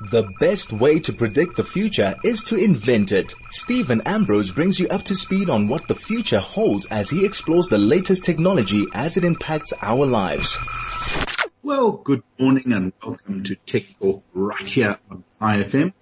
The 0.00 0.32
best 0.38 0.72
way 0.72 1.00
to 1.00 1.12
predict 1.12 1.56
the 1.56 1.64
future 1.64 2.14
is 2.22 2.44
to 2.44 2.56
invent 2.56 3.10
it. 3.10 3.34
Steven 3.50 4.00
Ambrose 4.02 4.52
brings 4.52 4.78
you 4.78 4.86
up 4.86 5.02
to 5.06 5.14
speed 5.16 5.50
on 5.50 5.66
what 5.66 5.88
the 5.88 5.96
future 5.96 6.38
holds 6.38 6.86
as 6.86 7.10
he 7.10 7.26
explores 7.26 7.66
the 7.66 7.78
latest 7.78 8.22
technology 8.22 8.86
as 8.94 9.16
it 9.16 9.24
impacts 9.24 9.72
our 9.82 10.06
lives. 10.06 10.56
Well, 11.64 11.90
good 11.90 12.22
morning 12.38 12.72
and 12.72 12.92
welcome 13.04 13.42
to 13.42 13.56
Tech 13.56 13.86
Talk 14.00 14.22
right 14.34 14.70
here 14.70 15.00
on 15.10 15.24
Chai 15.40 15.64
FM, 15.64 15.92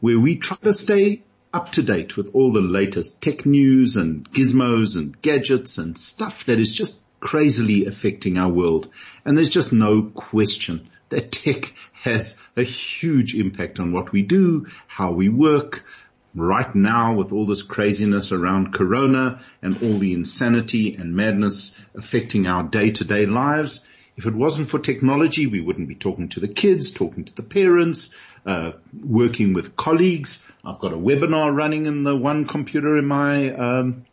where 0.00 0.20
we 0.20 0.36
try 0.36 0.58
to 0.58 0.74
stay 0.74 1.22
up 1.54 1.72
to 1.72 1.82
date 1.82 2.18
with 2.18 2.34
all 2.34 2.52
the 2.52 2.60
latest 2.60 3.22
tech 3.22 3.46
news 3.46 3.96
and 3.96 4.30
gizmos 4.30 4.98
and 4.98 5.18
gadgets 5.22 5.78
and 5.78 5.96
stuff 5.96 6.44
that 6.44 6.60
is 6.60 6.70
just 6.70 6.98
crazily 7.20 7.86
affecting 7.86 8.36
our 8.36 8.50
world. 8.50 8.90
And 9.24 9.34
there's 9.34 9.48
just 9.48 9.72
no 9.72 10.02
question 10.02 10.90
that 11.10 11.30
tech 11.30 11.72
has 11.92 12.36
a 12.56 12.62
huge 12.62 13.34
impact 13.34 13.78
on 13.78 13.92
what 13.92 14.12
we 14.12 14.22
do, 14.22 14.66
how 14.86 15.12
we 15.12 15.28
work. 15.28 15.84
Right 16.32 16.72
now 16.76 17.14
with 17.14 17.32
all 17.32 17.44
this 17.44 17.62
craziness 17.62 18.30
around 18.30 18.72
corona 18.72 19.40
and 19.62 19.82
all 19.82 19.98
the 19.98 20.14
insanity 20.14 20.94
and 20.94 21.16
madness 21.16 21.76
affecting 21.96 22.46
our 22.46 22.62
day 22.62 22.92
to 22.92 23.04
day 23.04 23.26
lives, 23.26 23.84
if 24.16 24.26
it 24.26 24.34
wasn't 24.34 24.68
for 24.68 24.78
technology, 24.78 25.46
we 25.46 25.60
wouldn't 25.60 25.88
be 25.88 25.94
talking 25.94 26.28
to 26.28 26.40
the 26.40 26.46
kids, 26.46 26.92
talking 26.92 27.24
to 27.24 27.34
the 27.34 27.42
parents, 27.42 28.14
uh, 28.46 28.72
working 29.02 29.54
with 29.54 29.76
colleagues. 29.76 30.44
I've 30.64 30.78
got 30.78 30.92
a 30.92 30.96
webinar 30.96 31.54
running 31.54 31.86
in 31.86 32.04
the 32.04 32.16
one 32.16 32.44
computer 32.44 32.96
in 32.96 33.06
my 33.06 33.50
um, 33.50 34.04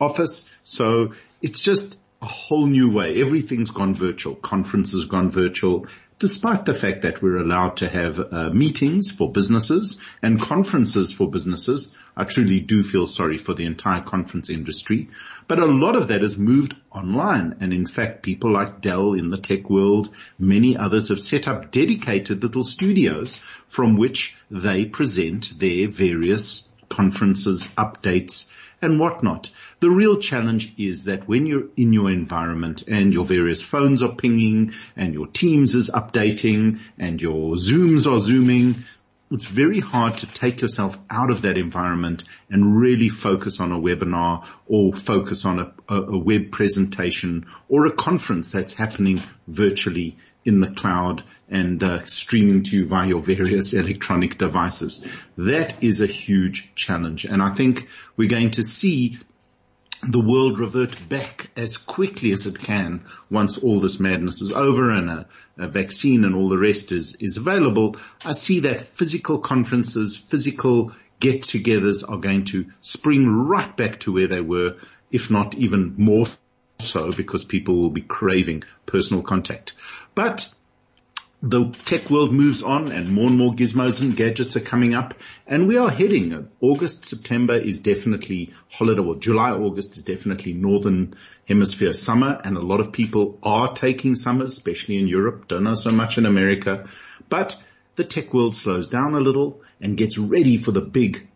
office. 0.00 0.48
So 0.62 1.14
it's 1.40 1.60
just 1.60 1.96
a 2.20 2.26
whole 2.26 2.66
new 2.66 2.90
way. 2.90 3.20
Everything's 3.20 3.70
gone 3.70 3.94
virtual. 3.94 4.34
Conferences 4.34 5.04
gone 5.04 5.30
virtual 5.30 5.86
despite 6.18 6.64
the 6.64 6.74
fact 6.74 7.02
that 7.02 7.20
we're 7.20 7.36
allowed 7.36 7.76
to 7.76 7.88
have 7.88 8.18
uh, 8.32 8.50
meetings 8.50 9.10
for 9.10 9.30
businesses 9.30 10.00
and 10.22 10.40
conferences 10.40 11.12
for 11.12 11.30
businesses, 11.30 11.92
I 12.16 12.24
truly 12.24 12.60
do 12.60 12.82
feel 12.82 13.06
sorry 13.06 13.36
for 13.36 13.52
the 13.52 13.66
entire 13.66 14.02
conference 14.02 14.48
industry. 14.48 15.10
But 15.46 15.58
a 15.58 15.66
lot 15.66 15.94
of 15.94 16.08
that 16.08 16.22
has 16.22 16.38
moved 16.38 16.74
online. 16.90 17.56
And 17.60 17.72
in 17.72 17.86
fact, 17.86 18.22
people 18.22 18.52
like 18.52 18.80
Dell 18.80 19.12
in 19.12 19.28
the 19.28 19.38
tech 19.38 19.68
world, 19.68 20.14
many 20.38 20.76
others 20.76 21.08
have 21.08 21.20
set 21.20 21.46
up 21.46 21.70
dedicated 21.70 22.42
little 22.42 22.64
studios 22.64 23.36
from 23.68 23.96
which 23.96 24.36
they 24.50 24.86
present 24.86 25.58
their 25.58 25.88
various 25.88 26.66
conferences, 26.88 27.68
updates, 27.76 28.46
and 28.80 28.98
whatnot. 28.98 29.50
The 29.78 29.90
real 29.90 30.16
challenge 30.16 30.72
is 30.78 31.04
that 31.04 31.28
when 31.28 31.44
you're 31.44 31.68
in 31.76 31.92
your 31.92 32.10
environment 32.10 32.84
and 32.88 33.12
your 33.12 33.26
various 33.26 33.60
phones 33.60 34.02
are 34.02 34.14
pinging 34.14 34.72
and 34.96 35.12
your 35.12 35.26
Teams 35.26 35.74
is 35.74 35.90
updating 35.90 36.80
and 36.98 37.20
your 37.20 37.56
Zooms 37.56 38.10
are 38.10 38.20
zooming, 38.20 38.84
it's 39.30 39.44
very 39.44 39.80
hard 39.80 40.18
to 40.18 40.26
take 40.26 40.62
yourself 40.62 40.98
out 41.10 41.30
of 41.30 41.42
that 41.42 41.58
environment 41.58 42.24
and 42.48 42.80
really 42.80 43.10
focus 43.10 43.60
on 43.60 43.70
a 43.70 43.78
webinar 43.78 44.46
or 44.66 44.94
focus 44.94 45.44
on 45.44 45.58
a, 45.58 45.94
a, 45.94 46.16
web 46.16 46.52
presentation 46.52 47.46
or 47.68 47.86
a 47.86 47.92
conference 47.92 48.52
that's 48.52 48.72
happening 48.72 49.22
virtually 49.46 50.16
in 50.44 50.60
the 50.60 50.70
cloud 50.70 51.22
and 51.50 51.82
uh, 51.82 52.06
streaming 52.06 52.62
to 52.62 52.76
you 52.76 52.86
via 52.86 53.08
your 53.08 53.20
various 53.20 53.72
electronic 53.74 54.38
devices. 54.38 55.04
That 55.36 55.82
is 55.82 56.00
a 56.00 56.06
huge 56.06 56.74
challenge. 56.76 57.24
And 57.24 57.42
I 57.42 57.52
think 57.52 57.88
we're 58.16 58.30
going 58.30 58.52
to 58.52 58.62
see 58.62 59.18
the 60.08 60.20
world 60.20 60.60
revert 60.60 61.08
back 61.08 61.50
as 61.56 61.76
quickly 61.76 62.32
as 62.32 62.46
it 62.46 62.58
can 62.58 63.04
once 63.30 63.58
all 63.58 63.80
this 63.80 63.98
madness 63.98 64.40
is 64.40 64.52
over 64.52 64.90
and 64.90 65.10
a, 65.10 65.28
a, 65.58 65.68
vaccine 65.68 66.24
and 66.24 66.34
all 66.34 66.48
the 66.48 66.58
rest 66.58 66.92
is, 66.92 67.16
is 67.16 67.36
available. 67.36 67.96
I 68.24 68.32
see 68.32 68.60
that 68.60 68.82
physical 68.82 69.38
conferences, 69.38 70.16
physical 70.16 70.92
get-togethers 71.18 72.08
are 72.08 72.18
going 72.18 72.44
to 72.46 72.66
spring 72.80 73.26
right 73.26 73.76
back 73.76 74.00
to 74.00 74.12
where 74.12 74.28
they 74.28 74.40
were, 74.40 74.76
if 75.10 75.30
not 75.30 75.54
even 75.56 75.94
more 75.96 76.26
so 76.78 77.10
because 77.10 77.44
people 77.44 77.76
will 77.76 77.90
be 77.90 78.02
craving 78.02 78.62
personal 78.84 79.22
contact. 79.22 79.74
But 80.14 80.52
the 81.42 81.66
tech 81.84 82.08
world 82.10 82.32
moves 82.32 82.62
on 82.62 82.90
and 82.90 83.12
more 83.12 83.28
and 83.28 83.36
more 83.36 83.52
gizmos 83.52 84.00
and 84.00 84.16
gadgets 84.16 84.56
are 84.56 84.60
coming 84.60 84.94
up 84.94 85.14
and 85.46 85.68
we 85.68 85.76
are 85.76 85.90
heading 85.90 86.48
August, 86.60 87.04
September 87.04 87.54
is 87.54 87.80
definitely 87.80 88.54
holiday 88.70 89.02
or 89.02 89.16
July, 89.16 89.50
August 89.50 89.96
is 89.98 90.02
definitely 90.02 90.54
northern 90.54 91.14
hemisphere 91.46 91.92
summer 91.92 92.40
and 92.42 92.56
a 92.56 92.62
lot 92.62 92.80
of 92.80 92.90
people 92.90 93.38
are 93.42 93.72
taking 93.74 94.14
summers, 94.14 94.52
especially 94.52 94.96
in 94.96 95.06
Europe, 95.06 95.46
don't 95.46 95.64
know 95.64 95.74
so 95.74 95.90
much 95.90 96.16
in 96.16 96.24
America, 96.24 96.88
but 97.28 97.62
the 97.96 98.04
tech 98.04 98.32
world 98.32 98.56
slows 98.56 98.88
down 98.88 99.14
a 99.14 99.20
little 99.20 99.60
and 99.80 99.96
gets 99.98 100.16
ready 100.16 100.56
for 100.56 100.70
the 100.72 100.80
big 100.80 101.28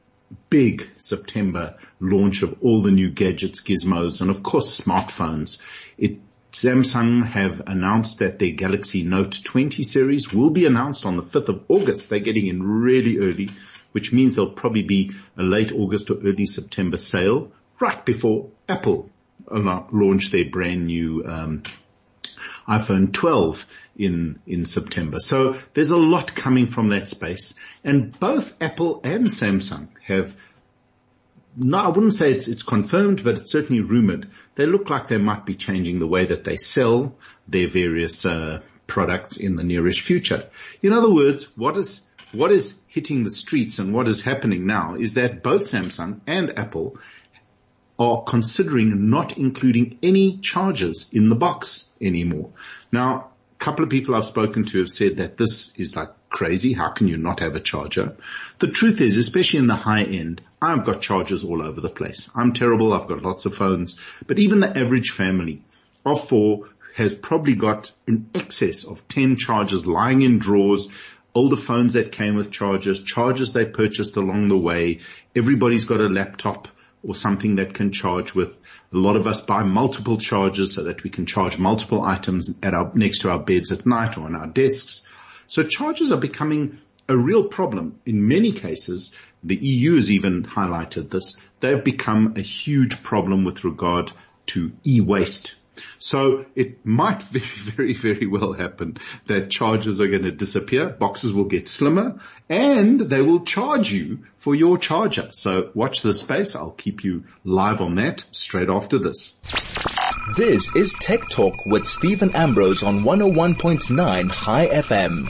big 0.49 0.89
September 0.97 1.77
launch 1.99 2.43
of 2.43 2.57
all 2.63 2.83
the 2.83 2.91
new 2.91 3.11
gadgets, 3.11 3.63
gizmos, 3.63 4.21
and 4.21 4.31
of 4.31 4.43
course 4.43 4.81
smartphones. 4.81 5.59
It 5.99 6.19
Samsung 6.53 7.25
have 7.25 7.63
announced 7.67 8.19
that 8.19 8.39
their 8.39 8.51
Galaxy 8.51 9.03
Note 9.05 9.41
20 9.45 9.83
series 9.83 10.33
will 10.33 10.51
be 10.51 10.67
announced 10.67 11.07
on 11.07 11.17
the 11.17 11.23
5th 11.23 11.49
of 11.49 11.65
August. 11.69 12.09
They're 12.09 12.19
getting 12.19 12.49
in 12.49 12.63
really 12.63 13.19
early, 13.19 13.51
which 13.93 14.13
means 14.13 14.35
there'll 14.35 14.51
probably 14.51 14.83
be 14.83 15.13
a 15.37 15.43
late 15.43 15.73
August 15.73 16.11
or 16.11 16.19
early 16.25 16.47
September 16.47 16.97
sale 16.97 17.53
right 17.79 18.05
before 18.05 18.51
Apple 18.69 19.11
launch 19.49 20.31
their 20.31 20.45
brand 20.45 20.87
new 20.87 21.25
um, 21.25 21.63
iPhone 22.69 23.13
12 23.13 23.67
in 23.97 24.41
in 24.47 24.67
September. 24.67 25.19
So 25.19 25.57
there's 25.75 25.91
a 25.91 25.97
lot 25.97 26.35
coming 26.35 26.67
from 26.67 26.91
that 26.91 27.09
space, 27.09 27.55
and 27.83 28.19
both 28.19 28.63
Apple 28.63 29.01
and 29.05 29.27
Samsung 29.27 29.89
have 30.05 30.37
no, 31.57 31.79
I 31.79 31.89
wouldn't 31.89 32.15
say 32.15 32.33
it's, 32.33 32.49
it's 32.49 32.63
confirmed, 32.63 33.25
but 33.25 33.39
it's 33.39 33.51
certainly 33.51 33.83
rumored. 33.83 34.31
They 34.55 34.67
look 34.67 34.91
like 34.91 35.09
they 35.09 35.19
might 35.19 35.45
be 35.45 35.55
changing 35.55 35.99
the 35.99 36.07
way 36.07 36.27
that 36.27 36.45
they 36.45 36.57
sell 36.57 37.17
their 37.49 37.69
various 37.69 38.25
uh, 38.25 38.63
products 38.87 39.37
in 39.37 39.57
the 39.57 39.65
nearest 39.65 40.01
future. 40.01 40.49
In 40.83 40.93
other 40.93 41.13
words, 41.13 41.45
what 41.57 41.77
is 41.77 42.03
what 42.33 42.53
is 42.53 42.75
hitting 42.87 43.25
the 43.25 43.31
streets 43.31 43.81
and 43.81 43.93
what 43.93 44.07
is 44.07 44.23
happening 44.23 44.65
now 44.67 44.95
is 44.95 45.15
that 45.15 45.43
both 45.43 45.63
Samsung 45.63 46.21
and 46.29 46.59
Apple 46.59 46.97
are 47.99 48.23
considering 48.23 49.11
not 49.11 49.37
including 49.37 49.99
any 50.03 50.39
chargers 50.39 51.11
in 51.13 51.29
the 51.29 51.35
box 51.35 51.91
anymore. 52.01 52.51
Now, 52.93 53.31
a 53.53 53.59
couple 53.59 53.85
of 53.85 53.91
people 53.91 54.15
I've 54.15 54.25
spoken 54.25 54.65
to 54.65 54.79
have 54.79 54.91
said 54.91 55.17
that 55.17 55.37
this 55.37 55.73
is 55.75 55.97
like 55.97 56.11
crazy. 56.31 56.73
How 56.73 56.89
can 56.89 57.09
you 57.09 57.19
not 57.19 57.41
have 57.41 57.57
a 57.57 57.61
charger? 57.61 58.17
The 58.61 58.69
truth 58.69 59.01
is, 59.01 59.19
especially 59.19 59.59
in 59.59 59.67
the 59.67 59.77
high 59.77 60.05
end, 60.05 60.41
I've 60.63 60.85
got 60.85 61.03
chargers 61.03 61.45
all 61.45 61.61
over 61.61 61.81
the 61.81 61.91
place. 61.91 62.31
I'm 62.35 62.53
terrible. 62.53 62.95
I've 62.95 63.09
got 63.09 63.23
lots 63.23 63.45
of 63.45 63.55
phones, 63.55 63.99
but 64.27 64.39
even 64.39 64.61
the 64.61 64.79
average 64.79 65.11
family 65.11 65.63
of 66.07 66.27
four 66.27 66.69
has 66.95 67.15
probably 67.15 67.55
got 67.55 67.93
in 68.07 68.31
excess 68.35 68.85
of 68.85 69.07
10 69.09 69.37
chargers 69.37 69.87
lying 69.87 70.23
in 70.23 70.39
drawers, 70.39 70.89
older 71.35 71.57
phones 71.57 71.95
that 71.95 72.13
came 72.13 72.35
with 72.35 72.51
chargers, 72.51 73.03
chargers 73.03 73.53
they 73.53 73.67
purchased 73.67 74.17
along 74.17 74.49
the 74.49 74.59
way. 74.59 75.01
Everybody's 75.37 75.85
got 75.85 76.01
a 76.01 76.09
laptop 76.09 76.69
or 77.03 77.15
something 77.15 77.57
that 77.57 77.75
can 77.75 77.93
charge 77.93 78.35
with. 78.35 78.51
A 78.93 78.97
lot 78.97 79.17
of 79.17 79.27
us 79.27 79.41
buy 79.41 79.63
multiple 79.63 80.19
chargers 80.19 80.75
so 80.75 80.85
that 80.85 81.03
we 81.03 81.11
can 81.11 81.27
charge 81.27 81.59
multiple 81.59 82.03
items 82.03 82.53
at 82.63 82.75
our, 82.75 82.91
next 82.95 83.21
to 83.21 83.31
our 83.31 83.39
beds 83.39 83.73
at 83.73 83.87
night 83.87 84.19
or 84.19 84.23
on 84.23 84.35
our 84.35 84.47
desks. 84.47 85.03
So 85.51 85.65
charges 85.65 86.13
are 86.13 86.21
becoming 86.21 86.79
a 87.09 87.17
real 87.17 87.49
problem. 87.49 87.99
In 88.07 88.29
many 88.29 88.53
cases, 88.53 89.13
the 89.43 89.57
EU 89.57 89.97
has 89.97 90.09
even 90.09 90.45
highlighted 90.45 91.11
this. 91.11 91.39
They've 91.59 91.83
become 91.83 92.35
a 92.37 92.41
huge 92.41 93.03
problem 93.03 93.43
with 93.43 93.65
regard 93.65 94.13
to 94.47 94.71
e-waste. 94.87 95.57
So 95.99 96.45
it 96.55 96.87
might 96.87 97.21
very, 97.33 97.47
very, 97.47 97.95
very 97.95 98.27
well 98.29 98.53
happen 98.53 98.99
that 99.27 99.51
charges 99.51 100.01
are 100.01 100.07
going 100.07 100.23
to 100.23 100.31
disappear, 100.31 100.89
boxes 100.89 101.35
will 101.35 101.47
get 101.47 101.69
slimmer, 101.69 102.21
and 102.49 103.01
they 103.01 103.21
will 103.21 103.41
charge 103.41 103.91
you 103.91 104.21
for 104.37 104.55
your 104.55 104.79
charger. 104.79 105.31
So 105.33 105.73
watch 105.75 106.03
this 106.03 106.21
space. 106.21 106.55
I'll 106.55 106.71
keep 106.71 107.03
you 107.03 107.25
live 107.43 107.81
on 107.81 107.97
that 107.97 108.25
straight 108.31 108.69
after 108.69 108.99
this. 108.99 109.35
This 110.29 110.77
is 110.77 110.93
Tech 110.93 111.29
Talk 111.29 111.67
with 111.67 111.87
Steven 111.87 112.31
Ambrose 112.37 112.85
on 112.85 113.01
101.9 113.01 114.33
Chai 114.33 114.67
FM. 114.67 115.27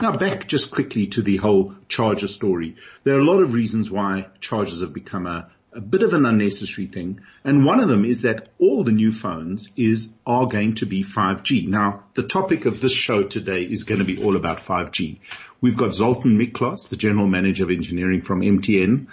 Now 0.00 0.16
back 0.16 0.46
just 0.46 0.70
quickly 0.70 1.08
to 1.08 1.20
the 1.20 1.36
whole 1.36 1.74
charger 1.88 2.28
story. 2.28 2.76
There 3.02 3.16
are 3.16 3.20
a 3.20 3.24
lot 3.24 3.42
of 3.42 3.52
reasons 3.52 3.90
why 3.90 4.28
chargers 4.40 4.80
have 4.80 4.94
become 4.94 5.26
a, 5.26 5.50
a 5.72 5.82
bit 5.82 6.02
of 6.02 6.14
an 6.14 6.24
unnecessary 6.24 6.86
thing. 6.86 7.20
And 7.42 7.66
one 7.66 7.80
of 7.80 7.88
them 7.88 8.06
is 8.06 8.22
that 8.22 8.48
all 8.58 8.84
the 8.84 8.92
new 8.92 9.12
phones 9.12 9.68
is, 9.76 10.08
are 10.24 10.46
going 10.46 10.76
to 10.76 10.86
be 10.86 11.02
5G. 11.04 11.68
Now, 11.68 12.04
the 12.14 12.22
topic 12.22 12.64
of 12.64 12.80
this 12.80 12.94
show 12.94 13.24
today 13.24 13.64
is 13.64 13.84
going 13.84 13.98
to 13.98 14.06
be 14.06 14.22
all 14.24 14.34
about 14.34 14.60
5G. 14.60 15.18
We've 15.60 15.76
got 15.76 15.92
Zoltan 15.92 16.38
Miklos, 16.38 16.88
the 16.88 16.96
general 16.96 17.26
manager 17.26 17.64
of 17.64 17.70
engineering 17.70 18.22
from 18.22 18.40
MTN 18.40 19.08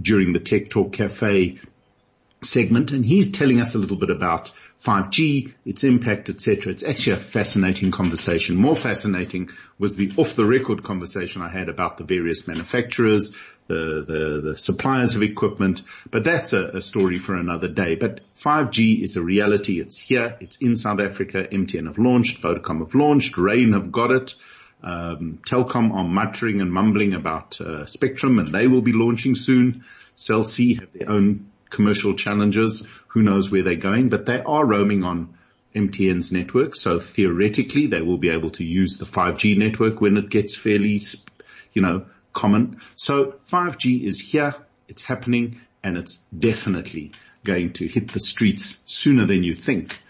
during 0.00 0.32
the 0.32 0.40
Tech 0.40 0.70
Talk 0.70 0.92
Cafe 0.92 1.58
segment 2.44 2.92
and 2.92 3.04
he's 3.04 3.30
telling 3.30 3.60
us 3.60 3.74
a 3.74 3.78
little 3.78 3.96
bit 3.96 4.10
about 4.10 4.52
5G, 4.82 5.54
its 5.64 5.84
impact, 5.84 6.28
etc. 6.28 6.72
It's 6.72 6.82
actually 6.82 7.12
a 7.12 7.18
fascinating 7.18 7.92
conversation. 7.92 8.56
More 8.56 8.74
fascinating 8.74 9.50
was 9.78 9.96
the 9.96 10.12
off 10.16 10.34
the 10.34 10.44
record 10.44 10.82
conversation 10.82 11.42
I 11.42 11.48
had 11.48 11.68
about 11.68 11.98
the 11.98 12.04
various 12.04 12.48
manufacturers, 12.48 13.34
the, 13.68 14.04
the, 14.06 14.50
the 14.50 14.58
suppliers 14.58 15.14
of 15.14 15.22
equipment, 15.22 15.82
but 16.10 16.24
that's 16.24 16.52
a, 16.52 16.68
a, 16.68 16.82
story 16.82 17.18
for 17.18 17.36
another 17.36 17.68
day. 17.68 17.94
But 17.94 18.20
5G 18.36 19.02
is 19.02 19.16
a 19.16 19.22
reality. 19.22 19.80
It's 19.80 19.98
here. 19.98 20.36
It's 20.40 20.56
in 20.56 20.76
South 20.76 21.00
Africa. 21.00 21.46
MTN 21.50 21.86
have 21.86 21.98
launched, 21.98 22.42
Vodacom 22.42 22.80
have 22.80 22.94
launched, 22.94 23.38
Rain 23.38 23.72
have 23.74 23.92
got 23.92 24.10
it. 24.10 24.34
Um, 24.82 25.38
Telkom 25.46 25.94
are 25.94 26.04
muttering 26.04 26.60
and 26.60 26.72
mumbling 26.72 27.14
about 27.14 27.60
uh, 27.60 27.86
Spectrum 27.86 28.40
and 28.40 28.48
they 28.48 28.66
will 28.66 28.82
be 28.82 28.92
launching 28.92 29.36
soon. 29.36 29.84
Cell 30.16 30.42
C 30.42 30.74
have 30.74 30.92
their 30.92 31.08
own 31.08 31.51
commercial 31.72 32.14
challenges. 32.14 32.86
Who 33.08 33.22
knows 33.22 33.50
where 33.50 33.64
they're 33.64 33.74
going, 33.74 34.10
but 34.10 34.26
they 34.26 34.40
are 34.40 34.64
roaming 34.64 35.02
on 35.02 35.34
MTN's 35.74 36.30
network. 36.30 36.76
So 36.76 37.00
theoretically, 37.00 37.86
they 37.88 38.02
will 38.02 38.18
be 38.18 38.28
able 38.28 38.50
to 38.50 38.64
use 38.64 38.98
the 38.98 39.06
5G 39.06 39.58
network 39.58 40.00
when 40.00 40.16
it 40.16 40.30
gets 40.30 40.54
fairly, 40.54 41.00
you 41.72 41.82
know, 41.82 42.06
common. 42.32 42.80
So 42.94 43.34
5G 43.50 44.04
is 44.04 44.20
here. 44.20 44.54
It's 44.86 45.02
happening 45.02 45.60
and 45.82 45.96
it's 45.96 46.18
definitely 46.36 47.12
going 47.44 47.72
to 47.72 47.88
hit 47.88 48.12
the 48.12 48.20
streets 48.20 48.80
sooner 48.86 49.26
than 49.26 49.42
you 49.42 49.54
think. 49.54 50.00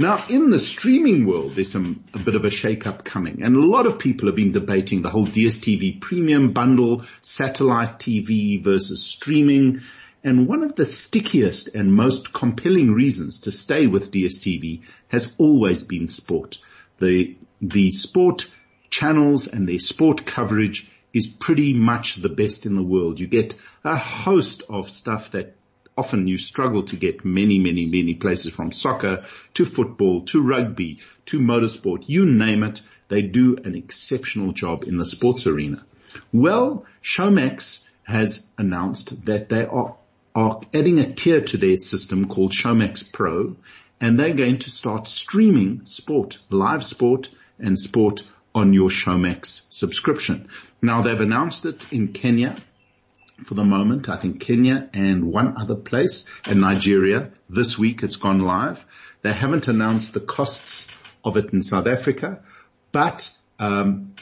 Now, 0.00 0.24
in 0.28 0.50
the 0.50 0.60
streaming 0.60 1.26
world, 1.26 1.56
there's 1.56 1.72
some, 1.72 2.04
a 2.14 2.20
bit 2.20 2.36
of 2.36 2.44
a 2.44 2.50
shake-up 2.50 3.02
coming 3.02 3.42
and 3.42 3.56
a 3.56 3.66
lot 3.66 3.86
of 3.86 3.98
people 3.98 4.28
have 4.28 4.36
been 4.36 4.52
debating 4.52 5.02
the 5.02 5.10
whole 5.10 5.26
DSTV 5.26 6.00
premium 6.00 6.52
bundle, 6.52 7.02
satellite 7.20 7.98
TV 7.98 8.62
versus 8.62 9.02
streaming. 9.02 9.80
And 10.24 10.48
one 10.48 10.62
of 10.62 10.74
the 10.74 10.84
stickiest 10.84 11.68
and 11.68 11.92
most 11.92 12.32
compelling 12.32 12.92
reasons 12.92 13.40
to 13.40 13.52
stay 13.52 13.86
with 13.86 14.10
DSTV 14.10 14.82
has 15.08 15.34
always 15.38 15.84
been 15.84 16.08
sport. 16.08 16.58
The, 16.98 17.36
the 17.60 17.92
sport 17.92 18.46
channels 18.90 19.46
and 19.46 19.68
their 19.68 19.78
sport 19.78 20.26
coverage 20.26 20.90
is 21.12 21.26
pretty 21.26 21.72
much 21.72 22.16
the 22.16 22.28
best 22.28 22.66
in 22.66 22.74
the 22.74 22.82
world. 22.82 23.20
You 23.20 23.26
get 23.26 23.54
a 23.84 23.96
host 23.96 24.62
of 24.68 24.90
stuff 24.90 25.30
that 25.32 25.54
often 25.96 26.28
you 26.28 26.38
struggle 26.38 26.82
to 26.84 26.96
get 26.96 27.24
many, 27.24 27.58
many, 27.58 27.86
many 27.86 28.14
places 28.14 28.52
from 28.52 28.72
soccer 28.72 29.24
to 29.54 29.64
football 29.64 30.22
to 30.26 30.40
rugby 30.40 30.98
to 31.26 31.40
motorsport. 31.40 32.04
You 32.06 32.24
name 32.24 32.62
it. 32.62 32.80
They 33.08 33.22
do 33.22 33.56
an 33.64 33.74
exceptional 33.74 34.52
job 34.52 34.84
in 34.84 34.96
the 34.96 35.06
sports 35.06 35.46
arena. 35.46 35.84
Well, 36.32 36.84
Showmax 37.02 37.80
has 38.04 38.44
announced 38.56 39.26
that 39.26 39.48
they 39.48 39.66
are 39.66 39.96
are 40.38 40.60
adding 40.72 41.00
a 41.00 41.12
tier 41.12 41.40
to 41.40 41.56
their 41.56 41.76
system 41.76 42.28
called 42.28 42.52
Showmax 42.52 43.12
Pro 43.12 43.56
and 44.00 44.16
they're 44.16 44.34
going 44.34 44.58
to 44.58 44.70
start 44.70 45.08
streaming 45.08 45.86
sport, 45.86 46.38
live 46.48 46.84
sport 46.84 47.28
and 47.58 47.76
sport 47.76 48.22
on 48.54 48.72
your 48.72 48.88
Showmax 48.88 49.62
subscription. 49.68 50.48
Now 50.80 51.02
they've 51.02 51.20
announced 51.20 51.66
it 51.66 51.92
in 51.92 52.12
Kenya 52.12 52.54
for 53.42 53.54
the 53.54 53.64
moment. 53.64 54.08
I 54.08 54.14
think 54.14 54.38
Kenya 54.40 54.88
and 54.92 55.32
one 55.32 55.60
other 55.60 55.74
place 55.74 56.24
in 56.48 56.60
Nigeria. 56.60 57.32
This 57.50 57.76
week 57.76 58.04
it's 58.04 58.14
gone 58.14 58.38
live. 58.38 58.86
They 59.22 59.32
haven't 59.32 59.66
announced 59.66 60.14
the 60.14 60.20
costs 60.20 60.86
of 61.24 61.36
it 61.36 61.52
in 61.52 61.62
South 61.62 61.88
Africa, 61.88 62.44
but 62.92 63.28
um, 63.58 64.14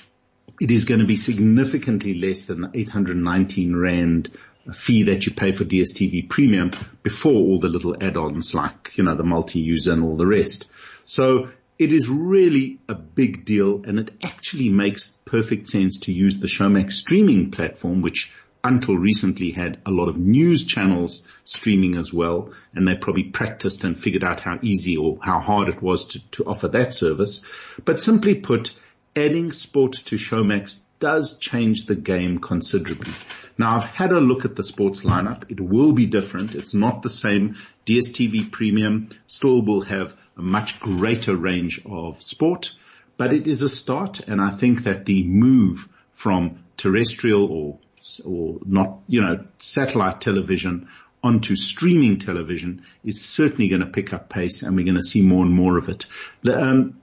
it 0.62 0.70
is 0.70 0.86
going 0.86 1.00
to 1.00 1.06
be 1.06 1.18
significantly 1.18 2.14
less 2.14 2.44
than 2.44 2.62
the 2.62 2.70
819 2.72 3.76
rand 3.76 4.30
fee 4.74 5.04
that 5.04 5.26
you 5.26 5.32
pay 5.32 5.52
for 5.52 5.64
DSTV 5.64 6.28
premium 6.28 6.70
before 7.02 7.32
all 7.32 7.58
the 7.58 7.68
little 7.68 7.96
add-ons 8.00 8.54
like, 8.54 8.92
you 8.96 9.04
know, 9.04 9.14
the 9.14 9.24
multi-user 9.24 9.92
and 9.92 10.02
all 10.02 10.16
the 10.16 10.26
rest. 10.26 10.68
So 11.04 11.50
it 11.78 11.92
is 11.92 12.08
really 12.08 12.80
a 12.88 12.94
big 12.94 13.44
deal 13.44 13.82
and 13.84 13.98
it 13.98 14.10
actually 14.22 14.70
makes 14.70 15.08
perfect 15.24 15.68
sense 15.68 16.00
to 16.00 16.12
use 16.12 16.38
the 16.38 16.46
Showmax 16.46 16.92
streaming 16.92 17.50
platform, 17.50 18.02
which 18.02 18.32
until 18.64 18.96
recently 18.96 19.52
had 19.52 19.78
a 19.86 19.90
lot 19.90 20.08
of 20.08 20.16
news 20.16 20.64
channels 20.64 21.22
streaming 21.44 21.96
as 21.96 22.12
well. 22.12 22.52
And 22.74 22.88
they 22.88 22.96
probably 22.96 23.24
practiced 23.24 23.84
and 23.84 23.96
figured 23.96 24.24
out 24.24 24.40
how 24.40 24.58
easy 24.62 24.96
or 24.96 25.18
how 25.22 25.38
hard 25.38 25.68
it 25.68 25.80
was 25.80 26.06
to, 26.08 26.30
to 26.32 26.46
offer 26.46 26.68
that 26.68 26.92
service. 26.92 27.42
But 27.84 28.00
simply 28.00 28.34
put, 28.34 28.74
adding 29.14 29.52
sport 29.52 29.92
to 30.06 30.16
Showmax 30.16 30.80
does 30.98 31.36
change 31.38 31.86
the 31.86 31.94
game 31.94 32.38
considerably. 32.38 33.12
Now 33.58 33.76
I've 33.76 33.84
had 33.84 34.12
a 34.12 34.20
look 34.20 34.44
at 34.44 34.56
the 34.56 34.62
sports 34.62 35.02
lineup. 35.02 35.50
It 35.50 35.60
will 35.60 35.92
be 35.92 36.06
different. 36.06 36.54
It's 36.54 36.74
not 36.74 37.02
the 37.02 37.08
same. 37.08 37.56
DSTV 37.86 38.50
premium 38.50 39.10
still 39.26 39.62
will 39.62 39.82
have 39.82 40.14
a 40.36 40.42
much 40.42 40.80
greater 40.80 41.34
range 41.34 41.80
of 41.86 42.22
sport, 42.22 42.72
but 43.16 43.32
it 43.32 43.46
is 43.46 43.62
a 43.62 43.68
start. 43.68 44.20
And 44.28 44.40
I 44.40 44.50
think 44.50 44.84
that 44.84 45.06
the 45.06 45.22
move 45.24 45.88
from 46.14 46.64
terrestrial 46.76 47.44
or, 47.50 47.78
or 48.24 48.58
not, 48.66 48.98
you 49.08 49.22
know, 49.22 49.44
satellite 49.58 50.20
television 50.20 50.88
onto 51.22 51.56
streaming 51.56 52.18
television 52.18 52.82
is 53.04 53.24
certainly 53.24 53.68
going 53.68 53.80
to 53.80 53.86
pick 53.86 54.12
up 54.12 54.28
pace 54.28 54.62
and 54.62 54.76
we're 54.76 54.84
going 54.84 54.96
to 54.96 55.02
see 55.02 55.22
more 55.22 55.44
and 55.44 55.52
more 55.52 55.78
of 55.78 55.88
it. 55.88 56.06
Um, 56.48 57.00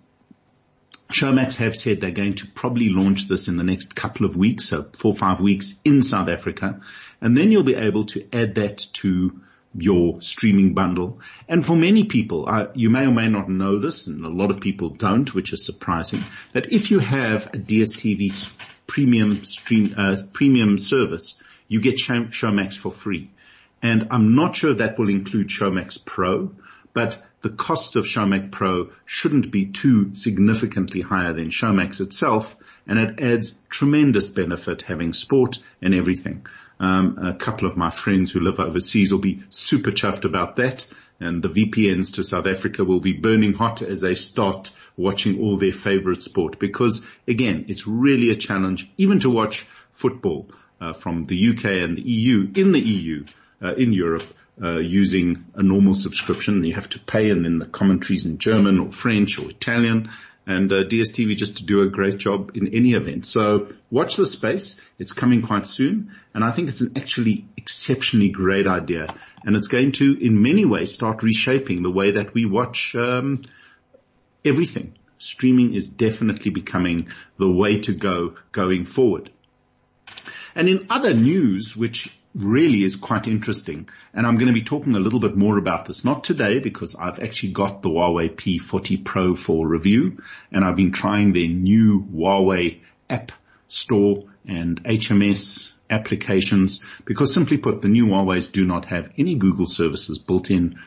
Showmax 1.14 1.58
have 1.58 1.76
said 1.76 2.02
they're 2.02 2.10
going 2.10 2.36
to 2.36 2.48
probably 2.48 2.90
launch 2.90 3.28
this 3.28 3.48
in 3.48 3.56
the 3.56 3.64
next 3.64 3.96
couple 3.96 4.26
of 4.26 4.36
weeks, 4.36 4.70
so 4.70 4.84
four 4.94 5.14
or 5.14 5.18
five 5.18 5.40
weeks 5.40 5.76
in 5.86 6.02
South 6.02 6.28
Africa. 6.28 6.82
And 7.22 7.38
then 7.38 7.52
you'll 7.52 7.64
be 7.64 7.76
able 7.76 8.06
to 8.08 8.28
add 8.34 8.56
that 8.56 8.80
to 8.94 9.40
your 9.76 10.22
streaming 10.22 10.74
bundle. 10.74 11.20
And 11.48 11.64
for 11.64 11.76
many 11.76 12.06
people, 12.06 12.50
uh, 12.50 12.68
you 12.74 12.90
may 12.90 13.06
or 13.06 13.12
may 13.12 13.28
not 13.28 13.48
know 13.48 13.78
this, 13.78 14.08
and 14.08 14.26
a 14.26 14.30
lot 14.30 14.50
of 14.50 14.60
people 14.60 14.90
don't, 14.90 15.34
which 15.36 15.54
is 15.54 15.64
surprising, 15.64 16.24
that 16.54 16.74
if 16.74 16.90
you 16.90 16.98
have 16.98 17.46
a 17.48 17.58
DSTV 17.58 18.58
premium 18.88 19.46
stream, 19.46 19.94
uh, 19.96 20.18
premium 20.34 20.80
service, 20.80 21.42
you 21.68 21.80
get 21.80 21.98
Showmax 21.98 22.76
for 22.76 22.92
free. 22.92 23.30
And 23.84 24.08
I'm 24.10 24.36
not 24.36 24.56
sure 24.56 24.74
that 24.74 24.98
will 24.98 25.10
include 25.10 25.50
Showmax 25.50 26.04
Pro, 26.04 26.52
but 26.94 27.22
the 27.44 27.50
cost 27.50 27.98
of 27.98 28.06
Showmax 28.06 28.52
Pro 28.52 28.90
shouldn't 29.06 29.52
be 29.52 29.66
too 29.66 30.16
significantly 30.16 31.02
higher 31.02 31.34
than 31.34 31.50
Showmax 31.50 32.00
itself, 32.00 32.56
and 32.88 32.98
it 32.98 33.20
adds 33.22 33.54
tremendous 33.70 34.30
benefit 34.30 34.82
having 34.82 35.12
sport 35.12 35.60
and 35.82 35.94
everything. 35.94 36.48
Um, 36.80 37.20
a 37.22 37.36
couple 37.36 37.68
of 37.68 37.78
my 37.78 37.92
friends 37.92 38.32
who 38.32 38.40
live 38.40 38.60
overseas 38.60 39.12
will 39.12 39.20
be 39.20 39.44
super 39.50 39.92
chuffed 39.92 40.24
about 40.24 40.56
that, 40.56 40.88
and 41.20 41.44
the 41.44 41.50
VPNs 41.50 42.16
to 42.16 42.24
South 42.24 42.48
Africa 42.48 42.86
will 42.86 43.02
be 43.02 43.14
burning 43.14 43.54
hot 43.54 43.82
as 43.82 44.00
they 44.00 44.16
start 44.16 44.72
watching 44.96 45.42
all 45.42 45.58
their 45.58 45.74
favorite 45.74 46.24
sport. 46.24 46.60
Because 46.60 47.06
again, 47.28 47.66
it's 47.68 47.86
really 47.86 48.30
a 48.30 48.36
challenge, 48.38 48.90
even 48.98 49.20
to 49.20 49.30
watch 49.30 49.68
football 49.92 50.50
uh, 50.80 50.94
from 50.94 51.26
the 51.26 51.50
UK 51.50 51.66
and 51.66 51.98
the 51.98 52.02
EU 52.02 52.50
in 52.56 52.72
the 52.72 52.80
EU, 52.80 53.26
uh, 53.62 53.74
in 53.76 53.92
Europe 53.92 54.24
uh, 54.62 54.80
using 54.80 55.46
a 55.56 55.64
normal 55.64 55.94
subscription. 55.94 56.64
You 56.64 56.74
have 56.74 56.90
to 56.90 57.00
pay 57.00 57.30
and 57.30 57.46
then 57.46 57.60
the 57.60 57.66
commentaries 57.66 58.26
in 58.26 58.38
German 58.38 58.80
or 58.80 58.92
French 58.92 59.40
or 59.40 59.50
Italian 59.50 60.10
and 60.46 60.72
uh, 60.72 60.84
DSTV 60.84 61.36
just 61.38 61.58
to 61.58 61.66
do 61.66 61.82
a 61.82 61.88
great 61.88 62.18
job 62.18 62.52
in 62.56 62.74
any 62.74 62.94
event. 62.94 63.26
So 63.26 63.70
watch 63.90 64.18
the 64.18 64.26
space. 64.26 64.80
It's 65.00 65.14
coming 65.14 65.42
quite 65.42 65.68
soon. 65.68 66.12
And 66.34 66.44
I 66.44 66.52
think 66.52 66.70
it's 66.70 66.82
an 66.82 66.94
actually 66.98 67.46
exceptionally 67.56 68.30
great 68.30 68.68
idea. 68.68 69.08
And 69.46 69.56
it's 69.56 69.68
going 69.68 69.94
to, 69.94 70.18
in 70.20 70.42
many 70.42 70.66
ways, 70.66 70.94
start 70.94 71.24
reshaping 71.24 71.82
the 71.82 71.92
way 71.92 72.12
that 72.12 72.34
we 72.34 72.46
watch 72.46 72.96
um, 72.96 73.44
everything. 74.44 74.96
Streaming 75.18 75.74
is 75.74 75.88
definitely 75.88 76.52
becoming 76.52 77.08
the 77.38 77.50
way 77.50 77.80
to 77.80 77.94
go 77.94 78.36
going 78.52 78.84
forward. 78.84 79.32
And 80.56 80.68
in 80.68 80.88
other 80.90 81.14
news, 81.14 81.76
which 81.76 82.16
really 82.36 82.84
is 82.84 82.96
quite 82.96 83.28
interesting. 83.28 83.90
And 84.14 84.26
I'm 84.26 84.36
going 84.36 84.48
to 84.48 84.54
be 84.54 84.64
talking 84.64 84.96
a 84.96 85.00
little 85.00 85.20
bit 85.20 85.36
more 85.36 85.58
about 85.58 85.86
this, 85.86 86.04
not 86.04 86.24
today 86.24 86.60
because 86.60 86.96
I've 86.96 87.20
actually 87.20 87.54
got 87.54 87.82
the 87.82 87.90
Huawei 87.90 88.30
P40 88.30 89.04
Pro 89.04 89.36
for 89.36 89.68
review 89.68 90.22
and 90.52 90.66
I've 90.66 90.76
been 90.76 90.92
trying 90.92 91.34
their 91.34 91.48
new 91.48 92.06
Huawei 92.14 92.82
app 93.10 93.32
store 93.68 94.26
and 94.48 94.84
HMS 94.84 95.72
applications 95.90 96.80
because 97.06 97.34
simply 97.34 97.58
put, 97.58 97.82
the 97.82 97.88
new 97.88 98.08
Huawei's 98.08 98.48
do 98.48 98.66
not 98.66 98.86
have 98.86 99.12
any 99.18 99.36
Google 99.36 99.66
services 99.66 100.18
built 100.18 100.50
in 100.50 100.80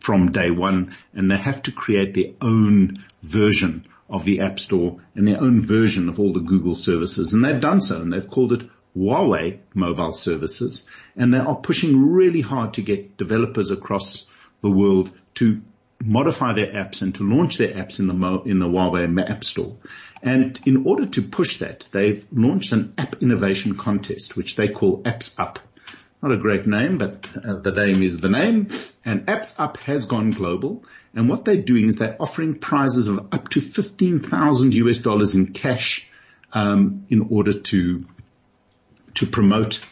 from 0.00 0.32
day 0.32 0.50
one 0.50 0.96
and 1.12 1.30
they 1.30 1.36
have 1.36 1.62
to 1.62 1.72
create 1.72 2.14
their 2.14 2.32
own 2.40 2.94
version 3.22 3.86
of 4.10 4.24
the 4.24 4.40
app 4.40 4.58
store 4.58 5.00
and 5.14 5.28
their 5.28 5.40
own 5.40 5.60
version 5.60 6.08
of 6.08 6.18
all 6.18 6.32
the 6.32 6.40
Google 6.40 6.74
services. 6.74 7.34
And 7.34 7.44
they've 7.44 7.60
done 7.60 7.80
so 7.80 8.00
and 8.00 8.12
they've 8.12 8.28
called 8.28 8.52
it 8.52 8.68
Huawei 8.98 9.58
mobile 9.74 10.12
services 10.12 10.86
and 11.16 11.32
they 11.32 11.38
are 11.38 11.56
pushing 11.56 12.10
really 12.10 12.40
hard 12.40 12.74
to 12.74 12.82
get 12.82 13.16
developers 13.16 13.70
across 13.70 14.26
the 14.60 14.70
world 14.70 15.10
to 15.34 15.62
modify 16.02 16.52
their 16.52 16.72
apps 16.72 17.02
and 17.02 17.14
to 17.16 17.28
launch 17.28 17.58
their 17.58 17.72
apps 17.74 17.98
in 17.98 18.06
the 18.06 18.14
Mo, 18.14 18.42
in 18.44 18.58
the 18.58 18.66
Huawei 18.66 19.28
App 19.28 19.44
Store. 19.44 19.76
And 20.22 20.58
in 20.66 20.86
order 20.86 21.06
to 21.06 21.22
push 21.22 21.58
that, 21.58 21.88
they've 21.92 22.24
launched 22.32 22.72
an 22.72 22.94
app 22.98 23.22
innovation 23.22 23.76
contest, 23.76 24.36
which 24.36 24.56
they 24.56 24.68
call 24.68 25.02
Apps 25.02 25.38
Up. 25.38 25.58
Not 26.22 26.32
a 26.32 26.36
great 26.36 26.66
name, 26.66 26.98
but 26.98 27.26
uh, 27.36 27.56
the 27.56 27.70
name 27.70 28.02
is 28.02 28.20
the 28.20 28.28
name. 28.28 28.68
And 29.04 29.26
Apps 29.26 29.54
Up 29.58 29.76
has 29.78 30.06
gone 30.06 30.32
global. 30.32 30.84
And 31.14 31.28
what 31.28 31.44
they're 31.44 31.62
doing 31.62 31.88
is 31.88 31.96
they're 31.96 32.20
offering 32.20 32.54
prizes 32.54 33.06
of 33.06 33.28
up 33.32 33.48
to 33.50 33.60
15,000 33.60 34.74
US 34.74 34.98
dollars 34.98 35.34
in 35.34 35.52
cash, 35.52 36.08
um, 36.52 37.06
in 37.08 37.28
order 37.30 37.52
to, 37.52 38.04
to 39.18 39.26
promote 39.26 39.84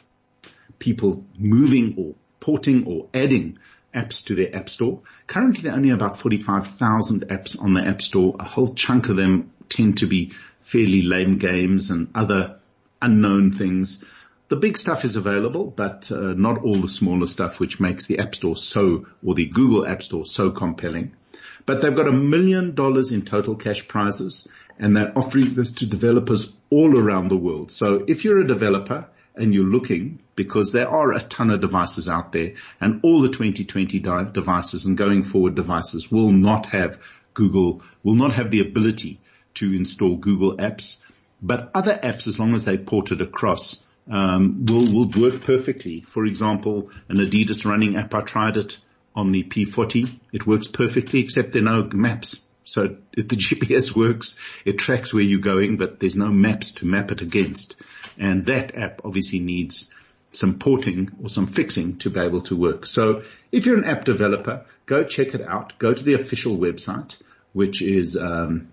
people 0.78 1.24
moving 1.36 1.94
or 1.98 2.14
porting 2.38 2.86
or 2.86 3.08
adding 3.12 3.58
apps 3.92 4.24
to 4.26 4.36
their 4.36 4.54
app 4.54 4.68
store. 4.68 5.00
Currently 5.26 5.62
there 5.62 5.72
are 5.72 5.76
only 5.76 5.90
about 5.90 6.16
45,000 6.16 7.28
apps 7.28 7.60
on 7.60 7.74
the 7.74 7.84
app 7.84 8.02
store. 8.02 8.36
A 8.38 8.44
whole 8.44 8.74
chunk 8.74 9.08
of 9.08 9.16
them 9.16 9.50
tend 9.68 9.98
to 9.98 10.06
be 10.06 10.32
fairly 10.60 11.02
lame 11.02 11.38
games 11.38 11.90
and 11.90 12.08
other 12.14 12.58
unknown 13.02 13.50
things. 13.50 14.04
The 14.48 14.56
big 14.56 14.78
stuff 14.78 15.04
is 15.04 15.16
available, 15.16 15.64
but 15.64 16.12
uh, 16.12 16.34
not 16.34 16.62
all 16.62 16.76
the 16.76 16.88
smaller 16.88 17.26
stuff, 17.26 17.58
which 17.58 17.80
makes 17.80 18.06
the 18.06 18.20
App 18.20 18.36
Store 18.36 18.56
so, 18.56 19.06
or 19.24 19.34
the 19.34 19.46
Google 19.46 19.84
App 19.88 20.04
Store 20.04 20.24
so 20.24 20.52
compelling. 20.52 21.16
But 21.64 21.80
they've 21.80 21.96
got 21.96 22.06
a 22.06 22.12
million 22.12 22.76
dollars 22.76 23.10
in 23.10 23.22
total 23.22 23.56
cash 23.56 23.88
prizes, 23.88 24.46
and 24.78 24.96
they're 24.96 25.18
offering 25.18 25.54
this 25.54 25.72
to 25.72 25.86
developers 25.86 26.52
all 26.70 26.96
around 26.96 27.28
the 27.28 27.36
world. 27.36 27.72
So 27.72 28.04
if 28.06 28.24
you're 28.24 28.40
a 28.40 28.46
developer 28.46 29.08
and 29.36 29.52
you're 29.52 29.64
looking, 29.64 30.20
because 30.34 30.72
there 30.72 30.88
are 30.88 31.12
a 31.12 31.20
ton 31.20 31.50
of 31.50 31.60
devices 31.60 32.08
out 32.08 32.32
there, 32.32 32.54
and 32.80 33.00
all 33.02 33.20
the 33.20 33.28
2020 33.28 34.00
devices 34.32 34.86
and 34.86 34.96
going 34.96 35.22
forward 35.22 35.54
devices 35.54 36.10
will 36.10 36.32
not 36.32 36.66
have 36.66 36.98
Google, 37.34 37.82
will 38.02 38.14
not 38.14 38.32
have 38.32 38.50
the 38.50 38.60
ability 38.60 39.20
to 39.54 39.74
install 39.74 40.16
Google 40.16 40.56
apps, 40.56 40.98
but 41.42 41.70
other 41.74 41.94
apps, 41.94 42.26
as 42.26 42.38
long 42.38 42.54
as 42.54 42.64
they 42.64 42.78
ported 42.78 43.20
across, 43.20 43.84
um, 44.10 44.64
will 44.66 44.86
will 44.92 45.10
work 45.10 45.42
perfectly. 45.42 46.00
For 46.00 46.24
example, 46.24 46.90
an 47.08 47.16
Adidas 47.16 47.64
running 47.64 47.96
app, 47.96 48.14
I 48.14 48.20
tried 48.20 48.56
it 48.56 48.78
on 49.14 49.32
the 49.32 49.42
P40. 49.42 50.18
It 50.32 50.46
works 50.46 50.68
perfectly, 50.68 51.20
except 51.20 51.52
there 51.52 51.62
are 51.62 51.82
no 51.82 51.88
maps. 51.92 52.45
So 52.66 52.96
if 53.16 53.28
the 53.28 53.36
GPS 53.36 53.96
works, 53.96 54.36
it 54.66 54.76
tracks 54.78 55.14
where 55.14 55.22
you're 55.22 55.40
going, 55.40 55.78
but 55.78 56.00
there's 56.00 56.16
no 56.16 56.28
maps 56.28 56.72
to 56.72 56.86
map 56.86 57.12
it 57.12 57.22
against. 57.22 57.76
And 58.18 58.44
that 58.46 58.74
app 58.74 59.02
obviously 59.04 59.38
needs 59.40 59.90
some 60.32 60.58
porting 60.58 61.10
or 61.22 61.28
some 61.30 61.46
fixing 61.46 61.98
to 61.98 62.10
be 62.10 62.18
able 62.20 62.40
to 62.42 62.56
work. 62.56 62.86
So 62.86 63.22
if 63.50 63.64
you're 63.64 63.78
an 63.78 63.84
app 63.84 64.04
developer, 64.04 64.66
go 64.84 65.04
check 65.04 65.34
it 65.34 65.40
out. 65.40 65.78
Go 65.78 65.94
to 65.94 66.02
the 66.02 66.12
official 66.14 66.58
website, 66.58 67.16
which 67.52 67.80
is, 67.80 68.16
um, 68.16 68.72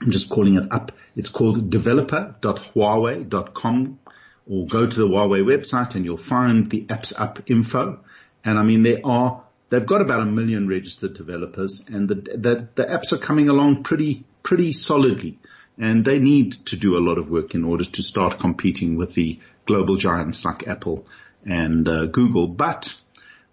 I'm 0.00 0.10
just 0.10 0.30
calling 0.30 0.56
it 0.56 0.72
up. 0.72 0.92
It's 1.16 1.28
called 1.28 1.70
developer.huawei.com 1.70 3.98
or 4.46 4.66
go 4.66 4.86
to 4.86 4.96
the 4.96 5.08
Huawei 5.08 5.42
website 5.42 5.94
and 5.94 6.04
you'll 6.04 6.16
find 6.16 6.68
the 6.68 6.84
apps 6.86 7.12
up 7.16 7.50
info. 7.50 8.00
And 8.44 8.58
I 8.58 8.62
mean, 8.62 8.82
there 8.82 9.00
are, 9.04 9.43
they've 9.70 9.86
got 9.86 10.00
about 10.00 10.22
a 10.22 10.26
million 10.26 10.68
registered 10.68 11.14
developers 11.14 11.84
and 11.88 12.08
the, 12.08 12.14
the, 12.14 12.68
the 12.74 12.84
apps 12.84 13.12
are 13.12 13.18
coming 13.18 13.48
along 13.48 13.82
pretty, 13.82 14.24
pretty 14.42 14.72
solidly 14.72 15.38
and 15.78 16.04
they 16.04 16.18
need 16.18 16.52
to 16.52 16.76
do 16.76 16.96
a 16.96 17.04
lot 17.06 17.18
of 17.18 17.30
work 17.30 17.54
in 17.54 17.64
order 17.64 17.84
to 17.84 18.02
start 18.02 18.38
competing 18.38 18.96
with 18.96 19.14
the 19.14 19.40
global 19.66 19.96
giants 19.96 20.44
like 20.44 20.68
Apple 20.68 21.06
and 21.44 21.88
uh, 21.88 22.06
Google, 22.06 22.46
but 22.46 22.98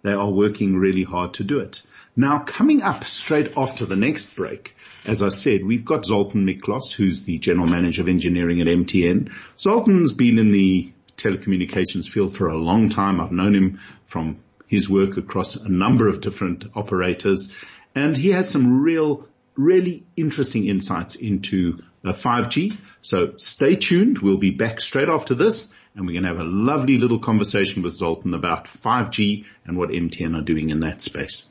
they 0.02 0.12
are 0.12 0.30
working 0.30 0.76
really 0.76 1.02
hard 1.02 1.34
to 1.34 1.44
do 1.44 1.58
it. 1.58 1.82
Now 2.14 2.40
coming 2.40 2.82
up 2.82 3.04
straight 3.04 3.52
after 3.56 3.86
the 3.86 3.96
next 3.96 4.36
break, 4.36 4.76
as 5.04 5.22
I 5.22 5.30
said, 5.30 5.64
we've 5.64 5.84
got 5.84 6.04
Zoltan 6.04 6.46
Miklos, 6.46 6.92
who's 6.92 7.24
the 7.24 7.38
general 7.38 7.66
manager 7.66 8.02
of 8.02 8.08
engineering 8.08 8.60
at 8.60 8.66
MTN. 8.66 9.32
Zoltan's 9.58 10.12
been 10.12 10.38
in 10.38 10.52
the 10.52 10.92
telecommunications 11.16 12.08
field 12.08 12.36
for 12.36 12.48
a 12.48 12.56
long 12.56 12.88
time. 12.88 13.20
I've 13.20 13.32
known 13.32 13.54
him 13.54 13.80
from 14.04 14.38
his 14.66 14.88
work 14.88 15.16
across 15.16 15.56
a 15.56 15.68
number 15.68 16.08
of 16.08 16.20
different 16.20 16.64
operators 16.74 17.50
and 17.94 18.16
he 18.16 18.30
has 18.30 18.48
some 18.48 18.82
real, 18.82 19.28
really 19.56 20.04
interesting 20.16 20.66
insights 20.66 21.14
into 21.14 21.82
uh, 22.04 22.12
5G. 22.12 22.76
So 23.02 23.34
stay 23.36 23.76
tuned. 23.76 24.18
We'll 24.18 24.38
be 24.38 24.50
back 24.50 24.80
straight 24.80 25.08
after 25.08 25.34
this 25.34 25.68
and 25.94 26.06
we're 26.06 26.12
going 26.12 26.22
to 26.22 26.30
have 26.30 26.40
a 26.40 26.44
lovely 26.44 26.98
little 26.98 27.18
conversation 27.18 27.82
with 27.82 27.94
Zoltan 27.94 28.32
about 28.34 28.64
5G 28.64 29.44
and 29.66 29.76
what 29.76 29.90
MTN 29.90 30.38
are 30.38 30.42
doing 30.42 30.70
in 30.70 30.80
that 30.80 31.02
space. 31.02 31.48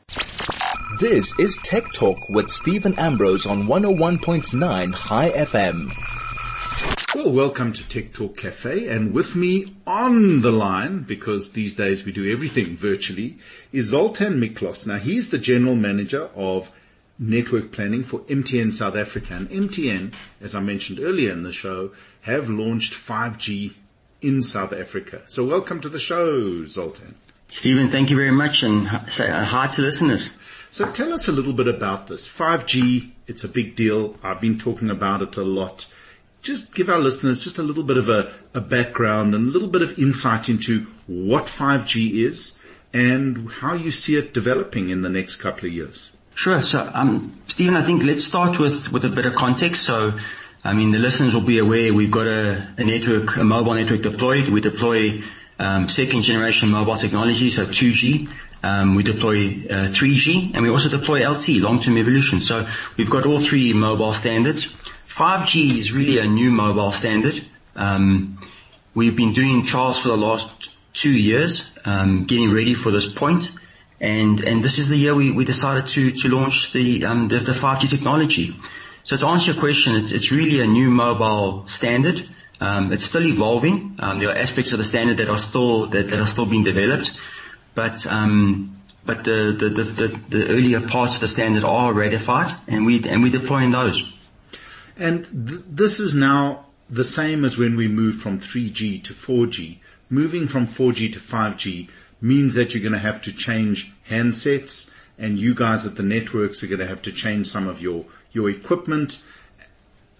This 0.99 1.37
is 1.39 1.57
Tech 1.63 1.93
Talk 1.93 2.27
with 2.29 2.49
Steven 2.49 2.95
Ambrose 2.97 3.45
on 3.45 3.63
101.9 3.63 5.07
Chai 5.07 5.29
FM. 5.29 6.20
Well, 7.23 7.33
welcome 7.33 7.71
to 7.73 7.87
Tech 7.87 8.13
Talk 8.13 8.35
Cafe 8.35 8.87
and 8.87 9.13
with 9.13 9.35
me 9.35 9.75
on 9.85 10.41
the 10.41 10.51
line, 10.51 11.03
because 11.03 11.51
these 11.51 11.75
days 11.75 12.03
we 12.03 12.11
do 12.11 12.31
everything 12.31 12.75
virtually, 12.75 13.37
is 13.71 13.89
Zoltan 13.89 14.41
Miklos. 14.41 14.87
Now 14.87 14.97
he's 14.97 15.29
the 15.29 15.37
general 15.37 15.75
manager 15.75 16.31
of 16.33 16.71
network 17.19 17.71
planning 17.71 18.03
for 18.03 18.21
MTN 18.21 18.73
South 18.73 18.95
Africa 18.95 19.35
and 19.35 19.47
MTN, 19.51 20.13
as 20.41 20.55
I 20.55 20.61
mentioned 20.61 20.99
earlier 20.99 21.31
in 21.31 21.43
the 21.43 21.53
show, 21.53 21.91
have 22.21 22.49
launched 22.49 22.93
5G 22.93 23.75
in 24.23 24.41
South 24.41 24.73
Africa. 24.73 25.21
So 25.27 25.45
welcome 25.45 25.79
to 25.81 25.89
the 25.89 25.99
show, 25.99 26.65
Zoltan. 26.65 27.13
Steven, 27.49 27.89
thank 27.89 28.09
you 28.09 28.15
very 28.15 28.31
much 28.31 28.63
and 28.63 28.87
hi 28.87 29.27
uh, 29.27 29.67
to 29.67 29.81
listeners. 29.83 30.31
So 30.71 30.91
tell 30.91 31.13
us 31.13 31.27
a 31.27 31.31
little 31.31 31.53
bit 31.53 31.67
about 31.67 32.07
this. 32.07 32.27
5G, 32.27 33.11
it's 33.27 33.43
a 33.43 33.47
big 33.47 33.75
deal. 33.75 34.17
I've 34.23 34.41
been 34.41 34.57
talking 34.57 34.89
about 34.89 35.21
it 35.21 35.37
a 35.37 35.43
lot. 35.43 35.85
Just 36.41 36.73
give 36.73 36.89
our 36.89 36.99
listeners 36.99 37.43
just 37.43 37.57
a 37.59 37.63
little 37.63 37.83
bit 37.83 37.97
of 37.97 38.09
a, 38.09 38.31
a 38.53 38.61
background 38.61 39.35
and 39.35 39.47
a 39.47 39.51
little 39.51 39.67
bit 39.67 39.81
of 39.81 39.99
insight 39.99 40.49
into 40.49 40.87
what 41.07 41.45
5G 41.45 42.25
is 42.25 42.57
and 42.93 43.49
how 43.49 43.75
you 43.75 43.91
see 43.91 44.17
it 44.17 44.33
developing 44.33 44.89
in 44.89 45.01
the 45.01 45.09
next 45.09 45.35
couple 45.35 45.67
of 45.67 45.73
years. 45.73 46.11
Sure. 46.33 46.61
So, 46.61 46.89
um, 46.93 47.39
Steven, 47.47 47.75
I 47.75 47.83
think 47.83 48.03
let's 48.03 48.23
start 48.23 48.57
with, 48.57 48.91
with 48.91 49.05
a 49.05 49.09
bit 49.09 49.25
of 49.25 49.35
context. 49.35 49.83
So, 49.83 50.17
I 50.63 50.73
mean, 50.73 50.91
the 50.91 50.99
listeners 50.99 51.33
will 51.33 51.41
be 51.41 51.59
aware 51.59 51.93
we've 51.93 52.11
got 52.11 52.27
a, 52.27 52.73
a 52.77 52.83
network, 52.83 53.37
a 53.37 53.43
mobile 53.43 53.73
network 53.73 54.01
deployed. 54.01 54.47
We 54.47 54.61
deploy 54.61 55.21
um, 55.59 55.89
second 55.89 56.23
generation 56.23 56.69
mobile 56.69 56.95
technology, 56.95 57.51
so 57.51 57.65
2G. 57.65 58.29
Um, 58.63 58.95
we 58.95 59.03
deploy 59.03 59.37
uh, 59.69 59.89
3G 59.89 60.53
and 60.53 60.63
we 60.63 60.69
also 60.69 60.89
deploy 60.89 61.21
LTE, 61.21 61.61
long-term 61.61 61.97
evolution. 61.97 62.41
So 62.41 62.67
we've 62.95 63.09
got 63.09 63.25
all 63.25 63.39
three 63.39 63.73
mobile 63.73 64.13
standards. 64.13 64.75
5G 65.11 65.77
is 65.77 65.91
really 65.91 66.19
a 66.19 66.25
new 66.25 66.51
mobile 66.51 66.91
standard. 66.91 67.45
Um, 67.75 68.37
we've 68.95 69.15
been 69.15 69.33
doing 69.33 69.65
trials 69.65 69.99
for 69.99 70.07
the 70.07 70.17
last 70.17 70.75
two 70.93 71.11
years, 71.11 71.69
um, 71.83 72.23
getting 72.23 72.51
ready 72.51 72.73
for 72.73 72.91
this 72.91 73.11
point, 73.11 73.51
and 73.99 74.39
and 74.39 74.63
this 74.63 74.79
is 74.79 74.87
the 74.87 74.95
year 74.95 75.13
we, 75.13 75.31
we 75.31 75.43
decided 75.43 75.87
to 75.89 76.11
to 76.11 76.29
launch 76.29 76.71
the, 76.71 77.05
um, 77.05 77.27
the 77.27 77.39
the 77.39 77.51
5G 77.51 77.89
technology. 77.89 78.55
So 79.03 79.17
to 79.17 79.27
answer 79.27 79.51
your 79.51 79.59
question, 79.59 79.95
it's 79.95 80.13
it's 80.13 80.31
really 80.31 80.61
a 80.61 80.67
new 80.67 80.89
mobile 80.89 81.67
standard. 81.67 82.27
Um, 82.61 82.93
it's 82.93 83.03
still 83.03 83.25
evolving. 83.25 83.97
Um, 83.99 84.19
there 84.19 84.29
are 84.29 84.37
aspects 84.37 84.71
of 84.71 84.77
the 84.77 84.85
standard 84.85 85.17
that 85.17 85.27
are 85.27 85.39
still 85.39 85.87
that, 85.87 86.09
that 86.09 86.19
are 86.19 86.25
still 86.25 86.45
being 86.45 86.63
developed. 86.63 87.11
But 87.75 88.05
um, 88.07 88.77
but 89.05 89.23
the, 89.25 89.55
the, 89.57 89.69
the, 89.69 90.07
the, 90.29 90.47
earlier 90.49 90.79
parts 90.79 91.15
of 91.15 91.21
the 91.21 91.27
standard 91.27 91.63
are 91.63 91.91
ratified 91.91 92.55
and 92.67 92.85
we 92.85 93.03
and 93.09 93.23
we're 93.23 93.31
deploying 93.31 93.71
those. 93.71 94.20
And 95.01 95.25
th- 95.47 95.61
this 95.67 95.99
is 95.99 96.13
now 96.13 96.65
the 96.87 97.03
same 97.03 97.43
as 97.43 97.57
when 97.57 97.75
we 97.75 97.87
moved 97.87 98.21
from 98.21 98.39
3G 98.39 99.03
to 99.05 99.13
4G. 99.13 99.77
Moving 100.11 100.47
from 100.47 100.67
4G 100.67 101.13
to 101.13 101.19
5G 101.19 101.89
means 102.21 102.53
that 102.53 102.73
you're 102.73 102.83
going 102.83 102.93
to 102.93 102.99
have 102.99 103.23
to 103.23 103.33
change 103.33 103.91
handsets 104.07 104.91
and 105.17 105.39
you 105.39 105.55
guys 105.55 105.87
at 105.87 105.95
the 105.95 106.03
networks 106.03 106.61
are 106.61 106.67
going 106.67 106.79
to 106.79 106.85
have 106.85 107.01
to 107.03 107.11
change 107.11 107.47
some 107.47 107.67
of 107.67 107.81
your, 107.81 108.05
your 108.31 108.49
equipment. 108.51 109.19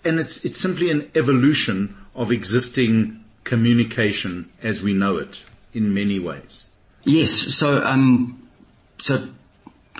And 0.03 0.19
it's, 0.19 0.45
it's 0.45 0.59
simply 0.59 0.89
an 0.89 1.11
evolution 1.13 1.95
of 2.15 2.31
existing 2.31 3.23
communication 3.43 4.51
as 4.63 4.81
we 4.81 4.95
know 4.95 5.17
it 5.17 5.45
in 5.75 5.93
many 5.93 6.17
ways. 6.17 6.65
Yes. 7.03 7.31
So, 7.31 7.83
um, 7.83 8.49
so 8.97 9.29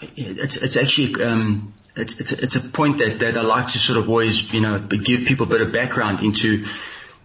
it's, 0.02 0.58
it's 0.58 0.76
actually, 0.76 1.24
um, 1.24 1.74
it's, 1.96 2.20
it's, 2.20 2.32
it's 2.32 2.56
a 2.56 2.62
point 2.62 3.00
that, 3.00 3.20
that 3.20 3.38
I 3.38 3.42
like 3.42 3.68
to 3.68 3.80
sort 3.80 4.00
of 4.00 4.10
always, 4.10 4.54
you 4.54 4.62
know, 4.62 4.80
give 4.80 5.26
people 5.26 5.46
a 5.46 5.50
bit 5.50 5.62
of 5.62 5.72
background 5.72 6.22
into. 6.22 6.66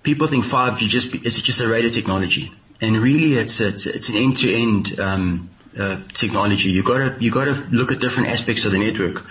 People 0.03 0.29
think 0.29 0.45
5G 0.45 0.89
just 0.89 1.15
is 1.15 1.41
just 1.43 1.61
a 1.61 1.69
radio 1.69 1.91
technology, 1.91 2.53
and 2.81 2.97
really 2.97 3.35
it's 3.35 3.61
it's, 3.61 3.87
it's 3.87 4.09
an 4.09 4.17
end-to-end 4.17 5.01
um, 5.01 5.51
uh, 5.77 5.97
technology. 6.13 6.71
You 6.71 6.85
got 6.85 6.99
to 6.99 7.17
you 7.19 7.33
got 7.33 7.47
to 7.47 7.55
look 7.71 7.91
at 7.91 7.99
different 7.99 8.29
aspects 8.29 8.65
of 8.67 8.73
the 8.73 8.79
network. 8.79 9.27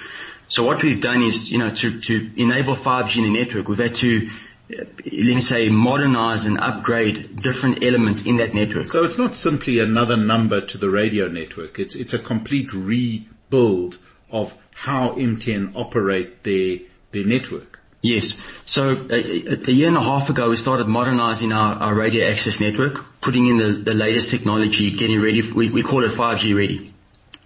So 0.47 0.63
what 0.63 0.83
we've 0.83 0.99
done 0.99 1.21
is, 1.21 1.49
you 1.49 1.59
know, 1.59 1.69
to 1.69 2.01
to 2.01 2.29
enable 2.35 2.75
5G 2.75 3.17
in 3.17 3.33
the 3.33 3.39
network, 3.39 3.69
we've 3.69 3.77
had 3.77 3.95
to 3.95 4.29
let 4.69 5.35
me 5.35 5.41
say, 5.41 5.69
modernize 5.69 6.45
and 6.45 6.59
upgrade 6.59 7.39
different 7.41 7.83
elements 7.83 8.23
in 8.23 8.37
that 8.37 8.53
network. 8.53 8.87
So 8.87 9.03
it's 9.03 9.17
not 9.17 9.35
simply 9.35 9.79
another 9.79 10.17
number 10.17 10.61
to 10.61 10.77
the 10.77 10.89
radio 10.89 11.27
network. 11.27 11.77
It's, 11.77 11.95
it's 11.95 12.13
a 12.13 12.19
complete 12.19 12.73
rebuild 12.73 13.97
of 14.35 14.53
how 14.73 15.13
MTN 15.13 15.71
operate 15.75 16.43
their, 16.43 16.79
their 17.11 17.23
network. 17.23 17.79
Yes. 18.01 18.37
So 18.65 19.07
a, 19.09 19.69
a, 19.69 19.71
year 19.71 19.87
and 19.87 19.97
a 19.97 20.01
half 20.01 20.29
ago, 20.29 20.49
we 20.49 20.57
started 20.57 20.87
modernizing 20.87 21.51
our, 21.51 21.75
our 21.75 21.95
radio 21.95 22.27
access 22.27 22.59
network, 22.59 23.03
putting 23.21 23.47
in 23.47 23.57
the, 23.57 23.71
the 23.91 23.93
latest 23.93 24.29
technology, 24.29 24.91
getting 24.91 25.21
ready. 25.21 25.41
For, 25.41 25.55
we, 25.55 25.71
we 25.71 25.81
call 25.81 26.03
it 26.03 26.11
5G 26.11 26.55
ready, 26.55 26.93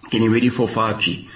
getting 0.09 0.31
ready 0.31 0.49
for 0.49 0.67
5G. 0.67 1.29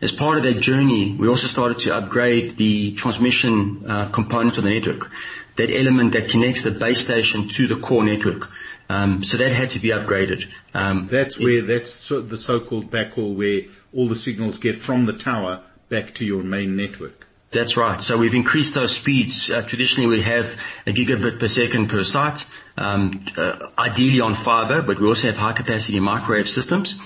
As 0.00 0.10
part 0.10 0.38
of 0.38 0.42
that 0.42 0.58
journey, 0.60 1.12
we 1.12 1.28
also 1.28 1.46
started 1.46 1.78
to 1.80 1.94
upgrade 1.94 2.56
the 2.56 2.94
transmission 2.94 3.84
uh, 3.86 4.08
component 4.08 4.58
of 4.58 4.64
the 4.64 4.70
network, 4.70 5.10
that 5.56 5.70
element 5.70 6.14
that 6.14 6.28
connects 6.30 6.62
the 6.62 6.72
base 6.72 7.00
station 7.00 7.48
to 7.48 7.68
the 7.68 7.76
core 7.76 8.02
network. 8.02 8.50
Um, 8.88 9.22
so 9.22 9.36
that 9.38 9.52
had 9.52 9.70
to 9.70 9.78
be 9.78 9.88
upgraded. 9.88 10.50
Um, 10.74 11.06
that's 11.10 11.38
where 11.38 11.60
it, 11.60 11.66
that's 11.68 11.90
so, 11.90 12.20
the 12.20 12.36
so-called 12.36 12.90
backhaul, 12.90 13.34
where 13.34 13.62
all 13.94 14.08
the 14.08 14.16
signals 14.16 14.58
get 14.58 14.78
from 14.80 15.06
the 15.06 15.12
tower 15.12 15.62
back 15.88 16.14
to 16.14 16.24
your 16.24 16.42
main 16.42 16.76
network. 16.76 17.26
That's 17.50 17.76
right. 17.76 18.02
So 18.02 18.18
we've 18.18 18.34
increased 18.34 18.74
those 18.74 18.96
speeds. 18.96 19.48
Uh, 19.48 19.62
traditionally, 19.62 20.16
we 20.16 20.22
have 20.22 20.56
a 20.86 20.92
gigabit 20.92 21.38
per 21.38 21.46
second 21.46 21.88
per 21.88 22.02
site, 22.02 22.44
um, 22.76 23.24
uh, 23.36 23.68
ideally 23.78 24.20
on 24.20 24.34
fiber, 24.34 24.82
but 24.82 24.98
we 24.98 25.06
also 25.06 25.28
have 25.28 25.36
high-capacity 25.36 26.00
microwave 26.00 26.48
systems. 26.48 26.96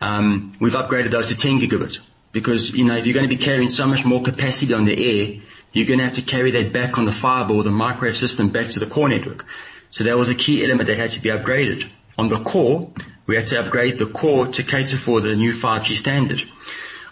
Um, 0.00 0.52
we've 0.60 0.74
upgraded 0.74 1.10
those 1.10 1.28
to 1.28 1.36
10 1.36 1.60
gigabits 1.60 2.00
because 2.30 2.70
you 2.72 2.84
know 2.84 2.94
if 2.96 3.06
you're 3.06 3.14
going 3.14 3.28
to 3.28 3.34
be 3.34 3.42
carrying 3.42 3.68
so 3.68 3.86
much 3.86 4.04
more 4.04 4.22
capacity 4.22 4.74
on 4.74 4.84
the 4.84 4.94
air, 4.94 5.40
you're 5.72 5.86
going 5.86 5.98
to 5.98 6.04
have 6.04 6.14
to 6.14 6.22
carry 6.22 6.52
that 6.52 6.72
back 6.72 6.98
on 6.98 7.04
the 7.04 7.12
fiber 7.12 7.54
or 7.54 7.64
the 7.64 7.70
microwave 7.70 8.16
system 8.16 8.50
back 8.50 8.68
to 8.70 8.78
the 8.78 8.86
core 8.86 9.08
network. 9.08 9.44
So 9.90 10.04
that 10.04 10.16
was 10.16 10.28
a 10.28 10.34
key 10.34 10.64
element 10.64 10.86
that 10.86 10.98
had 10.98 11.10
to 11.12 11.20
be 11.20 11.30
upgraded. 11.30 11.88
On 12.18 12.28
the 12.28 12.36
core, 12.36 12.92
we 13.26 13.36
had 13.36 13.46
to 13.48 13.60
upgrade 13.60 13.98
the 13.98 14.06
core 14.06 14.46
to 14.46 14.62
cater 14.62 14.96
for 14.96 15.20
the 15.20 15.36
new 15.36 15.52
5G 15.52 15.94
standard 15.94 16.42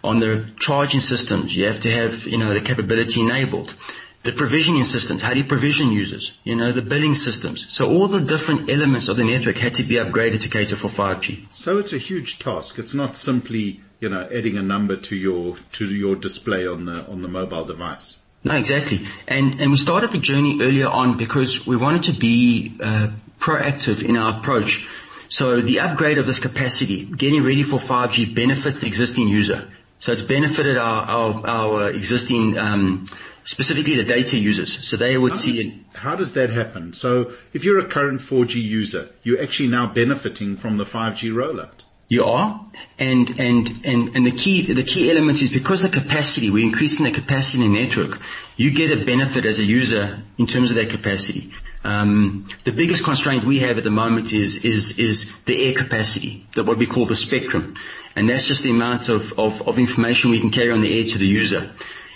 on 0.05 0.21
the 0.21 0.45
charging 0.59 1.01
systems, 1.01 1.57
you 1.57 1.65
have 1.65 1.81
to 1.81 1.91
have, 1.91 2.27
you 2.27 2.37
know, 2.37 2.53
the 2.53 2.61
capability 2.61 3.23
enabled. 3.23 3.75
The 4.23 4.33
provisioning 4.33 4.85
systems, 4.85 5.23
how 5.23 5.33
do 5.33 5.39
you 5.39 5.45
provision 5.45 5.93
users? 5.93 6.37
You 6.45 6.57
know, 6.57 6.73
the 6.73 6.83
billing 6.83 7.15
systems. 7.15 7.71
So 7.73 7.91
all 7.91 8.07
the 8.07 8.21
different 8.21 8.71
elements 8.71 9.09
of 9.09 9.17
the 9.17 9.25
network 9.25 9.59
had 9.59 9.75
to 9.75 9.83
be 9.83 9.95
upgraded 9.95 10.43
to 10.43 10.49
cater 10.49 10.77
for 10.77 10.89
5G. 10.89 11.47
So 11.53 11.79
it's 11.79 11.93
a 11.93 11.99
huge 11.99 12.39
task. 12.39 12.79
It's 12.79 12.95
not 12.95 13.17
simply, 13.17 13.81
you 14.01 14.11
know, 14.11 14.27
adding 14.31 14.57
a 14.57 14.63
number 14.63 14.97
to 14.97 15.17
your, 15.17 15.57
to 15.73 15.87
your 15.87 16.17
display 16.17 16.67
on 16.67 16.85
the, 16.85 17.07
on 17.07 17.23
the 17.23 17.29
mobile 17.29 17.65
device. 17.65 18.19
No, 18.45 18.55
exactly. 18.55 19.07
And, 19.27 19.61
and 19.61 19.71
we 19.71 19.77
started 19.79 20.13
the 20.13 20.19
journey 20.19 20.59
earlier 20.61 20.89
on 20.89 21.17
because 21.17 21.67
we 21.67 21.77
wanted 21.77 22.05
to 22.05 22.13
be, 22.13 22.77
uh, 22.83 23.09
proactive 23.39 24.03
in 24.03 24.17
our 24.17 24.39
approach. 24.39 24.89
So 25.35 25.61
the 25.61 25.81
upgrade 25.81 26.19
of 26.19 26.27
this 26.27 26.39
capacity, 26.39 27.05
getting 27.05 27.43
ready 27.43 27.65
for 27.65 27.81
5G 27.81 28.37
benefits 28.37 28.79
the 28.79 28.87
existing 28.87 29.27
user. 29.27 29.69
So 29.99 30.13
it's 30.13 30.23
benefited 30.23 30.79
our, 30.79 31.03
our, 31.03 31.47
our 31.49 31.91
existing, 31.91 32.57
um, 32.57 33.07
specifically 33.43 33.97
the 33.97 34.05
data 34.05 34.37
users. 34.37 34.87
So 34.89 34.97
they 34.97 35.19
would 35.19 35.33
how 35.33 35.39
see 35.39 35.61
it. 35.61 35.75
How 35.93 36.15
does 36.15 36.35
that 36.35 36.51
happen? 36.51 36.93
So 36.93 37.33
if 37.53 37.65
you're 37.65 37.81
a 37.81 37.89
current 37.89 38.21
4G 38.21 38.63
user, 38.63 39.09
you're 39.25 39.43
actually 39.43 39.71
now 39.71 39.93
benefiting 39.93 40.57
from 40.57 40.77
the 40.77 40.85
5G 40.85 41.33
rollout. 41.33 41.83
You 42.07 42.27
are, 42.27 42.65
and 43.01 43.41
and 43.41 43.69
and 43.85 44.15
and 44.15 44.27
the 44.27 44.31
key 44.31 44.73
the 44.73 44.85
key 44.85 45.11
element 45.11 45.41
is 45.43 45.51
because 45.51 45.83
the 45.83 45.89
capacity 45.89 46.51
we're 46.51 46.67
increasing 46.67 47.07
the 47.07 47.11
capacity 47.11 47.65
in 47.65 47.73
the 47.73 47.81
network. 47.81 48.21
You 48.57 48.71
get 48.73 48.97
a 48.97 49.05
benefit 49.05 49.47
as 49.47 49.59
a 49.59 49.65
user 49.65 50.23
in 50.39 50.47
terms 50.47 50.71
of 50.71 50.77
that 50.77 50.91
capacity. 50.91 51.51
Um, 51.85 52.47
the 52.65 52.73
biggest 52.73 53.05
constraint 53.05 53.45
we 53.45 53.59
have 53.59 53.77
at 53.77 53.85
the 53.85 53.91
moment 53.91 54.33
is 54.33 54.65
is 54.65 54.99
is 54.99 55.39
the 55.45 55.67
air 55.67 55.75
capacity, 55.75 56.47
that 56.55 56.65
what 56.65 56.79
we 56.79 56.87
call 56.87 57.05
the 57.05 57.15
spectrum 57.15 57.75
and 58.17 58.29
that's 58.29 58.47
just 58.47 58.63
the 58.63 58.71
amount 58.71 59.09
of, 59.09 59.39
of, 59.39 59.67
of 59.67 59.79
information 59.79 60.31
we 60.31 60.41
can 60.41 60.51
carry 60.51 60.71
on 60.71 60.81
the 60.81 60.99
air 60.99 61.05
to 61.05 61.19
the 61.19 61.27
user. 61.27 61.71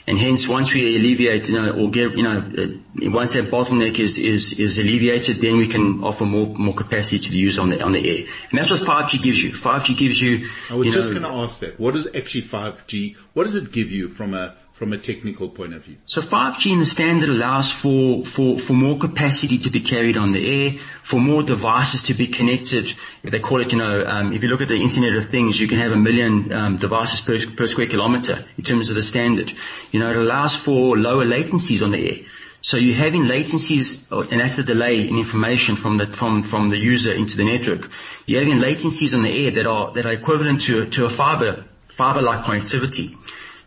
And 0.07 0.17
hence, 0.17 0.49
once 0.49 0.73
we 0.73 0.97
alleviate, 0.97 1.51
you 1.51 1.55
know, 1.55 1.71
or 1.71 1.91
get, 1.91 2.13
you 2.13 2.23
know, 2.23 2.39
uh, 2.39 3.11
once 3.11 3.35
that 3.35 3.51
bottleneck 3.51 3.99
is, 3.99 4.17
is, 4.17 4.59
is 4.59 4.79
alleviated, 4.79 5.37
then 5.37 5.59
we 5.59 5.67
can 5.67 6.03
offer 6.03 6.25
more, 6.25 6.47
more 6.47 6.73
capacity 6.73 7.19
to 7.19 7.31
the 7.31 7.37
user 7.37 7.61
on 7.61 7.69
the, 7.69 7.83
on 7.83 7.93
the 7.93 8.09
air. 8.09 8.27
And 8.49 8.59
that's 8.59 8.71
what 8.71 8.81
5G 8.81 9.23
gives 9.23 9.43
you. 9.43 9.51
5G 9.51 9.99
gives 9.99 10.23
you, 10.23 10.49
I 10.71 10.77
was 10.77 10.95
just 10.95 11.11
going 11.11 11.25
to 11.25 11.29
ask 11.29 11.61
that. 11.61 11.79
What 11.79 11.95
is 11.95 12.07
actually 12.15 12.43
5G? 12.43 13.17
What 13.35 13.43
does 13.43 13.57
it 13.57 13.71
give 13.71 13.91
you 13.91 14.09
from 14.09 14.33
a, 14.33 14.55
from 14.79 14.93
a 14.93 14.99
technical 14.99 15.49
point 15.49 15.75
of 15.75 15.85
view? 15.85 15.97
So 16.07 16.21
5G 16.21 16.73
in 16.73 16.79
the 16.79 16.87
standard 16.87 17.29
allows 17.29 17.73
for, 17.73 18.25
for, 18.25 18.59
for 18.59 18.75
more 18.75 18.97
capacity 18.97 19.59
to 19.59 19.71
be 19.71 19.81
carried 19.81 20.17
on 20.17 20.31
the 20.31 20.45
air, 20.47 20.81
for 21.03 21.19
more 21.19 21.43
devices 21.43 22.05
to 22.05 22.15
be 22.15 22.29
connected. 22.29 22.95
They 23.25 23.41
call 23.41 23.61
it, 23.61 23.73
you 23.73 23.79
know, 23.79 24.07
um, 24.07 24.33
if 24.33 24.45
you 24.45 24.49
look 24.49 24.61
at 24.61 24.69
the 24.69 24.81
Internet 24.81 25.17
of 25.17 25.25
Things, 25.25 25.59
you 25.61 25.67
can 25.67 25.79
have 25.79 25.91
a 25.91 25.97
million 25.97 26.53
um, 26.53 26.77
devices 26.77 27.21
per, 27.21 27.39
per 27.57 27.67
square 27.67 27.89
kilometer 27.89 28.45
in 28.57 28.63
terms 28.63 28.89
of 28.89 28.95
the 28.95 29.03
standard. 29.03 29.53
You 29.91 29.99
know, 29.99 30.11
it 30.11 30.17
allows 30.17 30.55
for 30.55 30.97
lower 30.97 31.25
latencies 31.25 31.83
on 31.83 31.91
the 31.91 32.11
air. 32.11 32.27
So 32.61 32.77
you're 32.77 32.95
having 32.95 33.23
latencies, 33.23 34.11
and 34.31 34.41
that's 34.41 34.57
the 34.57 34.63
delay 34.63 35.09
in 35.09 35.19
information 35.19 35.77
from 35.77 35.97
the 35.97 36.07
from 36.07 36.43
from 36.43 36.71
the 36.71 36.77
user 36.77 37.13
into 37.13 37.37
the 37.37 37.45
network. 37.45 37.89
You're 38.27 38.43
having 38.43 38.59
latencies 38.59 39.15
on 39.15 39.23
the 39.23 39.47
air 39.47 39.53
that 39.53 39.67
are 39.67 39.93
that 39.93 40.07
are 40.07 40.13
equivalent 40.13 40.63
to 40.63 40.87
to 40.87 41.05
a 41.05 41.11
fiber 41.11 41.65
fiber-like 41.89 42.45
connectivity. 42.45 43.17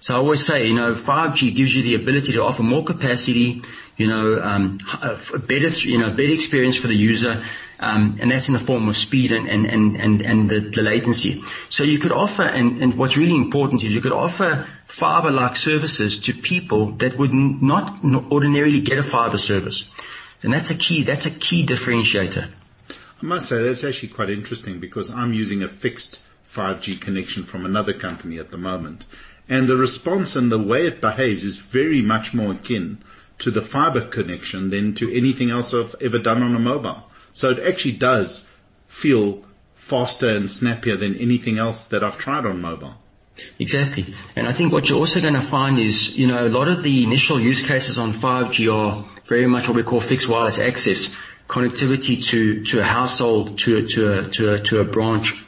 So 0.01 0.15
I 0.15 0.17
always 0.17 0.43
say, 0.43 0.67
you 0.67 0.73
know, 0.73 0.95
5G 0.95 1.55
gives 1.55 1.75
you 1.75 1.83
the 1.83 1.93
ability 1.93 2.33
to 2.33 2.43
offer 2.43 2.63
more 2.63 2.83
capacity, 2.83 3.61
you 3.97 4.07
know, 4.07 4.41
um, 4.41 4.79
a 4.99 5.37
better, 5.37 5.69
you 5.87 5.99
know, 5.99 6.09
better 6.09 6.33
experience 6.33 6.75
for 6.75 6.87
the 6.87 6.95
user, 6.95 7.43
um, 7.79 8.17
and 8.19 8.31
that's 8.31 8.47
in 8.47 8.53
the 8.53 8.59
form 8.59 8.89
of 8.89 8.97
speed 8.97 9.31
and 9.31 9.47
and 9.47 9.67
and 9.67 9.97
and, 9.97 10.21
and 10.23 10.49
the, 10.49 10.59
the 10.59 10.81
latency. 10.81 11.43
So 11.69 11.83
you 11.83 11.99
could 11.99 12.11
offer, 12.11 12.41
and, 12.41 12.81
and 12.81 12.97
what's 12.97 13.15
really 13.15 13.35
important 13.35 13.83
is 13.83 13.93
you 13.93 14.01
could 14.01 14.11
offer 14.11 14.65
fiber-like 14.85 15.55
services 15.55 16.17
to 16.21 16.33
people 16.33 16.93
that 16.93 17.15
would 17.19 17.31
not 17.31 18.03
ordinarily 18.03 18.81
get 18.81 18.97
a 18.97 19.03
fiber 19.03 19.37
service, 19.37 19.87
and 20.41 20.51
that's 20.51 20.71
a 20.71 20.75
key. 20.75 21.03
That's 21.03 21.27
a 21.27 21.31
key 21.31 21.63
differentiator. 21.63 22.49
I 22.89 23.25
must 23.25 23.49
say 23.49 23.61
that's 23.61 23.83
actually 23.83 24.09
quite 24.09 24.31
interesting 24.31 24.79
because 24.79 25.11
I'm 25.11 25.31
using 25.31 25.61
a 25.61 25.67
fixed 25.67 26.23
5G 26.49 26.99
connection 26.99 27.43
from 27.43 27.65
another 27.65 27.93
company 27.93 28.39
at 28.39 28.49
the 28.49 28.57
moment 28.57 29.05
and 29.51 29.67
the 29.67 29.75
response 29.75 30.37
and 30.37 30.49
the 30.49 30.57
way 30.57 30.87
it 30.87 31.01
behaves 31.01 31.43
is 31.43 31.57
very 31.59 32.01
much 32.01 32.33
more 32.33 32.53
akin 32.53 32.97
to 33.39 33.51
the 33.51 33.61
fiber 33.61 33.99
connection 33.99 34.69
than 34.69 34.95
to 34.95 35.13
anything 35.13 35.51
else 35.51 35.73
I've 35.73 35.93
ever 36.01 36.19
done 36.19 36.41
on 36.41 36.55
a 36.55 36.59
mobile. 36.59 37.03
So 37.33 37.49
it 37.49 37.59
actually 37.59 37.97
does 37.97 38.47
feel 38.87 39.43
faster 39.75 40.29
and 40.29 40.49
snappier 40.49 40.95
than 40.95 41.15
anything 41.17 41.57
else 41.57 41.85
that 41.85 42.01
I've 42.01 42.17
tried 42.17 42.45
on 42.45 42.61
mobile. 42.61 42.93
Exactly. 43.59 44.13
And 44.37 44.47
I 44.47 44.53
think 44.53 44.71
what 44.71 44.87
you're 44.87 44.99
also 44.99 45.19
going 45.19 45.33
to 45.33 45.41
find 45.41 45.79
is, 45.79 46.17
you 46.17 46.27
know, 46.27 46.47
a 46.47 46.49
lot 46.49 46.69
of 46.69 46.81
the 46.81 47.03
initial 47.03 47.37
use 47.37 47.67
cases 47.67 47.97
on 47.97 48.13
5G 48.13 48.73
are 48.73 49.03
very 49.25 49.47
much 49.47 49.67
what 49.67 49.75
we 49.75 49.83
call 49.83 49.99
fixed 49.99 50.29
wireless 50.29 50.59
access, 50.59 51.13
connectivity 51.49 52.23
to, 52.27 52.63
to 52.63 52.79
a 52.79 52.83
household, 52.83 53.57
to 53.59 53.77
a, 53.79 53.81
to 53.83 54.19
a, 54.19 54.29
to 54.29 54.53
a, 54.53 54.59
to 54.59 54.79
a 54.79 54.85
branch. 54.85 55.43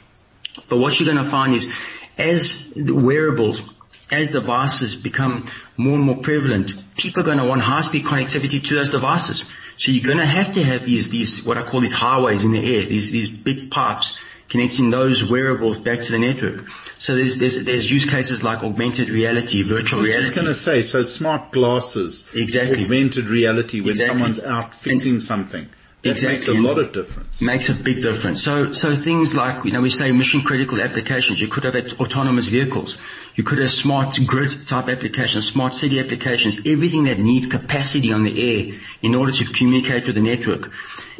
But 0.68 0.78
what 0.78 1.00
you're 1.00 1.10
going 1.10 1.24
to 1.24 1.30
find 1.30 1.54
is 1.54 1.72
as 2.18 2.72
wearables 2.76 3.73
as 4.10 4.30
devices 4.30 4.94
become 4.94 5.46
more 5.76 5.94
and 5.94 6.02
more 6.02 6.16
prevalent, 6.16 6.74
people 6.96 7.22
are 7.22 7.26
going 7.26 7.38
to 7.38 7.46
want 7.46 7.60
high-speed 7.60 8.04
connectivity 8.04 8.64
to 8.64 8.74
those 8.74 8.90
devices. 8.90 9.50
So 9.76 9.90
you're 9.90 10.04
going 10.04 10.18
to 10.18 10.26
have 10.26 10.54
to 10.54 10.62
have 10.62 10.84
these, 10.84 11.08
these, 11.08 11.44
what 11.44 11.58
I 11.58 11.62
call 11.62 11.80
these 11.80 11.92
highways 11.92 12.44
in 12.44 12.52
the 12.52 12.76
air, 12.76 12.82
these, 12.84 13.10
these 13.10 13.28
big 13.28 13.70
pipes 13.70 14.18
connecting 14.48 14.90
those 14.90 15.28
wearables 15.28 15.78
back 15.78 16.02
to 16.02 16.12
the 16.12 16.18
network. 16.18 16.68
So 16.98 17.16
there's, 17.16 17.38
there's, 17.38 17.64
there's 17.64 17.90
use 17.90 18.04
cases 18.04 18.44
like 18.44 18.62
augmented 18.62 19.08
reality, 19.08 19.62
virtual 19.62 20.00
reality. 20.00 20.14
I 20.14 20.18
was 20.18 20.26
just 20.26 20.36
going 20.36 20.46
to 20.46 20.54
say, 20.54 20.82
so 20.82 21.02
smart 21.02 21.50
glasses. 21.50 22.28
Exactly. 22.34 22.84
Augmented 22.84 23.24
reality 23.24 23.80
when 23.80 23.90
exactly. 23.90 24.18
someone's 24.18 24.40
out 24.40 24.74
fixing 24.74 25.12
and, 25.12 25.22
something. 25.22 25.68
That 26.04 26.10
exactly. 26.10 26.36
makes 26.36 26.48
a 26.48 26.60
lot 26.60 26.78
of 26.78 26.92
difference. 26.92 27.40
Makes 27.40 27.70
a 27.70 27.74
big 27.74 28.02
difference. 28.02 28.42
So, 28.42 28.74
so 28.74 28.94
things 28.94 29.34
like, 29.34 29.64
you 29.64 29.72
know, 29.72 29.80
we 29.80 29.88
say 29.88 30.12
mission 30.12 30.42
critical 30.42 30.78
applications. 30.78 31.40
You 31.40 31.48
could 31.48 31.64
have 31.64 31.74
autonomous 31.98 32.46
vehicles. 32.46 32.98
You 33.34 33.42
could 33.42 33.58
have 33.58 33.70
smart 33.70 34.18
grid 34.26 34.68
type 34.68 34.90
applications, 34.90 35.46
smart 35.46 35.74
city 35.74 36.00
applications, 36.00 36.58
everything 36.66 37.04
that 37.04 37.18
needs 37.18 37.46
capacity 37.46 38.12
on 38.12 38.22
the 38.22 38.34
air 38.38 38.78
in 39.00 39.14
order 39.14 39.32
to 39.32 39.44
communicate 39.46 40.04
with 40.04 40.16
the 40.16 40.20
network. 40.20 40.70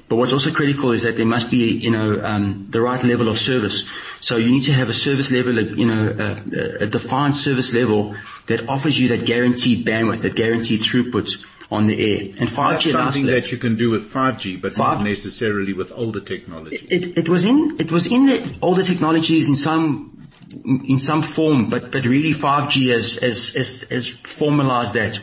But 0.07 0.16
what's 0.16 0.35
also 0.35 0.51
critical 0.51 0.92
is 0.92 1.05
that 1.05 1.16
there 1.16 1.25
must 1.25 1.51
be, 1.51 1.73
you 1.73 1.90
know, 1.90 2.20
um, 2.23 2.66
the 2.68 2.83
right 2.83 3.03
level 3.03 3.29
of 3.29 3.38
service. 3.38 3.88
So 4.20 4.37
you 4.37 4.51
need 4.51 4.64
to 4.64 4.73
have 4.75 4.90
a 4.90 4.94
service 4.94 5.31
level, 5.31 5.59
you 5.59 5.87
know, 5.87 6.14
a, 6.18 6.85
a 6.85 6.87
defined 6.87 7.37
service 7.37 7.73
level 7.73 8.14
that 8.49 8.68
offers 8.68 9.01
you 9.01 9.09
that 9.09 9.25
guaranteed 9.25 9.87
bandwidth, 9.87 10.20
that 10.20 10.35
guaranteed 10.35 10.83
throughput 10.83 11.42
on 11.70 11.87
the 11.87 12.12
air. 12.12 12.35
And 12.38 12.48
5G 12.48 12.70
That's 12.70 12.90
something 12.90 13.27
that 13.27 13.50
you 13.50 13.59
can 13.59 13.77
do 13.77 13.90
with 13.90 14.12
5G, 14.12 14.61
but 14.61 14.72
5, 14.72 14.98
not 14.98 15.05
necessarily 15.05 15.72
with 15.72 15.92
older 15.92 16.20
technologies. 16.20 16.83
It, 16.90 17.18
it, 17.18 17.29
was 17.29 17.44
in 17.44 17.77
it 17.81 17.90
was 17.90 18.07
in 18.07 18.27
the 18.27 18.59
older 18.61 18.83
technologies 18.83 19.48
in 19.48 19.57
some 19.57 20.29
in 20.64 20.98
some 20.98 21.22
form, 21.22 21.70
but 21.70 21.90
but 21.90 22.05
really 22.05 22.33
5G 22.33 22.92
has 22.92 23.16
has 23.16 23.55
has, 23.55 23.83
has 23.83 24.09
formalized 24.09 24.94
that. 24.94 25.20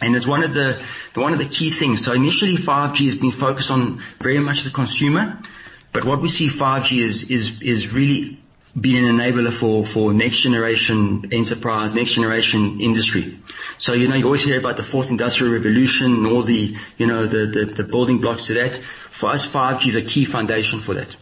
And 0.00 0.16
it's 0.16 0.26
one 0.26 0.42
of 0.42 0.54
the 0.54 0.80
one 1.14 1.32
of 1.32 1.38
the 1.38 1.46
key 1.46 1.70
things. 1.70 2.04
So 2.04 2.12
initially 2.12 2.56
5G 2.56 3.06
has 3.06 3.14
been 3.16 3.30
focused 3.30 3.70
on 3.70 4.00
very 4.20 4.40
much 4.40 4.64
the 4.64 4.70
consumer, 4.70 5.38
but 5.92 6.04
what 6.04 6.20
we 6.20 6.28
see 6.28 6.48
5G 6.48 6.98
is 6.98 7.30
is 7.30 7.62
is 7.62 7.92
really 7.92 8.41
been 8.78 9.04
an 9.04 9.16
enabler 9.16 9.52
for, 9.52 9.84
for 9.84 10.12
next 10.12 10.38
generation 10.38 11.28
enterprise, 11.32 11.94
next 11.94 12.12
generation 12.12 12.80
industry. 12.80 13.38
So, 13.78 13.92
you 13.92 14.08
know, 14.08 14.14
you 14.14 14.24
always 14.24 14.42
hear 14.42 14.58
about 14.58 14.76
the 14.76 14.82
fourth 14.82 15.10
industrial 15.10 15.52
revolution 15.52 16.12
and 16.14 16.26
all 16.26 16.42
the, 16.42 16.76
you 16.96 17.06
know, 17.06 17.26
the, 17.26 17.46
the, 17.46 17.64
the 17.66 17.84
building 17.84 18.18
blocks 18.18 18.46
to 18.46 18.54
that. 18.54 18.76
For 19.10 19.30
us, 19.30 19.46
5G 19.46 19.88
is 19.88 19.96
a 19.96 20.02
key 20.02 20.24
foundation 20.24 20.80
for 20.80 20.94
that. 20.94 21.14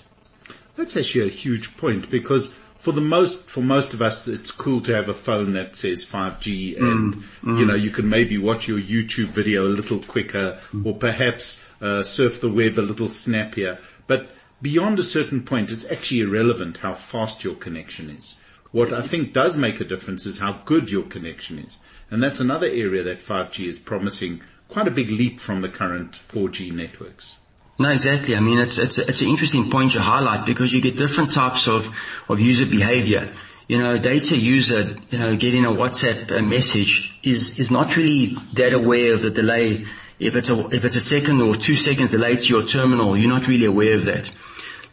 That's 0.77 0.97
actually 0.97 1.27
a 1.27 1.31
huge 1.31 1.77
point 1.77 2.09
because 2.09 2.55
for 2.79 2.93
the 2.93 3.01
most, 3.01 3.43
for 3.43 3.61
most 3.61 3.95
of 3.95 4.01
us, 4.01 4.29
it's 4.29 4.53
cool 4.53 4.81
to 4.83 4.95
have 4.95 5.09
a 5.09 5.15
phone 5.15 5.55
that 5.55 5.75
says 5.75 6.05
5G 6.05 6.79
and, 6.79 7.17
mm, 7.17 7.59
you 7.59 7.67
know, 7.67 7.75
you 7.75 7.91
can 7.91 8.09
maybe 8.09 8.39
watch 8.39 8.69
your 8.69 8.79
YouTube 8.79 9.27
video 9.27 9.67
a 9.67 9.69
little 9.69 9.99
quicker 9.99 10.59
mm. 10.73 10.87
or 10.87 10.95
perhaps 10.95 11.61
uh, 11.83 12.05
surf 12.05 12.41
the 12.41 12.49
web 12.49 12.79
a 12.79 12.81
little 12.81 13.09
snappier. 13.09 13.79
But 14.07 14.31
beyond 14.62 14.99
a 14.99 15.03
certain 15.03 15.42
point, 15.42 15.70
it's 15.70 15.90
actually 15.90 16.20
irrelevant 16.20 16.77
how 16.77 16.94
fast 16.94 17.44
your 17.44 17.55
connection 17.55 18.11
is. 18.11 18.37
What 18.73 18.92
I 18.92 19.03
think 19.03 19.33
does 19.33 19.57
make 19.57 19.81
a 19.81 19.85
difference 19.85 20.27
is 20.27 20.38
how 20.38 20.61
good 20.64 20.90
your 20.90 21.03
connection 21.03 21.59
is. 21.59 21.81
And 22.11 22.23
that's 22.23 22.40
another 22.40 22.66
area 22.66 23.03
that 23.05 23.20
5G 23.20 23.66
is 23.66 23.79
promising 23.79 24.42
quite 24.68 24.87
a 24.87 24.92
big 24.92 25.09
leap 25.11 25.40
from 25.40 25.61
the 25.61 25.68
current 25.68 26.12
4G 26.12 26.73
networks. 26.73 27.37
No, 27.79 27.90
exactly. 27.90 28.37
I 28.37 28.40
mean, 28.40 28.59
it's, 28.59 28.79
it's, 28.79 28.99
it's 28.99 29.23
an 29.23 29.29
interesting 29.29 29.70
point 29.70 29.94
you 29.94 30.01
highlight 30.01 30.46
because 30.46 30.73
you 30.73 30.81
get 30.81 30.96
different 30.96 31.33
types 31.33 31.66
of, 31.66 31.96
of 32.29 32.38
user 32.38 32.66
behavior. 32.66 33.29
You 33.68 33.79
know, 33.79 33.94
a 33.94 33.99
data 33.99 34.37
user, 34.37 34.96
you 35.11 35.18
know, 35.18 35.37
getting 35.37 35.64
a 35.64 35.68
WhatsApp 35.68 36.46
message 36.46 37.18
is, 37.23 37.59
is 37.59 37.70
not 37.70 37.96
really 37.96 38.37
that 38.55 38.73
aware 38.73 39.14
of 39.14 39.23
the 39.23 39.31
delay. 39.31 39.87
If 40.18 40.37
it's 40.37 40.51
a, 40.51 40.68
if 40.68 40.85
it's 40.85 40.96
a 40.96 41.01
second 41.01 41.40
or 41.40 41.57
two 41.57 41.77
seconds 41.77 42.11
delay 42.11 42.37
to 42.37 42.46
your 42.46 42.64
terminal, 42.64 43.16
you're 43.16 43.31
not 43.31 43.49
really 43.49 43.64
aware 43.64 43.94
of 43.94 44.05
that. 44.05 44.31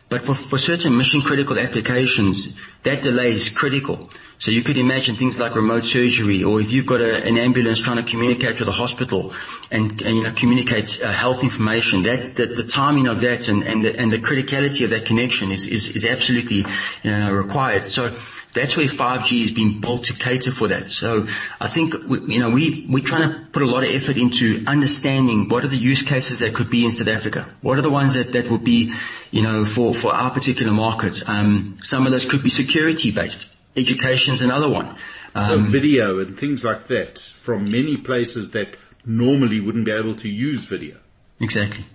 But 0.10 0.22
for, 0.22 0.34
for 0.34 0.58
certain 0.58 0.98
mission 0.98 1.22
critical 1.22 1.60
applications, 1.60 2.56
that 2.84 3.02
delay 3.02 3.34
is 3.34 3.50
critical. 3.50 4.10
So 4.40 4.52
you 4.52 4.62
could 4.62 4.78
imagine 4.78 5.16
things 5.16 5.40
like 5.40 5.56
remote 5.56 5.84
surgery, 5.84 6.44
or 6.44 6.62
if 6.62 6.72
you've 6.72 6.86
got 6.86 7.02
a, 7.02 7.26
an 7.26 7.38
ambulance 7.38 7.82
trying 7.82 7.98
to 7.98 8.04
communicate 8.04 8.60
with 8.60 8.70
a 8.70 8.72
hospital 8.72 9.34
and, 9.72 10.00
and 10.02 10.16
you 10.16 10.24
know 10.24 10.32
communicate 10.32 11.02
uh, 11.02 11.12
health 11.12 11.44
information. 11.44 12.04
That, 12.04 12.36
that 12.36 12.56
the 12.56 12.64
timing 12.64 13.08
of 13.08 13.22
that 13.22 13.48
and 13.48 13.64
and 13.64 13.84
the, 13.84 14.00
and 14.00 14.12
the 14.12 14.20
criticality 14.20 14.84
of 14.84 14.92
that 14.92 15.06
connection 15.06 15.52
is 15.52 15.66
is, 15.66 15.90
is 15.90 16.06
absolutely 16.06 16.66
you 17.04 17.12
know, 17.12 17.34
required. 17.34 17.86
So 17.86 18.16
that's 18.58 18.76
where 18.76 18.88
5G 18.88 19.42
has 19.42 19.52
been 19.52 19.80
built 19.82 20.06
to 20.06 20.14
cater 20.14 20.52
for 20.52 20.68
that. 20.70 20.90
So 20.90 21.28
I 21.60 21.68
think 21.68 21.94
we, 22.08 22.36
you 22.36 22.40
know 22.40 22.50
we 22.50 22.86
we're 22.90 23.04
trying 23.04 23.30
to 23.30 23.46
put 23.52 23.62
a 23.62 23.66
lot 23.66 23.84
of 23.84 23.90
effort 23.90 24.18
into 24.18 24.64
understanding 24.68 25.50
what 25.50 25.64
are 25.64 25.70
the 25.70 25.78
use 25.78 26.04
cases 26.04 26.40
that 26.40 26.54
could 26.54 26.70
be 26.70 26.86
in 26.86 26.92
South 26.92 27.08
Africa. 27.08 27.48
What 27.62 27.78
are 27.78 27.82
the 27.82 27.90
ones 27.90 28.14
that 28.16 28.34
that 28.34 28.50
would 28.50 28.64
be 28.64 28.94
you 29.32 29.44
know 29.44 29.66
for 29.66 29.94
for 29.94 30.14
our 30.14 30.32
particular 30.32 30.74
market. 30.74 31.28
Um, 31.28 31.78
some 31.84 32.06
of 32.06 32.12
those 32.12 32.26
could 32.26 32.44
be 32.44 32.50
security 32.50 33.12
based. 33.12 33.54
Education 33.76 34.34
is 34.34 34.42
another 34.42 34.70
one. 34.70 34.96
Um, 35.36 35.46
so 35.46 35.58
video 35.60 36.20
and 36.20 36.38
things 36.38 36.64
like 36.64 36.88
that 36.88 37.20
from 37.20 37.72
many 37.72 37.98
places 37.98 38.52
that 38.52 38.76
normally 39.06 39.60
wouldn't 39.60 39.86
be 39.86 39.92
able 39.92 40.16
to 40.16 40.28
use 40.28 40.66
video. 40.66 40.98
Exactly. 41.40 41.86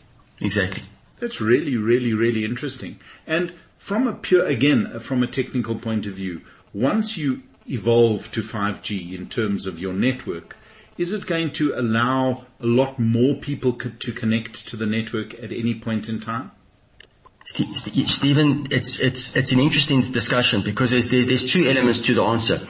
Exactly. 0.40 0.82
That's 1.18 1.40
really, 1.40 1.76
really, 1.76 2.14
really 2.14 2.44
interesting. 2.44 2.98
And 3.26 3.52
from 3.82 4.06
a 4.06 4.12
pure, 4.12 4.46
again, 4.46 5.00
from 5.00 5.24
a 5.24 5.26
technical 5.26 5.74
point 5.74 6.06
of 6.06 6.12
view, 6.12 6.40
once 6.72 7.18
you 7.18 7.42
evolve 7.68 8.30
to 8.30 8.40
5G 8.40 9.12
in 9.18 9.26
terms 9.26 9.66
of 9.66 9.80
your 9.80 9.92
network, 9.92 10.56
is 10.96 11.12
it 11.12 11.26
going 11.26 11.50
to 11.50 11.74
allow 11.74 12.44
a 12.60 12.66
lot 12.66 13.00
more 13.00 13.34
people 13.34 13.72
co- 13.72 13.90
to 13.98 14.12
connect 14.12 14.68
to 14.68 14.76
the 14.76 14.86
network 14.86 15.34
at 15.34 15.50
any 15.50 15.74
point 15.74 16.08
in 16.08 16.20
time? 16.20 16.52
Steven, 17.44 18.68
it's, 18.70 19.00
it's, 19.00 19.34
it's 19.34 19.50
an 19.50 19.58
interesting 19.58 20.00
discussion 20.02 20.62
because 20.62 20.92
there's, 20.92 21.08
there's, 21.08 21.26
there's 21.26 21.52
two 21.52 21.64
elements 21.64 22.02
to 22.06 22.14
the 22.14 22.22
answer. 22.22 22.60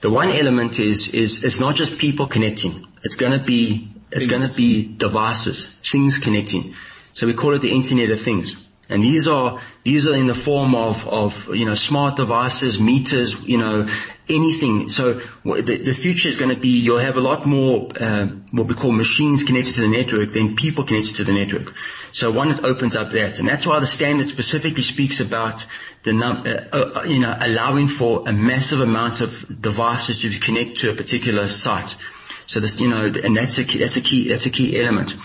The 0.00 0.08
one 0.08 0.30
element 0.30 0.80
is, 0.80 1.12
is, 1.12 1.44
it's 1.44 1.60
not 1.60 1.76
just 1.76 1.98
people 1.98 2.28
connecting. 2.28 2.86
It's 3.02 3.16
going 3.16 3.38
to 3.38 3.44
be, 3.44 3.90
it's 4.10 4.26
going 4.26 4.48
to 4.48 4.54
be 4.54 4.86
devices, 4.86 5.66
things 5.66 6.16
connecting. 6.16 6.74
So 7.12 7.26
we 7.26 7.34
call 7.34 7.52
it 7.52 7.60
the 7.60 7.72
Internet 7.72 8.08
of 8.08 8.22
Things. 8.22 8.56
And 8.92 9.02
these 9.02 9.26
are, 9.26 9.60
these 9.84 10.06
are 10.06 10.14
in 10.14 10.26
the 10.26 10.34
form 10.34 10.74
of, 10.74 11.08
of, 11.08 11.54
you 11.54 11.64
know, 11.64 11.74
smart 11.74 12.16
devices, 12.16 12.78
meters, 12.78 13.42
you 13.46 13.58
know, 13.58 13.88
anything. 14.28 14.88
So 14.88 15.14
the, 15.44 15.80
the 15.84 15.94
future 15.94 16.28
is 16.28 16.36
going 16.36 16.54
to 16.54 16.60
be 16.60 16.80
you'll 16.80 16.98
have 16.98 17.16
a 17.16 17.20
lot 17.20 17.46
more 17.46 17.88
uh, 17.98 18.26
what 18.50 18.66
we 18.66 18.74
call 18.74 18.92
machines 18.92 19.44
connected 19.44 19.74
to 19.74 19.80
the 19.82 19.88
network 19.88 20.32
than 20.32 20.56
people 20.56 20.84
connected 20.84 21.16
to 21.16 21.24
the 21.24 21.32
network. 21.32 21.74
So 22.12 22.30
one, 22.30 22.50
it 22.50 22.64
opens 22.64 22.94
up 22.94 23.10
that, 23.12 23.38
and 23.38 23.48
that's 23.48 23.66
why 23.66 23.80
the 23.80 23.86
standard 23.86 24.28
specifically 24.28 24.82
speaks 24.82 25.20
about 25.20 25.66
the 26.02 26.12
num- 26.12 26.44
uh, 26.46 26.76
uh, 26.76 27.04
you 27.04 27.18
know 27.18 27.36
allowing 27.38 27.88
for 27.88 28.28
a 28.28 28.32
massive 28.32 28.80
amount 28.80 29.20
of 29.20 29.60
devices 29.60 30.20
to 30.22 30.38
connect 30.38 30.78
to 30.78 30.90
a 30.90 30.94
particular 30.94 31.48
site. 31.48 31.96
So 32.46 32.60
this, 32.60 32.80
you 32.80 32.88
know, 32.88 33.06
and 33.06 33.36
that's 33.36 33.58
a 33.58 33.64
key, 33.64 33.78
that's 33.78 33.96
a 33.96 34.00
key 34.00 34.28
that's 34.28 34.46
a 34.46 34.50
key 34.50 34.80
element. 34.80 35.16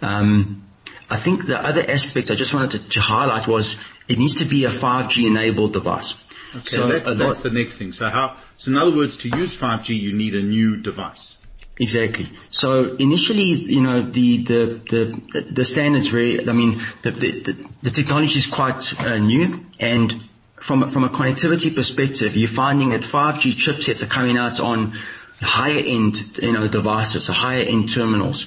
Um, 0.00 0.66
I 1.12 1.16
think 1.16 1.46
the 1.46 1.60
other 1.60 1.84
aspect 1.86 2.30
I 2.30 2.34
just 2.34 2.54
wanted 2.54 2.70
to, 2.70 2.88
to 2.88 3.00
highlight 3.00 3.46
was 3.46 3.76
it 4.08 4.18
needs 4.18 4.36
to 4.38 4.46
be 4.46 4.64
a 4.64 4.70
5G 4.70 5.26
enabled 5.26 5.74
device. 5.74 6.14
Okay, 6.56 6.76
so 6.76 6.88
that's, 6.88 7.16
that's 7.16 7.42
the 7.42 7.50
next 7.50 7.76
thing. 7.76 7.92
So 7.92 8.08
how, 8.08 8.36
so 8.56 8.70
in 8.70 8.78
other 8.78 8.96
words, 8.96 9.18
to 9.18 9.28
use 9.28 9.54
5G, 9.54 9.94
you 9.94 10.14
need 10.14 10.34
a 10.34 10.42
new 10.42 10.78
device. 10.78 11.36
Exactly. 11.78 12.28
So 12.50 12.96
initially, 12.96 13.42
you 13.76 13.82
know, 13.82 14.00
the, 14.00 14.42
the, 14.42 14.80
the, 14.88 15.40
the 15.50 15.64
standards 15.66 16.06
very, 16.06 16.48
I 16.48 16.52
mean, 16.52 16.80
the, 17.02 17.10
the, 17.10 17.66
the 17.82 17.90
technology 17.90 18.38
is 18.38 18.46
quite 18.46 18.98
uh, 18.98 19.18
new 19.18 19.66
and 19.78 20.18
from, 20.60 20.88
from 20.88 21.04
a 21.04 21.10
connectivity 21.10 21.74
perspective, 21.74 22.36
you're 22.36 22.48
finding 22.48 22.90
that 22.90 23.02
5G 23.02 23.52
chipsets 23.52 24.02
are 24.02 24.06
coming 24.06 24.38
out 24.38 24.60
on 24.60 24.94
higher 25.42 25.82
end, 25.84 26.38
you 26.38 26.52
know, 26.52 26.68
devices, 26.68 27.26
so 27.26 27.32
higher 27.32 27.64
end 27.64 27.90
terminals. 27.90 28.46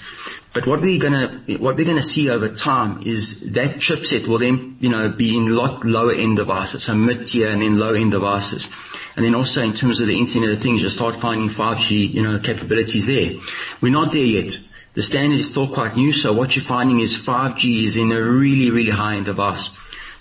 But 0.53 0.65
what 0.65 0.81
we're 0.81 0.99
gonna, 0.99 1.43
what 1.59 1.75
we're 1.75 1.85
gonna 1.85 2.01
see 2.01 2.29
over 2.29 2.47
time 2.49 3.03
is 3.05 3.51
that 3.51 3.75
chipset 3.75 4.27
will 4.27 4.37
then, 4.37 4.77
you 4.79 4.89
know, 4.89 5.09
be 5.09 5.37
in 5.37 5.53
lot 5.53 5.83
lower 5.83 6.13
end 6.13 6.37
devices, 6.37 6.83
so 6.83 6.95
mid-tier 6.95 7.49
and 7.49 7.61
then 7.61 7.77
low 7.77 7.93
end 7.93 8.11
devices. 8.11 8.69
And 9.15 9.25
then 9.25 9.35
also 9.35 9.61
in 9.61 9.73
terms 9.73 10.01
of 10.01 10.07
the 10.07 10.17
Internet 10.17 10.51
of 10.51 10.61
Things, 10.61 10.81
you'll 10.81 10.91
start 10.91 11.15
finding 11.15 11.49
5G, 11.49 12.13
you 12.13 12.23
know, 12.23 12.39
capabilities 12.39 13.05
there. 13.05 13.33
We're 13.81 13.91
not 13.91 14.13
there 14.13 14.23
yet. 14.23 14.57
The 14.93 15.01
standard 15.01 15.39
is 15.39 15.49
still 15.49 15.67
quite 15.67 15.97
new, 15.97 16.13
so 16.13 16.31
what 16.31 16.55
you're 16.55 16.63
finding 16.63 17.01
is 17.01 17.15
5G 17.15 17.83
is 17.83 17.97
in 17.97 18.13
a 18.13 18.21
really, 18.21 18.71
really 18.71 18.91
high-end 18.91 19.25
device. 19.25 19.69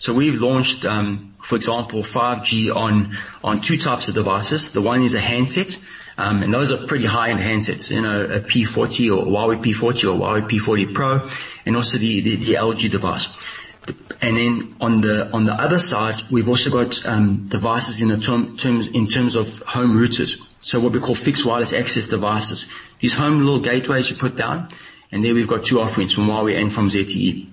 So 0.00 0.12
we've 0.12 0.40
launched, 0.40 0.84
um, 0.84 1.34
for 1.40 1.54
example, 1.54 2.02
5G 2.02 2.74
on, 2.74 3.16
on 3.42 3.60
two 3.60 3.78
types 3.78 4.08
of 4.08 4.14
devices. 4.14 4.70
The 4.70 4.82
one 4.82 5.02
is 5.02 5.14
a 5.14 5.20
handset, 5.20 5.78
um, 6.16 6.42
and 6.42 6.54
those 6.54 6.72
are 6.72 6.86
pretty 6.86 7.06
high-end 7.06 7.40
handsets, 7.40 7.90
you 7.90 8.00
know, 8.00 8.24
a 8.24 8.40
P40 8.40 9.16
or 9.16 9.26
Huawei 9.26 9.62
P40 9.62 10.12
or 10.12 10.18
Huawei 10.18 10.48
P40 10.48 10.94
Pro, 10.94 11.28
and 11.66 11.76
also 11.76 11.98
the, 11.98 12.20
the, 12.20 12.36
the 12.36 12.54
LG 12.54 12.90
device. 12.90 13.28
And 14.22 14.36
then 14.36 14.76
on 14.80 15.00
the 15.02 15.30
on 15.32 15.44
the 15.44 15.52
other 15.52 15.78
side, 15.78 16.22
we've 16.30 16.48
also 16.48 16.70
got 16.70 17.04
um, 17.04 17.46
devices 17.48 18.00
in 18.00 18.08
the 18.08 18.16
term, 18.16 18.56
terms 18.56 18.88
in 18.88 19.06
terms 19.06 19.36
of 19.36 19.60
home 19.62 19.98
routers. 19.98 20.40
So 20.62 20.80
what 20.80 20.92
we 20.92 21.00
call 21.00 21.14
fixed 21.14 21.44
wireless 21.44 21.74
access 21.74 22.06
devices. 22.06 22.68
These 23.00 23.12
home 23.12 23.44
little 23.44 23.60
gateways 23.60 24.08
you 24.08 24.16
put 24.16 24.36
down, 24.36 24.68
and 25.12 25.22
there 25.22 25.34
we've 25.34 25.48
got 25.48 25.64
two 25.64 25.80
offerings 25.80 26.14
from 26.14 26.28
Huawei 26.28 26.58
and 26.58 26.72
from 26.72 26.88
ZTE. 26.88 27.48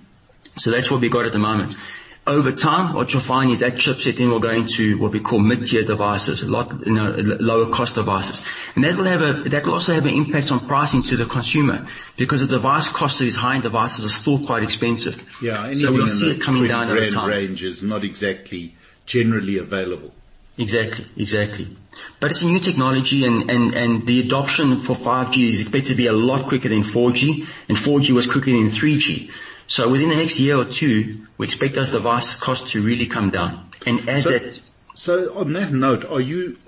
So 0.56 0.70
that's 0.70 0.90
what 0.90 1.00
we 1.02 1.10
got 1.10 1.26
at 1.26 1.32
the 1.32 1.38
moment. 1.38 1.76
Over 2.24 2.52
time, 2.52 2.94
what 2.94 3.12
you'll 3.12 3.20
find 3.20 3.50
is 3.50 3.60
that 3.60 3.74
chipset 3.74 4.16
then 4.16 4.30
will 4.30 4.38
go 4.38 4.50
into 4.50 4.96
what 4.96 5.10
we 5.10 5.18
call 5.18 5.40
mid-tier 5.40 5.82
devices, 5.82 6.42
a 6.42 6.46
lot, 6.46 6.86
you 6.86 6.92
know, 6.92 7.10
lower 7.16 7.68
cost 7.68 7.96
devices. 7.96 8.46
And 8.76 8.84
that 8.84 8.96
will 8.96 9.06
have 9.06 9.22
a, 9.22 9.48
that 9.50 9.66
will 9.66 9.74
also 9.74 9.92
have 9.92 10.06
an 10.06 10.14
impact 10.14 10.52
on 10.52 10.60
pricing 10.60 11.02
to 11.04 11.16
the 11.16 11.24
consumer 11.26 11.84
because 12.16 12.40
the 12.40 12.46
device 12.46 12.88
cost 12.88 13.18
of 13.18 13.24
these 13.24 13.34
high-end 13.34 13.64
devices 13.64 14.04
are 14.04 14.08
still 14.08 14.46
quite 14.46 14.62
expensive. 14.62 15.20
Yeah, 15.42 15.72
so 15.72 15.92
we'll 15.92 16.06
see 16.06 16.30
it 16.30 16.40
coming 16.40 16.68
down 16.68 16.90
over 16.90 17.08
time. 17.08 17.28
range 17.28 17.64
is 17.64 17.82
not 17.82 18.04
exactly 18.04 18.76
generally 19.04 19.58
available. 19.58 20.12
Exactly, 20.58 21.06
exactly. 21.16 21.76
But 22.20 22.30
it's 22.30 22.42
a 22.42 22.46
new 22.46 22.60
technology 22.60 23.24
and, 23.26 23.50
and, 23.50 23.74
and 23.74 24.06
the 24.06 24.20
adoption 24.20 24.78
for 24.78 24.94
5G 24.94 25.52
is 25.52 25.62
expected 25.62 25.88
to 25.88 25.94
be 25.96 26.06
a 26.06 26.12
lot 26.12 26.46
quicker 26.46 26.68
than 26.68 26.82
4G 26.82 27.46
and 27.68 27.76
4G 27.76 28.10
was 28.10 28.26
quicker 28.26 28.50
than 28.50 28.68
3G. 28.68 29.30
So 29.72 29.88
within 29.88 30.10
the 30.10 30.16
next 30.16 30.38
year 30.38 30.58
or 30.58 30.66
two, 30.66 31.26
we 31.38 31.46
expect 31.46 31.72
those 31.76 31.92
device 31.92 32.38
costs 32.38 32.72
to 32.72 32.82
really 32.82 33.06
come 33.06 33.30
down. 33.30 33.70
And 33.86 34.06
as 34.06 34.24
so, 34.24 34.30
it, 34.30 34.60
so 34.94 35.34
on 35.34 35.54
that 35.54 35.72
note, 35.72 36.04
are 36.04 36.20
you 36.20 36.58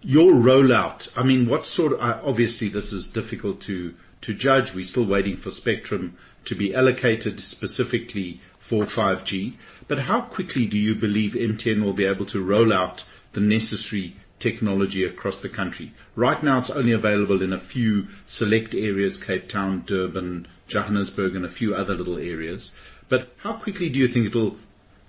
your 0.00 0.30
rollout? 0.30 1.10
I 1.16 1.24
mean, 1.24 1.48
what 1.48 1.66
sort 1.66 1.94
of? 1.94 2.00
Uh, 2.00 2.20
obviously, 2.22 2.68
this 2.68 2.92
is 2.92 3.08
difficult 3.08 3.62
to 3.62 3.96
to 4.20 4.32
judge. 4.32 4.74
We're 4.74 4.84
still 4.84 5.06
waiting 5.06 5.36
for 5.36 5.50
spectrum 5.50 6.16
to 6.44 6.54
be 6.54 6.72
allocated 6.72 7.40
specifically 7.40 8.40
for 8.60 8.84
5G. 8.84 9.54
But 9.88 9.98
how 9.98 10.20
quickly 10.20 10.66
do 10.66 10.78
you 10.78 10.94
believe 10.94 11.32
MTN 11.32 11.82
will 11.82 11.94
be 11.94 12.04
able 12.04 12.26
to 12.26 12.40
roll 12.40 12.72
out 12.72 13.02
the 13.32 13.40
necessary 13.40 14.14
technology 14.42 15.04
across 15.04 15.38
the 15.40 15.48
country. 15.48 15.92
Right 16.16 16.42
now 16.42 16.58
it's 16.58 16.70
only 16.70 16.92
available 16.92 17.42
in 17.42 17.52
a 17.52 17.58
few 17.58 18.08
select 18.26 18.74
areas, 18.74 19.16
Cape 19.16 19.48
Town, 19.48 19.84
Durban, 19.86 20.48
Johannesburg 20.66 21.36
and 21.36 21.44
a 21.44 21.48
few 21.48 21.74
other 21.74 21.94
little 21.94 22.18
areas. 22.18 22.72
But 23.08 23.28
how 23.38 23.52
quickly 23.54 23.88
do 23.88 24.00
you 24.00 24.08
think 24.08 24.26
it'll, 24.26 24.56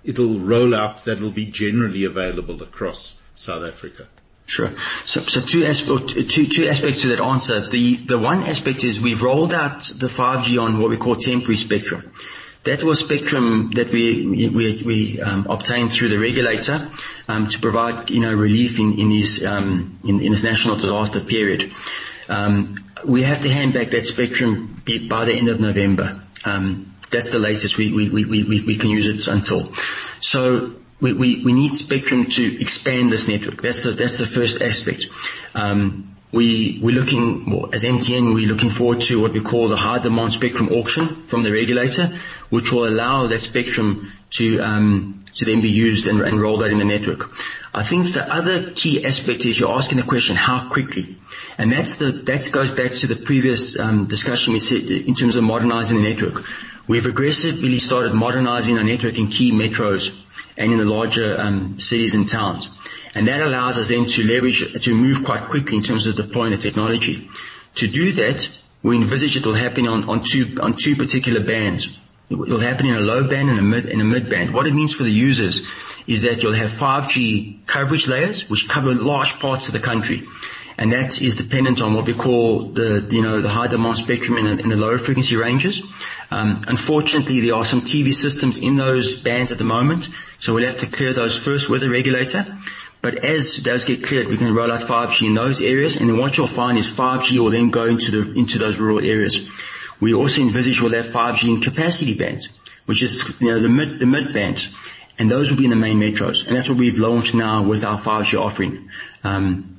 it'll 0.04 0.38
roll 0.38 0.74
out 0.74 1.04
that 1.04 1.18
it'll 1.18 1.30
be 1.30 1.46
generally 1.46 2.04
available 2.04 2.62
across 2.62 3.20
South 3.34 3.64
Africa? 3.64 4.06
Sure. 4.46 4.70
So, 5.04 5.20
so 5.22 5.40
two, 5.40 5.64
two, 6.24 6.46
two 6.46 6.66
aspects 6.66 7.00
to 7.00 7.08
that 7.08 7.20
answer. 7.20 7.68
The, 7.68 7.96
the 7.96 8.18
one 8.18 8.42
aspect 8.42 8.84
is 8.84 9.00
we've 9.00 9.22
rolled 9.22 9.54
out 9.54 9.80
the 9.96 10.06
5G 10.06 10.62
on 10.62 10.78
what 10.78 10.90
we 10.90 10.98
call 10.98 11.16
temporary 11.16 11.56
spectrum. 11.56 12.12
That 12.64 12.82
was 12.82 13.00
spectrum 13.00 13.70
that 13.72 13.92
we 13.92 15.20
um, 15.20 15.46
obtained 15.48 15.92
through 15.92 16.08
the 16.08 16.18
regulator 16.18 16.90
um, 17.28 17.48
to 17.48 17.58
provide 17.58 18.10
you 18.10 18.20
know 18.20 18.34
relief 18.34 18.78
in 18.78 18.92
um, 19.46 19.98
this 20.02 20.42
national 20.42 20.76
disaster 20.76 21.20
period. 21.20 21.72
We 23.06 23.22
have 23.22 23.42
to 23.42 23.50
hand 23.50 23.74
back 23.74 23.88
that 23.90 24.06
spectrum 24.06 24.82
by 25.08 25.26
the 25.26 25.34
end 25.34 25.48
of 25.48 25.60
November. 25.60 26.22
That's 27.10 27.30
the 27.30 27.38
latest 27.38 27.76
we 27.76 28.76
can 28.76 28.90
use 28.90 29.06
it 29.06 29.28
until. 29.32 29.72
So 30.20 30.74
we, 31.00 31.12
we, 31.12 31.44
we 31.44 31.52
need 31.52 31.74
spectrum 31.74 32.26
to 32.26 32.60
expand 32.60 33.12
this 33.12 33.28
network. 33.28 33.60
That's 33.60 33.82
the, 33.82 33.92
that's 33.92 34.16
the 34.16 34.26
first 34.26 34.62
aspect. 34.62 35.06
Um, 35.54 36.14
we, 36.32 36.80
we're 36.82 36.94
looking, 36.94 37.48
well, 37.48 37.72
as 37.72 37.84
MTN, 37.84 38.34
we're 38.34 38.48
looking 38.48 38.70
forward 38.70 39.02
to 39.02 39.22
what 39.22 39.32
we 39.32 39.40
call 39.40 39.68
the 39.68 39.76
high 39.76 40.00
demand 40.00 40.32
spectrum 40.32 40.70
auction 40.72 41.06
from 41.26 41.44
the 41.44 41.52
regulator, 41.52 42.08
which 42.50 42.72
will 42.72 42.88
allow 42.88 43.28
that 43.28 43.40
spectrum 43.40 44.12
to, 44.30 44.58
um, 44.58 45.20
to 45.36 45.44
then 45.44 45.60
be 45.60 45.68
used 45.68 46.08
and, 46.08 46.20
and 46.20 46.40
rolled 46.40 46.62
out 46.62 46.70
in 46.70 46.78
the 46.78 46.84
network. 46.84 47.30
I 47.72 47.84
think 47.84 48.12
the 48.12 48.32
other 48.32 48.72
key 48.72 49.04
aspect 49.04 49.44
is 49.44 49.58
you're 49.58 49.74
asking 49.74 49.98
the 49.98 50.04
question, 50.04 50.34
how 50.34 50.68
quickly? 50.68 51.16
And 51.56 51.70
that's 51.70 51.96
the, 51.96 52.10
that 52.10 52.50
goes 52.52 52.72
back 52.72 52.92
to 52.92 53.06
the 53.06 53.16
previous 53.16 53.78
um, 53.78 54.06
discussion 54.06 54.54
we 54.54 54.60
said 54.60 54.82
in 54.82 55.14
terms 55.14 55.36
of 55.36 55.44
modernizing 55.44 56.02
the 56.02 56.08
network. 56.08 56.44
We've 56.86 57.06
aggressively 57.06 57.78
started 57.78 58.12
modernizing 58.12 58.76
our 58.76 58.84
network 58.84 59.18
in 59.18 59.28
key 59.28 59.52
metros 59.52 60.23
and 60.56 60.72
in 60.72 60.78
the 60.78 60.84
larger 60.84 61.36
um, 61.38 61.78
cities 61.80 62.14
and 62.14 62.28
towns. 62.28 62.68
And 63.14 63.28
that 63.28 63.40
allows 63.40 63.78
us 63.78 63.88
then 63.88 64.06
to 64.06 64.24
leverage, 64.24 64.84
to 64.84 64.94
move 64.94 65.24
quite 65.24 65.48
quickly 65.48 65.76
in 65.76 65.82
terms 65.82 66.06
of 66.06 66.16
deploying 66.16 66.50
the 66.50 66.58
technology. 66.58 67.28
To 67.76 67.86
do 67.86 68.12
that, 68.12 68.50
we 68.82 68.96
envisage 68.96 69.36
it 69.36 69.46
will 69.46 69.54
happen 69.54 69.88
on, 69.88 70.08
on 70.08 70.24
two, 70.24 70.58
on 70.60 70.74
two 70.74 70.96
particular 70.96 71.40
bands. 71.40 71.98
It 72.30 72.36
will 72.36 72.60
happen 72.60 72.86
in 72.86 72.94
a 72.94 73.00
low 73.00 73.28
band 73.28 73.50
and 73.50 73.58
a 73.58 73.62
mid, 73.62 73.86
in 73.86 74.00
a 74.00 74.04
mid 74.04 74.30
band. 74.30 74.52
What 74.52 74.66
it 74.66 74.74
means 74.74 74.94
for 74.94 75.02
the 75.02 75.10
users 75.10 75.66
is 76.06 76.22
that 76.22 76.42
you'll 76.42 76.52
have 76.52 76.70
5G 76.70 77.66
coverage 77.66 78.06
layers, 78.08 78.48
which 78.48 78.68
cover 78.68 78.94
large 78.94 79.38
parts 79.38 79.68
of 79.68 79.72
the 79.72 79.80
country. 79.80 80.22
And 80.76 80.92
that 80.92 81.22
is 81.22 81.36
dependent 81.36 81.80
on 81.80 81.94
what 81.94 82.06
we 82.06 82.14
call 82.14 82.64
the, 82.64 83.06
you 83.10 83.22
know, 83.22 83.40
the 83.40 83.48
high 83.48 83.68
demand 83.68 83.96
spectrum 83.96 84.38
in 84.38 84.44
the, 84.44 84.62
in 84.62 84.68
the 84.70 84.76
lower 84.76 84.98
frequency 84.98 85.36
ranges. 85.36 85.82
Um, 86.30 86.62
unfortunately, 86.66 87.40
there 87.40 87.54
are 87.54 87.64
some 87.64 87.82
TV 87.82 88.12
systems 88.12 88.60
in 88.60 88.76
those 88.76 89.22
bands 89.22 89.52
at 89.52 89.58
the 89.58 89.64
moment, 89.64 90.08
so 90.40 90.52
we'll 90.52 90.66
have 90.66 90.78
to 90.78 90.86
clear 90.86 91.12
those 91.12 91.36
first 91.36 91.68
with 91.68 91.82
the 91.82 91.90
regulator. 91.90 92.44
But 93.02 93.18
as 93.18 93.58
those 93.58 93.84
get 93.84 94.02
cleared, 94.02 94.28
we 94.28 94.38
can 94.38 94.54
roll 94.54 94.72
out 94.72 94.80
5G 94.80 95.26
in 95.26 95.34
those 95.34 95.60
areas, 95.60 95.96
and 95.96 96.08
then 96.08 96.16
what 96.16 96.38
you'll 96.38 96.46
find 96.46 96.78
is 96.78 96.88
5G 96.88 97.38
will 97.38 97.50
then 97.50 97.68
go 97.68 97.84
into 97.84 98.10
the 98.10 98.32
into 98.32 98.58
those 98.58 98.78
rural 98.78 98.98
areas. 98.98 99.46
We 100.00 100.14
also 100.14 100.40
envisage 100.40 100.80
we'll 100.80 100.92
have 100.92 101.06
5G 101.06 101.56
in 101.56 101.60
capacity 101.60 102.16
bands, 102.16 102.48
which 102.86 103.02
is 103.02 103.38
you 103.40 103.48
know 103.48 103.60
the 103.60 103.68
mid 103.68 104.00
the 104.00 104.06
mid 104.06 104.32
band, 104.32 104.66
and 105.18 105.30
those 105.30 105.50
will 105.50 105.58
be 105.58 105.64
in 105.64 105.70
the 105.70 105.76
main 105.76 106.00
metros, 106.00 106.46
and 106.46 106.56
that's 106.56 106.68
what 106.68 106.78
we've 106.78 106.98
launched 106.98 107.34
now 107.34 107.62
with 107.62 107.84
our 107.84 107.98
5G 107.98 108.40
offering. 108.40 108.88
Um, 109.22 109.73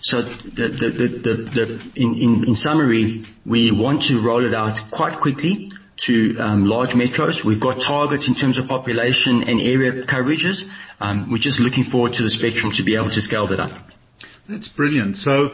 so 0.00 0.22
the, 0.22 0.68
the, 0.68 0.88
the, 0.88 1.34
the, 1.36 1.90
in, 1.94 2.14
in, 2.16 2.48
in 2.48 2.54
summary, 2.54 3.24
we 3.44 3.70
want 3.70 4.04
to 4.04 4.20
roll 4.20 4.44
it 4.44 4.54
out 4.54 4.82
quite 4.90 5.20
quickly 5.20 5.72
to 5.98 6.38
um, 6.38 6.64
large 6.64 6.90
metros. 6.90 7.44
We've 7.44 7.60
got 7.60 7.80
targets 7.80 8.28
in 8.28 8.34
terms 8.34 8.56
of 8.58 8.68
population 8.68 9.48
and 9.48 9.60
area 9.60 10.04
coverages. 10.04 10.68
Um, 11.00 11.30
we're 11.30 11.38
just 11.38 11.60
looking 11.60 11.84
forward 11.84 12.14
to 12.14 12.22
the 12.22 12.30
spectrum 12.30 12.72
to 12.72 12.82
be 12.82 12.96
able 12.96 13.10
to 13.10 13.20
scale 13.20 13.46
that 13.48 13.60
up. 13.60 13.72
That's 14.48 14.68
brilliant. 14.68 15.18
So, 15.18 15.52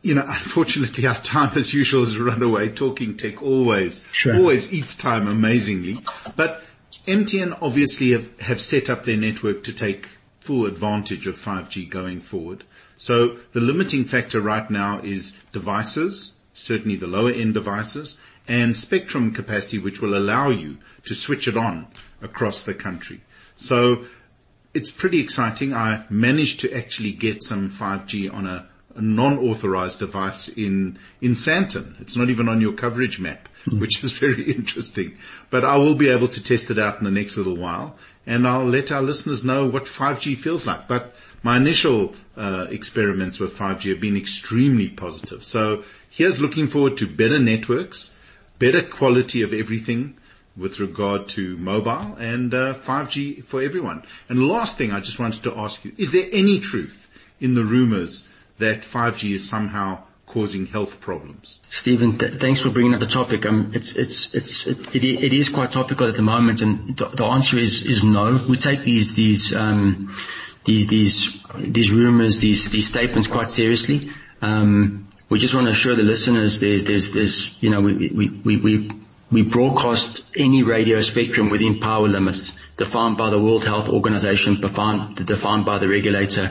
you 0.00 0.14
know, 0.14 0.24
unfortunately 0.26 1.06
our 1.06 1.14
time 1.14 1.56
as 1.56 1.72
usual 1.74 2.04
has 2.04 2.18
run 2.18 2.42
away. 2.42 2.70
Talking 2.70 3.18
tech 3.18 3.42
always, 3.42 4.04
sure. 4.12 4.36
always 4.36 4.72
eats 4.72 4.96
time 4.96 5.28
amazingly. 5.28 5.98
But 6.36 6.62
MTN 7.06 7.58
obviously 7.60 8.12
have, 8.12 8.40
have 8.40 8.60
set 8.60 8.88
up 8.88 9.04
their 9.04 9.18
network 9.18 9.64
to 9.64 9.74
take 9.74 10.08
full 10.40 10.66
advantage 10.66 11.26
of 11.26 11.36
5G 11.36 11.88
going 11.88 12.20
forward. 12.20 12.64
So 12.96 13.38
the 13.52 13.60
limiting 13.60 14.04
factor 14.04 14.40
right 14.40 14.68
now 14.70 15.00
is 15.00 15.34
devices, 15.52 16.32
certainly 16.52 16.96
the 16.96 17.06
lower 17.06 17.30
end 17.30 17.54
devices, 17.54 18.18
and 18.46 18.76
spectrum 18.76 19.32
capacity, 19.32 19.78
which 19.78 20.00
will 20.00 20.16
allow 20.16 20.50
you 20.50 20.78
to 21.04 21.14
switch 21.14 21.48
it 21.48 21.56
on 21.56 21.86
across 22.22 22.64
the 22.64 22.74
country. 22.74 23.20
So 23.56 24.04
it's 24.74 24.90
pretty 24.90 25.20
exciting. 25.20 25.74
I 25.74 26.04
managed 26.08 26.60
to 26.60 26.76
actually 26.76 27.12
get 27.12 27.42
some 27.42 27.70
5G 27.70 28.32
on 28.32 28.46
a, 28.46 28.68
non-authorized 29.00 29.98
device 29.98 30.48
in, 30.48 30.98
in 31.20 31.32
Sandton. 31.32 32.00
It's 32.00 32.16
not 32.16 32.30
even 32.30 32.48
on 32.48 32.60
your 32.60 32.72
coverage 32.72 33.20
map, 33.20 33.48
mm. 33.66 33.80
which 33.80 34.02
is 34.02 34.12
very 34.18 34.42
interesting. 34.50 35.18
But 35.50 35.64
I 35.64 35.76
will 35.76 35.94
be 35.94 36.08
able 36.08 36.28
to 36.28 36.42
test 36.42 36.70
it 36.70 36.78
out 36.78 36.98
in 36.98 37.04
the 37.04 37.10
next 37.10 37.36
little 37.36 37.56
while 37.56 37.96
and 38.28 38.46
I'll 38.46 38.66
let 38.66 38.92
our 38.92 39.00
listeners 39.00 39.42
know 39.42 39.66
what 39.66 39.84
5G 39.84 40.36
feels 40.36 40.66
like. 40.66 40.86
But 40.86 41.14
my 41.42 41.56
initial 41.56 42.14
uh, 42.36 42.66
experiments 42.68 43.40
with 43.40 43.56
5G 43.56 43.88
have 43.88 44.00
been 44.00 44.18
extremely 44.18 44.88
positive. 44.90 45.42
So 45.42 45.84
here's 46.10 46.38
looking 46.38 46.66
forward 46.66 46.98
to 46.98 47.06
better 47.06 47.38
networks, 47.38 48.14
better 48.58 48.82
quality 48.82 49.40
of 49.42 49.54
everything 49.54 50.14
with 50.58 50.78
regard 50.78 51.28
to 51.30 51.56
mobile 51.56 52.16
and 52.18 52.52
uh, 52.52 52.74
5G 52.74 53.44
for 53.44 53.62
everyone. 53.62 54.04
And 54.28 54.46
last 54.46 54.76
thing 54.76 54.92
I 54.92 55.00
just 55.00 55.18
wanted 55.18 55.44
to 55.44 55.56
ask 55.56 55.82
you, 55.86 55.92
is 55.96 56.12
there 56.12 56.28
any 56.30 56.60
truth 56.60 57.08
in 57.40 57.54
the 57.54 57.64
rumors 57.64 58.28
that 58.58 58.82
5G 58.82 59.36
is 59.36 59.48
somehow 59.48 60.02
causing 60.28 60.66
health 60.66 61.00
problems. 61.00 61.58
Steven, 61.70 62.18
th- 62.18 62.34
thanks 62.34 62.60
for 62.60 62.70
bringing 62.70 62.94
up 62.94 63.00
the 63.00 63.06
topic. 63.06 63.46
Um, 63.46 63.72
it's 63.74 63.96
it's 63.96 64.34
it's 64.34 64.66
it, 64.66 64.94
it, 64.94 65.32
is 65.32 65.48
quite 65.48 65.72
topical 65.72 66.06
at 66.06 66.14
the 66.14 66.22
moment, 66.22 66.60
and 66.60 66.96
the, 66.96 67.06
the 67.08 67.24
answer 67.24 67.56
is 67.56 67.84
is 67.86 68.04
no. 68.04 68.38
We 68.48 68.56
take 68.56 68.80
these 68.80 69.14
these 69.14 69.54
um, 69.56 70.14
these 70.64 70.86
these 70.86 71.42
these 71.56 71.90
rumors, 71.90 72.40
these 72.40 72.70
these 72.70 72.88
statements 72.88 73.26
quite 73.26 73.48
seriously. 73.48 74.10
Um, 74.42 75.08
we 75.28 75.38
just 75.38 75.54
want 75.54 75.66
to 75.66 75.72
assure 75.72 75.96
the 75.96 76.02
listeners 76.02 76.60
there's 76.60 76.84
there's 76.84 77.10
there's 77.12 77.62
you 77.62 77.70
know 77.70 77.80
we 77.80 78.08
we 78.08 78.28
we 78.28 78.56
we, 78.56 78.90
we 79.30 79.42
broadcast 79.42 80.30
any 80.36 80.62
radio 80.62 81.00
spectrum 81.00 81.50
within 81.50 81.80
power 81.80 82.08
limits 82.08 82.58
defined 82.76 83.16
by 83.16 83.30
the 83.30 83.40
World 83.40 83.64
Health 83.64 83.88
Organization, 83.88 84.60
defined 84.60 85.26
defined 85.26 85.64
by 85.64 85.78
the 85.78 85.88
regulator 85.88 86.50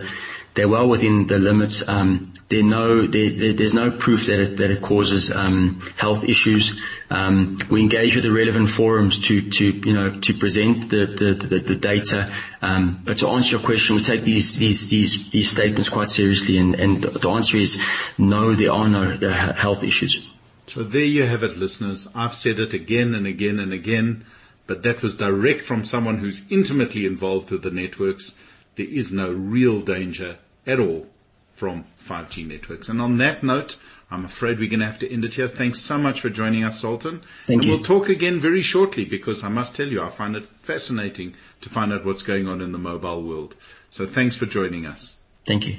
they're 0.57 0.67
well 0.67 0.89
within 0.89 1.27
the 1.27 1.37
limits. 1.37 1.87
Um, 1.87 2.33
no, 2.49 3.05
there's 3.05 3.75
no 3.75 3.91
proof 3.91 4.25
that 4.25 4.39
it, 4.39 4.57
that 4.57 4.71
it 4.71 4.81
causes 4.81 5.29
um, 5.31 5.79
health 5.97 6.23
issues. 6.23 6.81
Um, 7.11 7.59
we 7.69 7.81
engage 7.81 8.15
with 8.15 8.23
the 8.23 8.31
relevant 8.31 8.67
forums 8.67 9.27
to, 9.27 9.51
to 9.51 9.65
you 9.65 9.93
know 9.93 10.19
to 10.19 10.33
present 10.33 10.89
the 10.89 11.05
the, 11.05 11.33
the, 11.35 11.59
the 11.59 11.75
data. 11.75 12.33
Um, 12.59 13.01
but 13.05 13.19
to 13.19 13.27
answer 13.27 13.57
your 13.57 13.65
question, 13.65 13.97
we 13.97 14.01
take 14.01 14.21
these 14.21 14.57
these 14.57 14.89
these 14.89 15.29
these 15.29 15.51
statements 15.51 15.89
quite 15.89 16.09
seriously, 16.09 16.57
and, 16.57 16.73
and 16.73 17.03
the 17.03 17.29
answer 17.29 17.57
is 17.57 17.79
no, 18.17 18.55
there 18.55 18.71
are 18.71 18.89
no 18.89 19.15
health 19.29 19.83
issues. 19.83 20.27
So 20.69 20.83
there 20.83 21.03
you 21.03 21.23
have 21.23 21.43
it, 21.43 21.55
listeners. 21.55 22.07
I've 22.15 22.33
said 22.33 22.59
it 22.59 22.73
again 22.73 23.13
and 23.13 23.27
again 23.27 23.59
and 23.59 23.73
again, 23.73 24.25
but 24.65 24.81
that 24.83 25.03
was 25.03 25.13
direct 25.13 25.65
from 25.65 25.85
someone 25.85 26.17
who's 26.17 26.41
intimately 26.49 27.05
involved 27.05 27.51
with 27.51 27.61
the 27.61 27.71
networks. 27.71 28.33
There 28.75 28.87
is 28.87 29.11
no 29.11 29.31
real 29.31 29.81
danger 29.81 30.39
at 30.67 30.79
all 30.79 31.07
from 31.55 31.85
5G 32.05 32.47
networks. 32.47 32.89
And 32.89 33.01
on 33.01 33.17
that 33.17 33.41
note, 33.41 33.77
I'm 34.11 34.25
afraid 34.25 34.59
we're 34.59 34.69
going 34.69 34.81
to 34.81 34.85
have 34.85 34.99
to 34.99 35.11
end 35.11 35.25
it 35.25 35.33
here. 35.33 35.47
Thanks 35.47 35.81
so 35.81 35.97
much 35.97 36.21
for 36.21 36.29
joining 36.29 36.63
us, 36.63 36.79
Zoltan. 36.79 37.21
Thank 37.45 37.61
and 37.61 37.65
you. 37.65 37.71
We'll 37.71 37.83
talk 37.83 38.09
again 38.09 38.39
very 38.39 38.61
shortly 38.61 39.05
because 39.05 39.43
I 39.43 39.49
must 39.49 39.75
tell 39.75 39.87
you, 39.87 40.01
I 40.01 40.09
find 40.09 40.35
it 40.35 40.45
fascinating 40.45 41.33
to 41.61 41.69
find 41.69 41.91
out 41.91 42.05
what's 42.05 42.21
going 42.21 42.47
on 42.47 42.61
in 42.61 42.71
the 42.71 42.77
mobile 42.77 43.23
world. 43.23 43.55
So 43.89 44.05
thanks 44.05 44.35
for 44.35 44.45
joining 44.45 44.85
us. 44.85 45.15
Thank 45.45 45.67
you. 45.67 45.77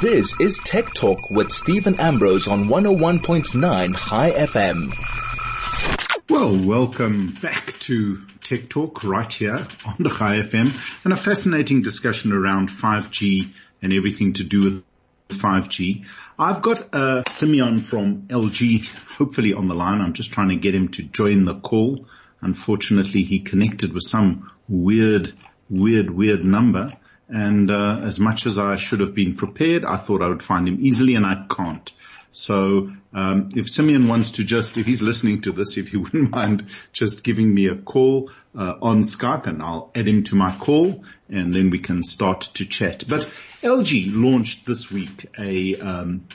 This 0.00 0.38
is 0.40 0.58
Tech 0.64 0.92
Talk 0.94 1.18
with 1.30 1.50
Steven 1.50 1.98
Ambrose 1.98 2.48
on 2.48 2.66
101.9 2.66 4.08
Chai 4.08 4.30
FM. 4.30 5.21
Well, 6.30 6.56
welcome 6.56 7.32
back 7.42 7.72
to 7.80 8.24
Tech 8.44 8.68
Talk 8.68 9.02
right 9.02 9.30
here 9.30 9.66
on 9.84 9.96
the 9.98 10.08
Chai 10.08 10.36
FM 10.36 10.72
and 11.02 11.12
a 11.12 11.16
fascinating 11.16 11.82
discussion 11.82 12.32
around 12.32 12.68
5G 12.68 13.52
and 13.82 13.92
everything 13.92 14.34
to 14.34 14.44
do 14.44 14.62
with 14.62 14.84
5G. 15.30 16.06
I've 16.38 16.62
got 16.62 16.94
uh, 16.94 17.24
Simeon 17.28 17.80
from 17.80 18.28
LG 18.28 18.86
hopefully 19.16 19.52
on 19.52 19.66
the 19.66 19.74
line. 19.74 20.00
I'm 20.00 20.12
just 20.12 20.32
trying 20.32 20.50
to 20.50 20.56
get 20.56 20.76
him 20.76 20.90
to 20.90 21.02
join 21.02 21.44
the 21.44 21.58
call. 21.58 22.06
Unfortunately, 22.40 23.24
he 23.24 23.40
connected 23.40 23.92
with 23.92 24.04
some 24.04 24.48
weird, 24.68 25.32
weird, 25.68 26.08
weird 26.08 26.44
number. 26.44 26.92
And 27.28 27.68
uh, 27.68 28.00
as 28.04 28.20
much 28.20 28.46
as 28.46 28.58
I 28.58 28.76
should 28.76 29.00
have 29.00 29.14
been 29.14 29.34
prepared, 29.34 29.84
I 29.84 29.96
thought 29.96 30.22
I 30.22 30.28
would 30.28 30.42
find 30.42 30.68
him 30.68 30.78
easily 30.80 31.16
and 31.16 31.26
I 31.26 31.46
can't. 31.50 31.92
So 32.32 32.90
um, 33.12 33.50
if 33.54 33.70
Simeon 33.70 34.08
wants 34.08 34.32
to 34.32 34.44
just, 34.44 34.78
if 34.78 34.86
he's 34.86 35.02
listening 35.02 35.42
to 35.42 35.52
this, 35.52 35.76
if 35.76 35.88
he 35.88 35.96
wouldn't 35.98 36.30
mind 36.30 36.66
just 36.92 37.22
giving 37.22 37.54
me 37.54 37.66
a 37.66 37.76
call 37.76 38.30
uh, 38.56 38.74
on 38.82 39.02
Skype, 39.02 39.46
and 39.46 39.62
I'll 39.62 39.90
add 39.94 40.08
him 40.08 40.24
to 40.24 40.34
my 40.34 40.54
call, 40.54 41.04
and 41.28 41.54
then 41.54 41.70
we 41.70 41.78
can 41.78 42.02
start 42.02 42.40
to 42.54 42.64
chat. 42.64 43.04
But 43.08 43.30
LG 43.62 44.10
launched 44.14 44.66
this 44.66 44.90
week 44.90 45.26
a 45.38 45.76
um, 45.76 46.26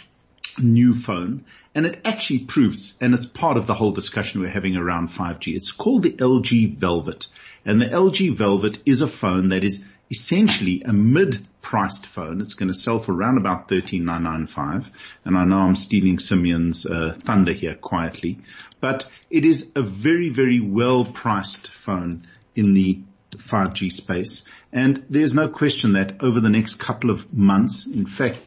new 0.59 0.93
phone 0.93 1.45
and 1.75 1.85
it 1.85 2.01
actually 2.05 2.39
proves, 2.39 2.95
and 2.99 3.13
it's 3.13 3.27
part 3.27 3.57
of 3.57 3.67
the 3.67 3.75
whole 3.75 3.91
discussion 3.91 4.41
we're 4.41 4.47
having 4.47 4.75
around 4.75 5.09
5G. 5.09 5.55
It's 5.55 5.71
called 5.71 6.03
the 6.03 6.11
LG 6.11 6.75
Velvet 6.77 7.27
and 7.67 7.81
the 7.81 7.85
LG 7.85 8.33
Velvet 8.33 8.79
is 8.85 9.01
a 9.01 9.07
phone 9.07 9.49
that 9.49 9.65
is 9.65 9.83
essentially 10.09 10.81
a 10.83 10.93
mid-priced 10.93 12.07
phone. 12.07 12.41
It's 12.41 12.53
going 12.53 12.69
to 12.69 12.73
sell 12.73 12.99
for 12.99 13.13
around 13.13 13.37
about 13.37 13.67
13995 13.67 14.91
and 15.25 15.37
I 15.37 15.43
know 15.45 15.57
I'm 15.57 15.75
stealing 15.75 16.19
Simeon's 16.19 16.85
uh, 16.85 17.13
thunder 17.17 17.53
here 17.53 17.75
quietly, 17.75 18.39
but 18.79 19.07
it 19.29 19.45
is 19.45 19.71
a 19.75 19.81
very, 19.81 20.29
very 20.29 20.59
well-priced 20.59 21.67
phone 21.67 22.21
in 22.55 22.73
the 22.73 23.01
5G 23.31 23.91
space. 23.91 24.43
And 24.71 25.03
there's 25.09 25.33
no 25.33 25.49
question 25.49 25.93
that 25.93 26.23
over 26.23 26.39
the 26.39 26.49
next 26.49 26.75
couple 26.75 27.09
of 27.09 27.33
months, 27.33 27.85
in 27.85 28.05
fact, 28.05 28.39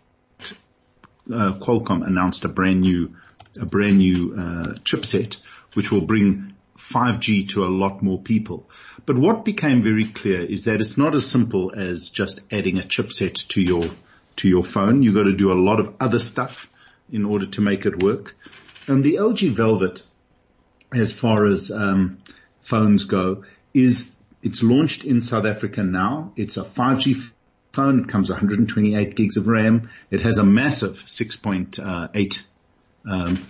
uh, 1.33 1.53
Qualcomm 1.53 2.07
announced 2.07 2.44
a 2.44 2.49
brand 2.49 2.81
new, 2.81 3.14
a 3.61 3.66
brand 3.66 3.99
new 3.99 4.35
uh, 4.35 4.75
chipset, 4.85 5.40
which 5.75 5.92
will 5.92 6.01
bring 6.01 6.55
5G 6.81 7.51
to 7.51 7.64
a 7.64 7.69
lot 7.69 8.03
more 8.03 8.19
people. 8.19 8.69
But 9.07 9.19
what 9.19 9.45
became 9.45 9.83
very 9.83 10.05
clear 10.05 10.40
is 10.40 10.64
that 10.64 10.81
it's 10.81 10.99
not 10.99 11.14
as 11.14 11.27
simple 11.27 11.73
as 11.75 12.11
just 12.11 12.40
adding 12.51 12.79
a 12.79 12.83
chipset 12.83 13.49
to 13.49 13.62
your 13.62 13.90
to 14.37 14.49
your 14.49 14.64
phone. 14.64 15.03
You've 15.03 15.14
got 15.14 15.25
to 15.25 15.35
do 15.35 15.53
a 15.53 15.62
lot 15.69 15.81
of 15.81 15.95
other 16.01 16.19
stuff 16.19 16.71
in 17.12 17.25
order 17.25 17.47
to 17.47 17.61
make 17.61 17.87
it 17.87 18.03
work. 18.03 18.37
And 18.87 19.05
the 19.05 19.16
LG 19.16 19.51
Velvet, 19.51 20.03
as 20.93 21.12
far 21.12 21.47
as 21.47 21.71
um, 21.71 22.19
phones 22.61 23.05
go, 23.05 23.45
is 23.75 24.11
it's 24.43 24.62
launched 24.62 25.05
in 25.05 25.21
South 25.21 25.45
Africa 25.45 25.83
now. 25.83 26.33
It's 26.37 26.57
a 26.57 26.64
5G 26.64 27.31
phone. 27.73 28.01
It 28.01 28.09
comes 28.09 28.31
128 28.31 29.14
gigs 29.14 29.37
of 29.37 29.47
RAM. 29.47 29.90
It 30.11 30.21
has 30.21 30.38
a 30.38 30.45
massive 30.45 31.05
6.8 31.05 32.43
um, 33.09 33.47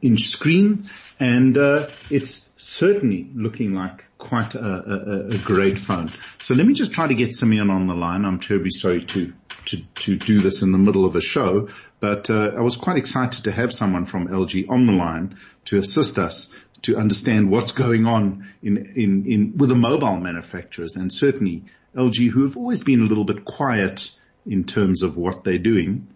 inch 0.00 0.28
screen, 0.28 0.88
and 1.18 1.56
uh, 1.56 1.88
it's 2.10 2.48
certainly 2.56 3.28
looking 3.34 3.74
like 3.74 4.04
quite 4.18 4.54
a, 4.54 4.60
a, 4.60 5.28
a, 5.34 5.38
great 5.38 5.78
phone. 5.78 6.10
So 6.38 6.54
let 6.54 6.64
me 6.64 6.74
just 6.74 6.92
try 6.92 7.08
to 7.08 7.14
get 7.14 7.34
Simeon 7.34 7.70
on 7.70 7.88
the 7.88 7.94
line. 7.94 8.24
I'm 8.24 8.38
terribly 8.38 8.70
sorry 8.70 9.00
to 9.00 9.32
to, 9.66 9.80
to 9.80 10.16
do 10.16 10.40
this 10.40 10.62
in 10.62 10.72
the 10.72 10.78
middle 10.78 11.04
of 11.04 11.14
a 11.14 11.20
show, 11.20 11.68
but 12.00 12.30
uh, 12.30 12.52
I 12.56 12.60
was 12.62 12.76
quite 12.76 12.96
excited 12.96 13.44
to 13.44 13.52
have 13.52 13.72
someone 13.72 14.06
from 14.06 14.28
LG 14.28 14.68
on 14.68 14.86
the 14.86 14.92
line 14.92 15.38
to 15.66 15.78
assist 15.78 16.18
us 16.18 16.50
to 16.82 16.96
understand 16.96 17.48
what's 17.50 17.72
going 17.72 18.06
on 18.06 18.48
in, 18.62 18.76
in, 18.76 19.26
in 19.26 19.56
with 19.56 19.68
the 19.68 19.76
mobile 19.76 20.16
manufacturers 20.16 20.96
and 20.96 21.12
certainly 21.12 21.64
LG 21.94 22.28
who 22.30 22.42
have 22.44 22.56
always 22.56 22.82
been 22.82 23.00
a 23.00 23.04
little 23.04 23.24
bit 23.24 23.44
quiet 23.44 24.10
in 24.46 24.64
terms 24.64 25.02
of 25.02 25.16
what 25.16 25.44
they're 25.44 25.58
doing. 25.58 26.08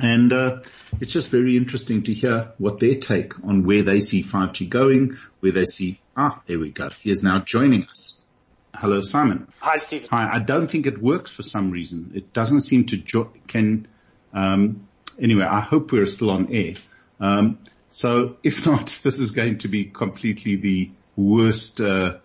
And 0.00 0.32
uh, 0.32 0.60
it's 1.00 1.12
just 1.12 1.28
very 1.28 1.56
interesting 1.56 2.02
to 2.04 2.14
hear 2.14 2.52
what 2.58 2.80
their 2.80 2.94
take 2.96 3.38
on 3.44 3.64
where 3.64 3.82
they 3.82 4.00
see 4.00 4.22
5G 4.22 4.68
going, 4.68 5.18
where 5.40 5.52
they 5.52 5.64
see, 5.64 6.00
ah, 6.16 6.40
there 6.46 6.58
we 6.58 6.70
go. 6.70 6.88
He 7.00 7.10
is 7.10 7.22
now 7.22 7.40
joining 7.40 7.84
us. 7.84 8.18
Hello, 8.74 9.00
Simon. 9.00 9.48
Hi, 9.60 9.76
Steven. 9.76 10.08
Hi. 10.10 10.34
I 10.34 10.38
don't 10.38 10.66
think 10.66 10.86
it 10.86 11.00
works 11.00 11.30
for 11.30 11.42
some 11.42 11.70
reason. 11.70 12.12
It 12.14 12.32
doesn't 12.32 12.62
seem 12.62 12.86
to 12.86 12.96
jo- 12.96 13.32
can. 13.46 13.86
Um, 14.32 14.88
anyway, 15.20 15.44
I 15.44 15.60
hope 15.60 15.92
we're 15.92 16.06
still 16.06 16.30
on 16.30 16.52
air. 16.52 16.74
Um, 17.20 17.58
so 17.90 18.38
if 18.42 18.66
not, 18.66 18.98
this 19.02 19.18
is 19.18 19.30
going 19.30 19.58
to 19.58 19.68
be 19.68 19.84
completely 19.84 20.56
the 20.56 20.90
worst 21.16 21.80
uh, 21.82 22.18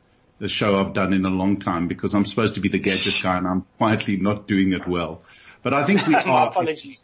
show 0.45 0.79
I've 0.79 0.93
done 0.93 1.11
in 1.11 1.25
a 1.25 1.29
long 1.29 1.57
time 1.57 1.89
because 1.89 2.15
I'm 2.15 2.25
supposed 2.25 2.55
to 2.55 2.61
be 2.61 2.69
the 2.69 2.79
gadget 2.79 3.19
guy 3.21 3.37
and 3.37 3.47
I'm 3.47 3.65
quietly 3.77 4.15
not 4.15 4.47
doing 4.47 4.71
it 4.71 4.87
well. 4.87 5.23
But 5.63 5.73
I 5.73 5.83
think 5.83 6.07
we 6.07 6.15
are. 6.15 6.47
apologies. 6.47 7.03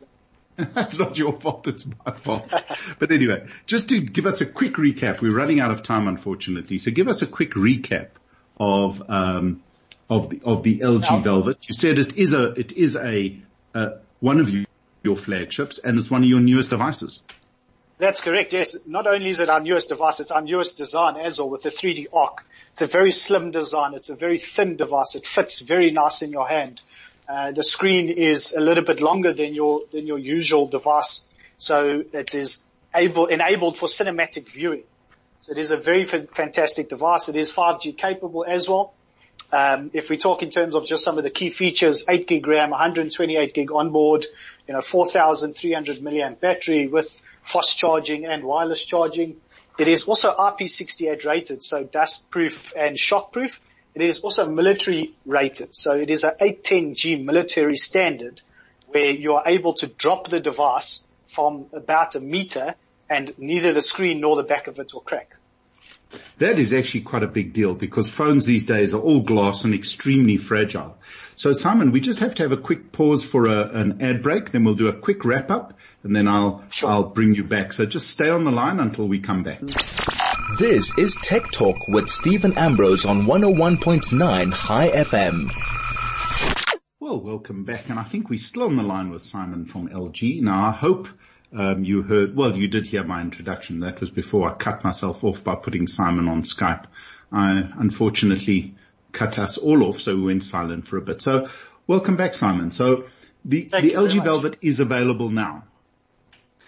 That's 0.74 1.00
not 1.00 1.18
your 1.18 1.34
fault. 1.34 1.68
It's 1.68 1.88
my 2.06 2.12
fault. 2.14 2.46
but 3.00 3.12
anyway, 3.12 3.48
just 3.66 3.90
to 3.90 4.00
give 4.00 4.26
us 4.26 4.42
a 4.42 4.46
quick 4.46 4.74
recap, 4.74 5.22
we're 5.22 5.36
running 5.36 5.60
out 5.60 5.72
of 5.72 5.84
time, 5.84 6.08
unfortunately. 6.08 6.78
So 6.78 6.92
give 6.92 7.08
us 7.08 7.22
a 7.22 7.28
quick 7.28 7.52
recap 7.52 8.10
of, 8.58 9.02
um, 9.10 9.64
of 10.10 10.30
the, 10.30 10.42
of 10.44 10.64
the 10.64 10.80
LG 10.80 11.02
Now- 11.02 11.20
Velvet. 11.20 11.68
You 11.68 11.74
said 11.74 12.00
it 12.00 12.18
is 12.18 12.34
a, 12.34 12.52
it 12.52 12.74
is 12.74 12.96
a, 12.96 13.38
uh, 13.74 13.90
one 14.20 14.40
of 14.40 14.50
you, 14.50 14.66
your 15.04 15.18
flagships 15.18 15.80
and 15.80 15.98
it's 15.98 16.10
one 16.10 16.24
of 16.24 16.30
your 16.30 16.40
newest 16.40 16.70
devices. 16.70 17.24
That's 17.98 18.22
correct, 18.22 18.54
yes. 18.54 18.76
Not 18.86 19.08
only 19.08 19.30
is 19.30 19.40
it 19.40 19.50
our 19.50 19.60
newest 19.60 19.90
device, 19.90 20.20
it's 20.20 20.32
our 20.32 20.42
newest 20.42 20.78
design 20.78 21.16
as 21.18 21.40
well 21.40 21.50
with 21.50 21.62
the 21.62 21.70
3D 21.70 22.08
arc. 22.14 22.44
It's 22.72 22.82
a 22.82 22.88
very 22.88 23.12
slim 23.12 23.52
design. 23.52 23.94
It's 23.94 24.10
a 24.10 24.16
very 24.16 24.40
thin 24.40 24.78
device. 24.78 25.16
It 25.16 25.26
fits 25.26 25.62
very 25.62 25.92
nice 25.92 26.22
in 26.22 26.32
your 26.32 26.48
hand. 26.48 26.82
Uh, 27.34 27.52
the 27.52 27.64
screen 27.64 28.10
is 28.10 28.54
a 28.54 28.62
little 28.62 28.84
bit 28.84 29.02
longer 29.02 29.34
than 29.34 29.56
your, 29.56 29.82
than 29.92 30.06
your 30.06 30.20
usual 30.20 30.68
device. 30.68 31.26
So 31.58 32.04
it 32.14 32.36
is 32.36 32.64
able, 32.94 33.26
enabled 33.26 33.76
for 33.76 33.88
cinematic 33.88 34.50
viewing. 34.50 34.84
So 35.42 35.54
it 35.54 35.58
is 35.58 35.72
a 35.72 35.78
very 35.78 36.04
fa- 36.04 36.28
fantastic 36.32 36.90
device. 36.90 37.30
It 37.30 37.36
is 37.36 37.52
5G 37.52 37.98
capable 37.98 38.46
as 38.48 38.70
well. 38.70 38.94
Um, 39.52 39.90
if 39.94 40.12
we 40.12 40.18
talk 40.18 40.44
in 40.44 40.52
terms 40.52 40.76
of 40.76 40.86
just 40.86 41.04
some 41.04 41.18
of 41.18 41.24
the 41.24 41.32
key 41.32 41.50
features, 41.50 42.06
8 42.08 42.28
gig 42.28 42.46
RAM, 42.46 42.70
128 42.70 43.52
gig 43.52 43.72
onboard, 43.72 44.28
you 44.68 44.76
know, 44.76 44.82
4,300 44.82 45.98
milliamp 45.98 46.40
battery 46.40 46.86
with 46.86 47.24
fast 47.42 47.80
charging 47.80 48.28
and 48.28 48.44
wireless 48.44 48.86
charging. 48.86 49.38
It 49.80 49.88
is 49.88 50.04
also 50.04 50.36
IP68 50.36 51.26
rated, 51.26 51.64
so 51.64 51.84
dust 51.84 52.30
proof 52.30 52.74
and 52.78 52.96
shock 52.96 53.32
proof. 53.32 53.60
It 53.96 54.02
is 54.02 54.22
also 54.22 54.50
military 54.50 55.14
rated, 55.26 55.76
so 55.76 55.92
it 55.92 56.10
is 56.10 56.24
a 56.24 56.32
810G 56.32 57.24
military 57.24 57.78
standard 57.78 58.42
where 58.88 59.12
you 59.12 59.34
are 59.34 59.44
able 59.46 59.74
to 59.76 59.88
drop 59.88 60.30
the 60.30 60.40
device 60.40 61.06
from 61.26 61.66
about 61.74 62.16
a 62.16 62.20
meter 62.20 62.76
and 63.10 63.34
neither 63.38 63.74
the 63.74 63.82
screen 63.82 64.22
nor 64.22 64.36
the 64.36 64.44
back 64.44 64.68
of 64.68 64.80
it 64.80 64.94
will 64.94 65.02
crack. 65.02 65.36
That 66.38 66.60
is 66.60 66.74
actually 66.74 67.02
quite 67.02 67.24
a 67.24 67.28
big 67.28 67.54
deal 67.54 67.74
because 67.74 68.10
phones 68.10 68.46
these 68.46 68.66
days 68.66 68.94
are 68.94 69.02
all 69.02 69.22
glass 69.22 69.64
and 69.64 69.74
extremely 69.74 70.38
fragile. 70.38 70.98
So 71.36 71.54
Simon, 71.54 71.92
we 71.92 72.00
just 72.02 72.20
have 72.20 72.36
to 72.36 72.44
have 72.44 72.52
a 72.52 72.58
quick 72.58 72.92
pause 72.92 73.24
for 73.24 73.46
a, 73.46 73.70
an 73.70 74.02
ad 74.02 74.22
break, 74.22 74.52
then 74.52 74.64
we'll 74.64 74.76
do 74.76 74.88
a 74.88 74.94
quick 74.94 75.26
wrap 75.26 75.50
up 75.52 75.74
and 76.04 76.16
then 76.16 76.28
I'll, 76.28 76.64
Sure. 76.72 76.90
I'll 76.90 77.04
bring 77.04 77.34
you 77.34 77.44
back. 77.44 77.74
So 77.74 77.86
just 77.86 78.10
stay 78.10 78.30
on 78.30 78.44
the 78.44 78.52
line 78.52 78.80
until 78.80 79.08
we 79.08 79.20
come 79.20 79.44
back. 79.44 79.62
This 80.52 80.96
is 81.00 81.16
Tech 81.16 81.50
Talk 81.52 81.88
with 81.88 82.08
Steven 82.08 82.56
Ambrose 82.58 83.06
on 83.06 83.24
101.9 83.24 84.54
Chai 84.54 84.90
FM. 84.90 85.50
Well, 87.00 87.20
welcome 87.20 87.64
back. 87.64 87.90
And 87.90 87.98
I 87.98 88.04
think 88.04 88.30
we're 88.30 88.38
still 88.38 88.64
on 88.64 88.76
the 88.76 88.84
line 88.84 89.10
with 89.10 89.24
Simon 89.24 89.66
from 89.66 89.90
LG. 89.90 90.42
Now 90.42 90.68
I 90.68 90.72
hope 90.72 91.08
um, 91.54 91.84
you 91.84 92.04
heard, 92.04 92.36
well, 92.36 92.56
you 92.56 92.68
did 92.68 92.86
hear 92.86 93.04
my 93.04 93.22
introduction. 93.22 93.80
That 93.80 94.00
was 94.00 94.12
before 94.12 94.48
I 94.48 94.54
cut 94.54 94.84
myself 94.84 95.24
off 95.24 95.44
by 95.44 95.56
putting 95.56 95.88
Simon 95.88 96.28
on 96.28 96.44
Skype. 96.44 96.86
I 97.32 97.68
unfortunately 97.80 98.76
cut 99.12 99.40
us 99.40 99.58
all 99.58 99.84
off, 99.84 100.02
so 100.02 100.16
we 100.16 100.24
went 100.24 100.44
silent 100.44 100.86
for 100.86 100.98
a 100.98 101.02
bit. 101.02 101.22
So 101.22 101.50
welcome 101.88 102.16
back, 102.16 102.36
Simon. 102.36 102.70
So 102.70 103.06
the, 103.44 103.62
Thank 103.62 103.86
the 103.86 103.94
LG. 103.94 104.24
Velvet 104.24 104.58
is 104.62 104.80
available 104.80 105.30
now. 105.30 105.64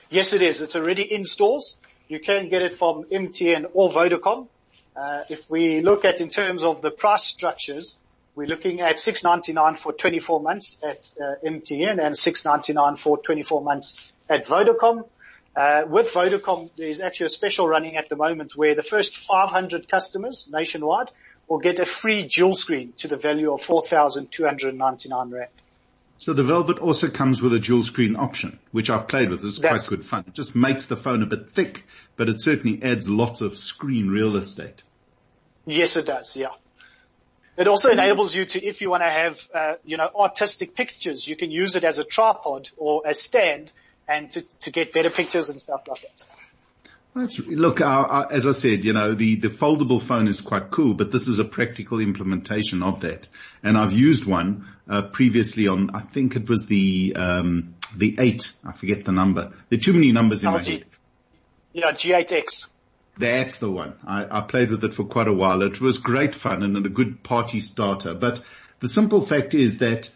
Yes, 0.09 0.33
it 0.33 0.41
is. 0.41 0.61
It's 0.61 0.75
already 0.75 1.03
in 1.03 1.23
stores. 1.23 1.77
You 2.07 2.19
can 2.19 2.49
get 2.49 2.61
it 2.61 2.75
from 2.75 3.05
MTN 3.05 3.71
or 3.73 3.89
Vodacom. 3.89 4.47
Uh, 4.95 5.23
if 5.29 5.49
we 5.49 5.81
look 5.81 6.05
at 6.05 6.21
in 6.21 6.29
terms 6.29 6.63
of 6.63 6.81
the 6.81 6.91
price 6.91 7.23
structures, 7.23 7.97
we're 8.35 8.47
looking 8.47 8.81
at 8.81 8.97
6.99 8.97 9.77
for 9.77 9.93
24 9.93 10.41
months 10.41 10.79
at 10.83 11.11
uh, 11.19 11.35
MTN 11.43 11.99
and 12.03 12.15
6.99 12.15 12.99
for 12.99 13.17
24 13.17 13.61
months 13.61 14.13
at 14.29 14.45
Vodacom. 14.45 15.07
Uh, 15.55 15.85
with 15.87 16.11
Vodacom, 16.13 16.69
there's 16.77 17.01
actually 17.01 17.27
a 17.27 17.29
special 17.29 17.67
running 17.67 17.95
at 17.95 18.09
the 18.09 18.15
moment 18.15 18.55
where 18.55 18.75
the 18.75 18.83
first 18.83 19.17
500 19.17 19.87
customers 19.87 20.49
nationwide 20.51 21.09
will 21.47 21.59
get 21.59 21.79
a 21.79 21.85
free 21.85 22.23
dual 22.23 22.53
screen 22.53 22.93
to 22.97 23.07
the 23.07 23.15
value 23.15 23.53
of 23.53 23.61
4,299 23.61 25.29
rand. 25.29 25.49
So 26.25 26.33
the 26.33 26.41
Velvet 26.41 26.79
also 26.79 27.07
comes 27.07 27.39
with 27.39 27.53
a 27.53 27.59
dual 27.59 27.83
screen 27.83 28.15
option, 28.15 28.57
which 28.71 28.89
I've 28.89 29.07
played 29.07 29.29
with. 29.29 29.45
It's 29.45 29.59
quite 29.59 29.79
good 29.87 30.03
fun. 30.03 30.23
It 30.27 30.33
just 30.33 30.55
makes 30.55 30.87
the 30.87 30.97
phone 30.97 31.21
a 31.21 31.27
bit 31.27 31.51
thick, 31.51 31.85
but 32.15 32.29
it 32.29 32.41
certainly 32.41 32.81
adds 32.81 33.07
lots 33.07 33.41
of 33.41 33.59
screen 33.59 34.07
real 34.07 34.35
estate. 34.35 34.81
Yes, 35.67 35.95
it 35.95 36.07
does. 36.07 36.35
Yeah. 36.35 36.47
It 37.57 37.67
also 37.67 37.91
enables 37.91 38.33
you 38.33 38.43
to, 38.43 38.65
if 38.65 38.81
you 38.81 38.89
want 38.89 39.03
to 39.03 39.09
have, 39.11 39.49
uh, 39.53 39.75
you 39.85 39.97
know, 39.97 40.09
artistic 40.15 40.73
pictures, 40.73 41.27
you 41.27 41.35
can 41.35 41.51
use 41.51 41.75
it 41.75 41.83
as 41.83 41.99
a 41.99 42.03
tripod 42.03 42.71
or 42.75 43.03
a 43.05 43.13
stand 43.13 43.71
and 44.07 44.31
to, 44.31 44.41
to 44.61 44.71
get 44.71 44.93
better 44.93 45.11
pictures 45.11 45.51
and 45.51 45.61
stuff 45.61 45.87
like 45.87 46.01
that. 46.01 46.23
That's, 47.15 47.39
look, 47.39 47.79
uh, 47.79 47.85
uh, 47.85 48.27
as 48.29 48.45
I 48.45 48.51
said, 48.51 48.83
you 48.83 48.91
know, 48.91 49.15
the, 49.15 49.37
the 49.37 49.47
foldable 49.47 50.01
phone 50.01 50.27
is 50.27 50.41
quite 50.41 50.69
cool, 50.69 50.95
but 50.95 51.13
this 51.13 51.29
is 51.29 51.39
a 51.39 51.45
practical 51.45 52.01
implementation 52.01 52.83
of 52.83 52.99
that. 53.01 53.29
And 53.63 53.77
I've 53.77 53.93
used 53.93 54.25
one, 54.25 54.67
uh, 54.89 55.03
previously 55.03 55.69
on, 55.69 55.95
I 55.95 56.01
think 56.01 56.35
it 56.35 56.49
was 56.49 56.65
the, 56.65 57.15
um, 57.15 57.75
the 57.95 58.17
eight. 58.19 58.51
I 58.65 58.73
forget 58.73 59.05
the 59.05 59.13
number. 59.13 59.53
There 59.69 59.77
are 59.77 59.81
too 59.81 59.93
many 59.93 60.11
numbers 60.11 60.43
in 60.43 60.49
LG. 60.49 60.53
my 60.53 60.63
head. 60.63 60.85
Yeah, 61.71 61.91
G8X. 61.93 62.67
That's 63.17 63.57
the 63.57 63.71
one. 63.71 63.93
I, 64.05 64.39
I 64.39 64.41
played 64.41 64.69
with 64.69 64.83
it 64.83 64.93
for 64.93 65.05
quite 65.05 65.29
a 65.29 65.33
while. 65.33 65.61
It 65.61 65.79
was 65.79 65.99
great 65.99 66.35
fun 66.35 66.63
and 66.63 66.85
a 66.85 66.89
good 66.89 67.23
party 67.23 67.61
starter. 67.61 68.13
But 68.13 68.41
the 68.81 68.89
simple 68.89 69.21
fact 69.21 69.53
is 69.53 69.77
that 69.77 70.11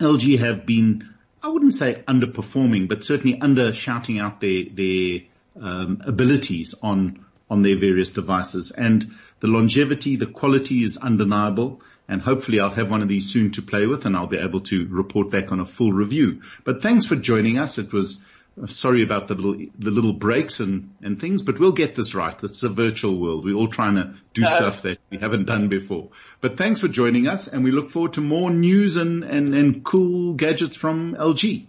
LG 0.00 0.40
have 0.40 0.66
been, 0.66 1.14
I 1.40 1.50
wouldn't 1.50 1.74
say 1.74 2.02
underperforming, 2.08 2.88
but 2.88 3.04
certainly 3.04 3.40
under 3.40 3.72
shouting 3.72 4.18
out 4.18 4.40
their, 4.40 4.64
their 4.72 5.20
um, 5.60 6.02
abilities 6.06 6.74
on 6.82 7.24
on 7.50 7.62
their 7.62 7.76
various 7.76 8.10
devices. 8.10 8.70
And 8.70 9.12
the 9.40 9.48
longevity, 9.48 10.16
the 10.16 10.26
quality 10.26 10.84
is 10.84 10.96
undeniable. 10.96 11.82
And 12.08 12.22
hopefully 12.22 12.60
I'll 12.60 12.70
have 12.70 12.90
one 12.90 13.02
of 13.02 13.08
these 13.08 13.32
soon 13.32 13.50
to 13.52 13.62
play 13.62 13.86
with 13.86 14.06
and 14.06 14.16
I'll 14.16 14.26
be 14.26 14.38
able 14.38 14.60
to 14.60 14.86
report 14.88 15.30
back 15.30 15.52
on 15.52 15.60
a 15.60 15.66
full 15.66 15.92
review. 15.92 16.42
But 16.64 16.80
thanks 16.80 17.06
for 17.06 17.16
joining 17.16 17.58
us. 17.58 17.78
It 17.78 17.92
was 17.92 18.18
sorry 18.66 19.02
about 19.02 19.28
the 19.28 19.34
little 19.34 19.66
the 19.78 19.90
little 19.90 20.12
breaks 20.12 20.60
and 20.60 20.94
and 21.02 21.20
things, 21.20 21.42
but 21.42 21.58
we'll 21.58 21.72
get 21.72 21.94
this 21.94 22.14
right. 22.14 22.42
It's 22.42 22.62
a 22.62 22.68
virtual 22.68 23.16
world. 23.16 23.44
We're 23.44 23.54
all 23.54 23.68
trying 23.68 23.96
to 23.96 24.14
do 24.34 24.44
uh, 24.44 24.50
stuff 24.50 24.82
that 24.82 24.98
we 25.08 25.18
haven't 25.18 25.46
done 25.46 25.68
before. 25.68 26.08
But 26.40 26.58
thanks 26.58 26.80
for 26.80 26.88
joining 26.88 27.28
us, 27.28 27.46
and 27.46 27.64
we 27.64 27.70
look 27.70 27.90
forward 27.90 28.14
to 28.14 28.20
more 28.20 28.50
news 28.50 28.96
and 28.96 29.24
and 29.24 29.54
and 29.54 29.84
cool 29.84 30.34
gadgets 30.34 30.76
from 30.76 31.14
LG. 31.14 31.66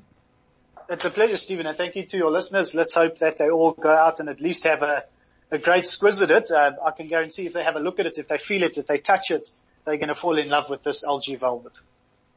It's 0.92 1.06
a 1.06 1.10
pleasure, 1.10 1.38
Steven, 1.38 1.66
and 1.66 1.78
thank 1.78 1.96
you 1.96 2.04
to 2.04 2.18
your 2.18 2.32
listeners. 2.32 2.76
Let's 2.76 2.94
hope 2.94 3.20
that 3.20 3.38
they 3.38 3.50
all 3.50 3.72
go 3.72 3.90
out 3.90 4.20
and 4.20 4.28
at 4.28 4.42
least 4.42 4.66
have 4.66 4.84
a 4.84 5.06
a 5.52 5.58
great 5.58 5.84
squiz 5.84 6.22
at 6.22 6.32
it. 6.32 6.52
Uh, 6.52 6.72
I 6.86 6.92
can 6.92 7.08
guarantee 7.08 7.46
if 7.46 7.54
they 7.54 7.64
have 7.64 7.76
a 7.78 7.80
look 7.80 8.00
at 8.00 8.06
it, 8.06 8.18
if 8.18 8.28
they 8.28 8.38
feel 8.38 8.64
it, 8.64 8.78
if 8.78 8.88
they 8.88 8.98
touch 8.98 9.32
it, 9.32 9.50
they're 9.86 9.98
going 9.98 10.10
to 10.10 10.16
fall 10.16 10.38
in 10.38 10.50
love 10.50 10.70
with 10.70 10.84
this 10.84 11.06
LG 11.06 11.40
Velvet. 11.40 11.80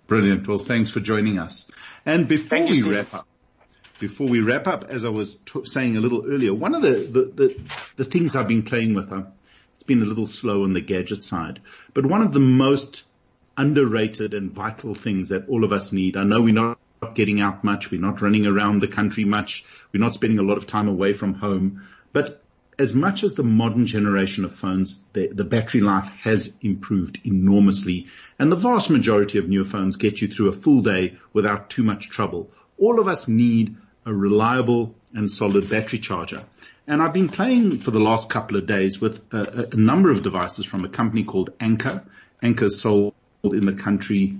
Brilliant. 0.07 0.46
Well, 0.46 0.59
thanks 0.59 0.90
for 0.90 1.00
joining 1.00 1.38
us. 1.38 1.66
And 2.05 2.28
before 2.28 2.64
we 2.64 2.82
wrap 2.82 3.14
up, 3.14 3.26
before 3.98 4.26
we 4.26 4.40
wrap 4.40 4.66
up, 4.66 4.84
as 4.88 5.05
I 5.05 5.09
was 5.09 5.36
t- 5.36 5.64
saying 5.64 5.96
a 5.96 6.00
little 6.00 6.24
earlier, 6.26 6.52
one 6.52 6.74
of 6.74 6.82
the, 6.82 6.90
the, 6.90 7.22
the, 7.34 7.61
the 7.96 8.05
things 8.05 8.36
I've 8.36 8.48
been 8.48 8.64
playing 8.64 8.94
with, 8.94 9.12
uh, 9.12 9.22
it's 9.74 9.84
been 9.84 10.02
a 10.02 10.07
little 10.07 10.26
slow 10.26 10.64
on 10.64 10.72
the 10.72 10.80
gadget 10.80 11.22
side, 11.22 11.61
but 11.92 12.05
one 12.05 12.22
of 12.22 12.32
the 12.32 12.40
most 12.40 13.05
underrated 13.57 14.34
and 14.34 14.50
vital 14.50 14.94
things 14.94 15.28
that 15.28 15.48
all 15.48 15.64
of 15.64 15.72
us 15.72 15.92
need. 15.92 16.16
I 16.16 16.24
know 16.24 16.40
we're 16.40 16.55
not 16.55 16.78
getting 17.12 17.40
out 17.40 17.64
much. 17.64 17.90
We're 17.90 18.00
not 18.00 18.22
running 18.22 18.46
around 18.46 18.80
the 18.80 18.88
country 18.88 19.24
much. 19.24 19.64
We're 19.92 20.00
not 20.00 20.14
spending 20.14 20.38
a 20.38 20.42
lot 20.42 20.57
of 20.57 20.66
time 20.66 20.88
away 20.88 21.12
from 21.12 21.34
home, 21.34 21.82
but 22.12 22.40
as 22.78 22.94
much 22.94 23.22
as 23.22 23.34
the 23.34 23.42
modern 23.42 23.86
generation 23.86 24.44
of 24.44 24.55
phones, 24.55 25.00
the, 25.12 25.28
the, 25.28 25.44
battery 25.44 25.80
life 25.80 26.09
has 26.20 26.52
improved 26.61 27.20
enormously 27.24 28.09
and 28.38 28.50
the 28.50 28.57
vast 28.57 28.90
majority 28.90 29.38
of 29.38 29.48
newer 29.48 29.64
phones 29.64 29.96
get 29.96 30.20
you 30.20 30.28
through 30.28 30.48
a 30.48 30.52
full 30.52 30.80
day 30.80 31.16
without 31.32 31.70
too 31.70 31.84
much 31.84 32.11
trouble. 32.11 32.50
All 32.78 32.98
of 32.98 33.07
us 33.07 33.28
need 33.28 33.76
a 34.05 34.12
reliable 34.12 34.94
and 35.14 35.30
solid 35.30 35.68
battery 35.68 35.98
charger. 35.98 36.44
And 36.86 37.00
I've 37.00 37.12
been 37.12 37.28
playing 37.28 37.78
for 37.78 37.90
the 37.90 38.00
last 38.00 38.28
couple 38.28 38.57
of 38.57 38.66
days 38.66 39.00
with 39.00 39.20
a, 39.32 39.68
a 39.72 39.76
number 39.76 40.11
of 40.11 40.22
devices 40.22 40.66
from 40.66 40.84
a 40.84 40.88
company 40.88 41.24
called. 41.24 41.50
Anker 41.61 42.02
is 42.42 42.80
sold 42.80 43.14
in 43.44 43.64
the 43.64 43.72
country 43.72 44.36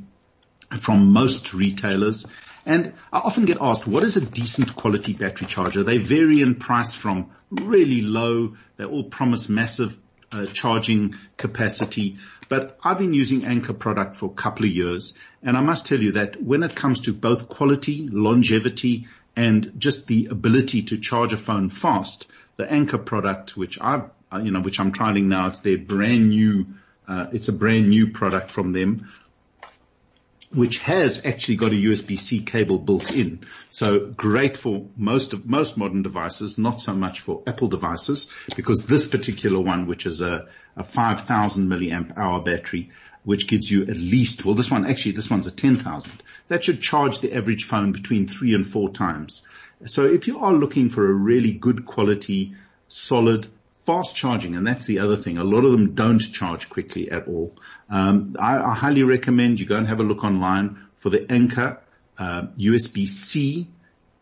from 0.81 1.12
most 1.12 1.55
retailers. 1.55 2.27
And 2.67 2.95
I 3.12 3.19
often 3.19 3.45
get 3.45 3.59
asked, 3.61 3.87
what 3.87 4.05
is 4.05 4.17
a 4.17 4.25
decent 4.25 4.75
quality 4.75 5.12
battery 5.12 5.47
charger? 5.47 5.83
They 5.83 5.99
vary 5.99 6.41
in 6.41 6.55
price 6.55 6.93
from 6.93 7.31
really 7.51 8.03
low. 8.03 8.57
They 8.77 8.85
all 8.85 9.05
promise 9.05 9.49
massive 9.49 9.99
uh, 10.33 10.47
charging 10.47 11.15
capacity. 11.37 12.19
But 12.49 12.79
I've 12.83 12.99
been 12.99 13.15
using 13.15 13.45
Anker 13.45 13.75
product 13.75 14.17
for 14.17 14.27
a 14.27 14.35
couple 14.35 14.65
of 14.67 14.73
years. 14.73 15.15
And 15.43 15.57
I 15.57 15.61
must 15.61 15.87
tell 15.87 16.01
you 16.01 16.12
that 16.12 16.43
when 16.43 16.62
it 16.62 16.75
comes 16.75 17.01
to 17.03 17.12
both 17.12 17.49
quality, 17.49 18.09
longevity, 18.09 19.07
and 19.37 19.73
just 19.79 20.07
the 20.07 20.27
ability 20.31 20.83
to 20.85 20.99
charge 20.99 21.33
a 21.33 21.37
phone 21.37 21.69
fast. 21.69 22.27
The 22.57 22.71
Anker 22.71 22.99
product, 22.99 23.57
which 23.57 23.79
I've, 23.81 24.05
uh, 24.33 24.39
you 24.39 24.53
know, 24.53 24.61
which 24.61 24.79
I'm 24.81 24.93
trialing 24.93 25.25
now, 25.25 25.49
it's 25.49 25.61
their 25.61 25.79
brand 25.79 26.29
new, 26.29 26.67
uh, 27.09 27.27
it's 27.33 27.49
a 27.49 27.53
brand 27.53 27.89
new 27.89 28.12
product 28.12 28.51
from 28.51 28.73
them, 28.73 29.11
which 30.55 30.79
has 30.79 31.27
actually 31.27 31.57
got 31.57 31.73
a 31.73 31.77
USB-C 31.77 32.43
cable 32.43 32.79
built 32.79 33.11
in. 33.11 33.41
So 33.71 34.07
great 34.07 34.57
for 34.57 34.87
most 34.97 35.33
of, 35.33 35.47
most 35.47 35.77
modern 35.77 36.03
devices, 36.03 36.59
not 36.59 36.81
so 36.81 36.95
much 36.95 37.21
for 37.21 37.43
Apple 37.47 37.69
devices, 37.69 38.31
because 38.57 38.87
this 38.87 39.09
particular 39.09 39.61
one, 39.61 39.87
which 39.87 40.07
is 40.07 40.21
a, 40.21 40.49
a 40.77 40.85
5000 40.85 41.69
milliamp 41.69 42.17
hour 42.17 42.41
battery, 42.41 42.91
which 43.25 43.47
gives 43.47 43.71
you 43.71 43.83
at 43.83 43.97
least, 43.97 44.45
well, 44.45 44.55
this 44.55 44.71
one, 44.71 44.87
actually, 44.87 45.13
this 45.13 45.31
one's 45.31 45.47
a 45.47 45.51
10,000. 45.51 46.13
That 46.49 46.63
should 46.63 46.81
charge 46.81 47.21
the 47.21 47.35
average 47.35 47.65
phone 47.65 47.93
between 47.93 48.27
three 48.27 48.55
and 48.55 48.67
four 48.67 48.91
times. 48.91 49.43
So 49.87 50.05
if 50.05 50.29
you 50.29 50.41
are 50.41 50.53
looking 50.53 50.91
for 50.91 51.07
a 51.07 51.13
really 51.13 51.53
good 51.53 51.87
quality, 51.87 52.55
solid, 52.89 53.49
fast 53.85 54.16
charging, 54.16 54.57
and 54.57 54.66
that's 54.66 54.87
the 54.87 55.01
other 55.01 55.16
thing. 55.16 55.39
A 55.39 55.45
lot 55.45 55.64
of 55.64 55.72
them 55.72 55.95
don't 55.95 56.18
charge 56.18 56.68
quickly 56.68 57.11
at 57.11 57.28
all. 57.28 57.55
Um, 57.91 58.37
I, 58.39 58.59
I, 58.59 58.74
highly 58.74 59.03
recommend 59.03 59.61
you 59.61 59.66
go 59.66 59.76
and 59.76 59.87
have 59.87 60.01
a 60.01 60.05
look 60.05 60.24
online 60.24 60.78
for 60.97 61.11
the 61.11 61.30
Anker 61.30 61.80
uh, 62.18 62.43
USB-C. 62.59 63.68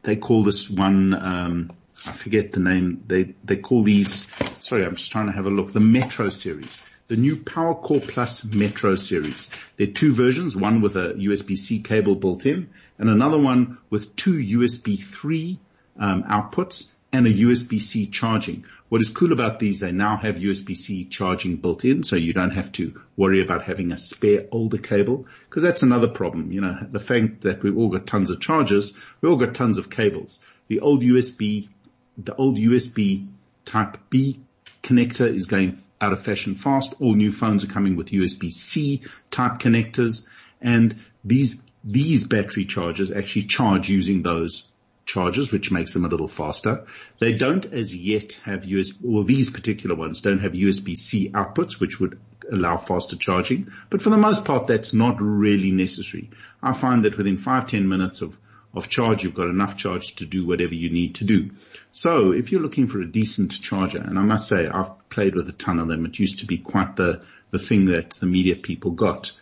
They 0.02 0.16
call 0.16 0.42
this 0.42 0.68
one. 0.68 1.14
Um, 1.14 1.70
I 2.06 2.12
forget 2.12 2.52
the 2.52 2.60
name. 2.60 3.04
They 3.06 3.34
they 3.44 3.56
call 3.56 3.84
these. 3.84 4.26
Sorry, 4.60 4.84
I'm 4.84 4.96
just 4.96 5.12
trying 5.12 5.26
to 5.26 5.32
have 5.32 5.46
a 5.46 5.50
look. 5.50 5.72
The 5.72 5.80
Metro 5.80 6.28
series 6.28 6.82
the 7.08 7.16
new 7.18 7.36
PowerCore 7.36 8.08
Plus 8.08 8.42
Metro 8.42 8.94
series. 8.94 9.50
There 9.76 9.86
are 9.86 9.90
two 9.90 10.14
versions, 10.14 10.56
one 10.56 10.80
with 10.80 10.96
a 10.96 11.12
USB-C 11.12 11.82
cable 11.82 12.16
built 12.16 12.46
in 12.46 12.70
and 12.98 13.10
another 13.10 13.38
one 13.38 13.76
with 13.90 14.16
two 14.16 14.32
USB 14.34 14.98
3 14.98 15.58
um, 15.98 16.22
outputs 16.22 16.91
and 17.12 17.26
a 17.26 17.32
USB-C 17.32 18.06
charging. 18.06 18.64
What 18.88 19.02
is 19.02 19.10
cool 19.10 19.32
about 19.32 19.58
these, 19.58 19.80
they 19.80 19.92
now 19.92 20.16
have 20.16 20.36
USB-C 20.36 21.06
charging 21.06 21.56
built 21.56 21.84
in, 21.84 22.02
so 22.02 22.16
you 22.16 22.32
don't 22.32 22.50
have 22.50 22.72
to 22.72 23.00
worry 23.16 23.42
about 23.42 23.64
having 23.64 23.92
a 23.92 23.98
spare 23.98 24.46
older 24.50 24.78
cable, 24.78 25.26
because 25.48 25.62
that's 25.62 25.82
another 25.82 26.08
problem. 26.08 26.52
You 26.52 26.62
know, 26.62 26.78
the 26.90 27.00
fact 27.00 27.42
that 27.42 27.62
we've 27.62 27.76
all 27.76 27.90
got 27.90 28.06
tons 28.06 28.30
of 28.30 28.40
chargers, 28.40 28.94
we've 29.20 29.30
all 29.30 29.38
got 29.38 29.54
tons 29.54 29.76
of 29.76 29.90
cables. 29.90 30.40
The 30.68 30.80
old 30.80 31.02
USB, 31.02 31.68
the 32.16 32.34
old 32.34 32.56
USB 32.56 33.28
type 33.64 33.98
B 34.08 34.40
connector 34.82 35.32
is 35.32 35.46
going 35.46 35.82
out 36.00 36.12
of 36.12 36.22
fashion 36.22 36.54
fast. 36.54 36.94
All 36.98 37.14
new 37.14 37.30
phones 37.30 37.62
are 37.62 37.68
coming 37.68 37.96
with 37.96 38.08
USB-C 38.08 39.02
type 39.30 39.60
connectors 39.60 40.26
and 40.60 40.96
these, 41.24 41.62
these 41.84 42.24
battery 42.24 42.64
chargers 42.64 43.12
actually 43.12 43.44
charge 43.44 43.88
using 43.88 44.22
those 44.22 44.68
chargers, 45.05 45.53
which 45.53 45.72
makes 45.72 45.92
them 45.92 46.05
a 46.05 46.09
little 46.09 46.28
faster. 46.28 46.86
They 47.18 47.32
don't 47.32 47.64
as 47.66 47.94
yet 47.94 48.34
have 48.44 48.62
USB, 48.62 48.96
well, 49.00 49.24
these 49.24 49.50
particular 49.50 49.96
ones 49.96 50.20
don't 50.20 50.40
have 50.40 50.53
USB-C 50.53 51.30
outputs, 51.30 51.80
which 51.80 52.00
would 52.00 52.20
allow 52.50 52.76
faster 52.76 53.16
charging. 53.16 53.70
But 53.90 54.03
for 54.03 54.11
the 54.11 54.16
most 54.16 54.44
part, 54.44 54.66
that's 54.66 54.94
not 54.94 55.16
really 55.20 55.70
necessary. 55.70 56.30
I 56.62 56.72
find 56.72 57.05
that 57.05 57.16
within 57.16 57.36
five, 57.36 57.66
ten 57.66 57.88
minutes 57.88 58.22
of 58.22 58.38
of 58.74 58.88
charge, 58.88 59.22
you've 59.22 59.34
got 59.34 59.48
enough 59.48 59.76
charge 59.76 60.16
to 60.16 60.24
do 60.24 60.46
whatever 60.46 60.74
you 60.74 60.90
need 60.90 61.16
to 61.16 61.24
do. 61.24 61.50
So 61.92 62.32
if 62.32 62.50
you're 62.50 62.62
looking 62.62 62.86
for 62.86 63.00
a 63.00 63.07
decent 63.07 63.61
charger, 63.61 63.98
and 63.98 64.18
I 64.18 64.22
must 64.22 64.48
say 64.48 64.66
I've 64.66 65.09
played 65.11 65.34
with 65.34 65.48
a 65.48 65.53
ton 65.53 65.78
of 65.78 65.88
them, 65.88 66.07
it 66.07 66.18
used 66.18 66.38
to 66.38 66.46
be 66.46 66.59
quite 66.59 66.96
the, 66.96 67.22
the 67.50 67.59
thing 67.59 67.86
that 67.86 68.12
the 68.12 68.26
media 68.26 68.57
people 68.57 68.92
got. 68.92 69.32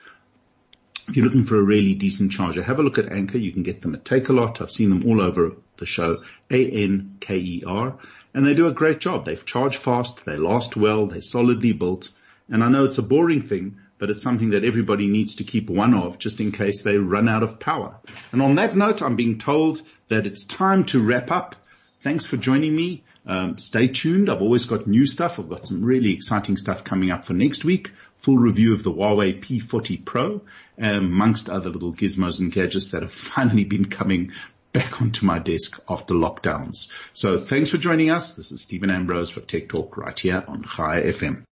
You're 1.12 1.24
looking 1.24 1.44
for 1.44 1.58
a 1.58 1.62
really 1.62 1.94
decent 1.94 2.30
charger, 2.30 2.62
have 2.62 2.78
a 2.78 2.82
look 2.82 2.98
at 2.98 3.10
Anker. 3.10 3.38
You 3.38 3.52
can 3.52 3.62
get 3.62 3.82
them 3.82 3.94
at 3.94 4.04
Takealot. 4.04 4.62
I've 4.62 4.70
seen 4.70 4.90
them 4.90 5.04
all 5.06 5.20
over 5.20 5.52
the 5.76 5.86
show. 5.86 6.22
A-N-K-E-R. 6.50 7.98
And 8.32 8.46
they 8.46 8.54
do 8.54 8.68
a 8.68 8.72
great 8.72 9.00
job. 9.00 9.24
They've 9.24 9.44
charged 9.44 9.78
fast. 9.78 10.24
They 10.24 10.36
last 10.36 10.76
well. 10.76 11.06
They're 11.06 11.20
solidly 11.20 11.72
built. 11.72 12.10
And 12.48 12.62
I 12.62 12.68
know 12.68 12.84
it's 12.84 12.98
a 12.98 13.02
boring 13.02 13.42
thing, 13.42 13.78
but 13.98 14.10
it's 14.10 14.22
something 14.22 14.50
that 14.50 14.64
everybody 14.64 15.08
needs 15.08 15.36
to 15.36 15.44
keep 15.44 15.68
one 15.68 15.94
of 15.94 16.18
just 16.18 16.40
in 16.40 16.52
case 16.52 16.82
they 16.82 16.96
run 16.96 17.28
out 17.28 17.42
of 17.42 17.58
power. 17.58 17.96
And 18.32 18.40
on 18.40 18.54
that 18.54 18.76
note, 18.76 19.02
I'm 19.02 19.16
being 19.16 19.38
told 19.38 19.82
that 20.08 20.26
it's 20.26 20.44
time 20.44 20.84
to 20.86 21.04
wrap 21.04 21.30
up. 21.30 21.56
Thanks 22.02 22.24
for 22.24 22.36
joining 22.36 22.74
me. 22.74 23.02
Um, 23.26 23.58
stay 23.58 23.88
tuned. 23.88 24.30
I've 24.30 24.42
always 24.42 24.64
got 24.64 24.86
new 24.86 25.06
stuff. 25.06 25.38
I've 25.38 25.48
got 25.48 25.66
some 25.66 25.84
really 25.84 26.12
exciting 26.12 26.56
stuff 26.56 26.84
coming 26.84 27.10
up 27.10 27.24
for 27.24 27.34
next 27.34 27.64
week. 27.64 27.92
Full 28.16 28.38
review 28.38 28.72
of 28.72 28.82
the 28.82 28.92
Huawei 28.92 29.40
P40 29.40 30.04
Pro, 30.04 30.42
amongst 30.78 31.48
other 31.50 31.70
little 31.70 31.92
gizmos 31.92 32.40
and 32.40 32.52
gadgets 32.52 32.90
that 32.90 33.02
have 33.02 33.12
finally 33.34 33.64
been 33.64 33.86
coming 33.86 34.32
back 34.72 35.02
onto 35.02 35.26
my 35.26 35.38
desk 35.38 35.80
after 35.88 36.14
lockdowns. 36.14 36.90
So 37.12 37.40
thanks 37.40 37.70
for 37.70 37.78
joining 37.78 38.10
us. 38.10 38.34
This 38.34 38.52
is 38.52 38.62
Steven 38.62 38.90
Ambrose 38.90 39.30
for 39.30 39.40
Tech 39.40 39.68
Talk 39.68 39.96
right 39.96 40.18
here 40.18 40.44
on 40.46 40.62
Chai 40.62 41.02
FM. 41.02 41.44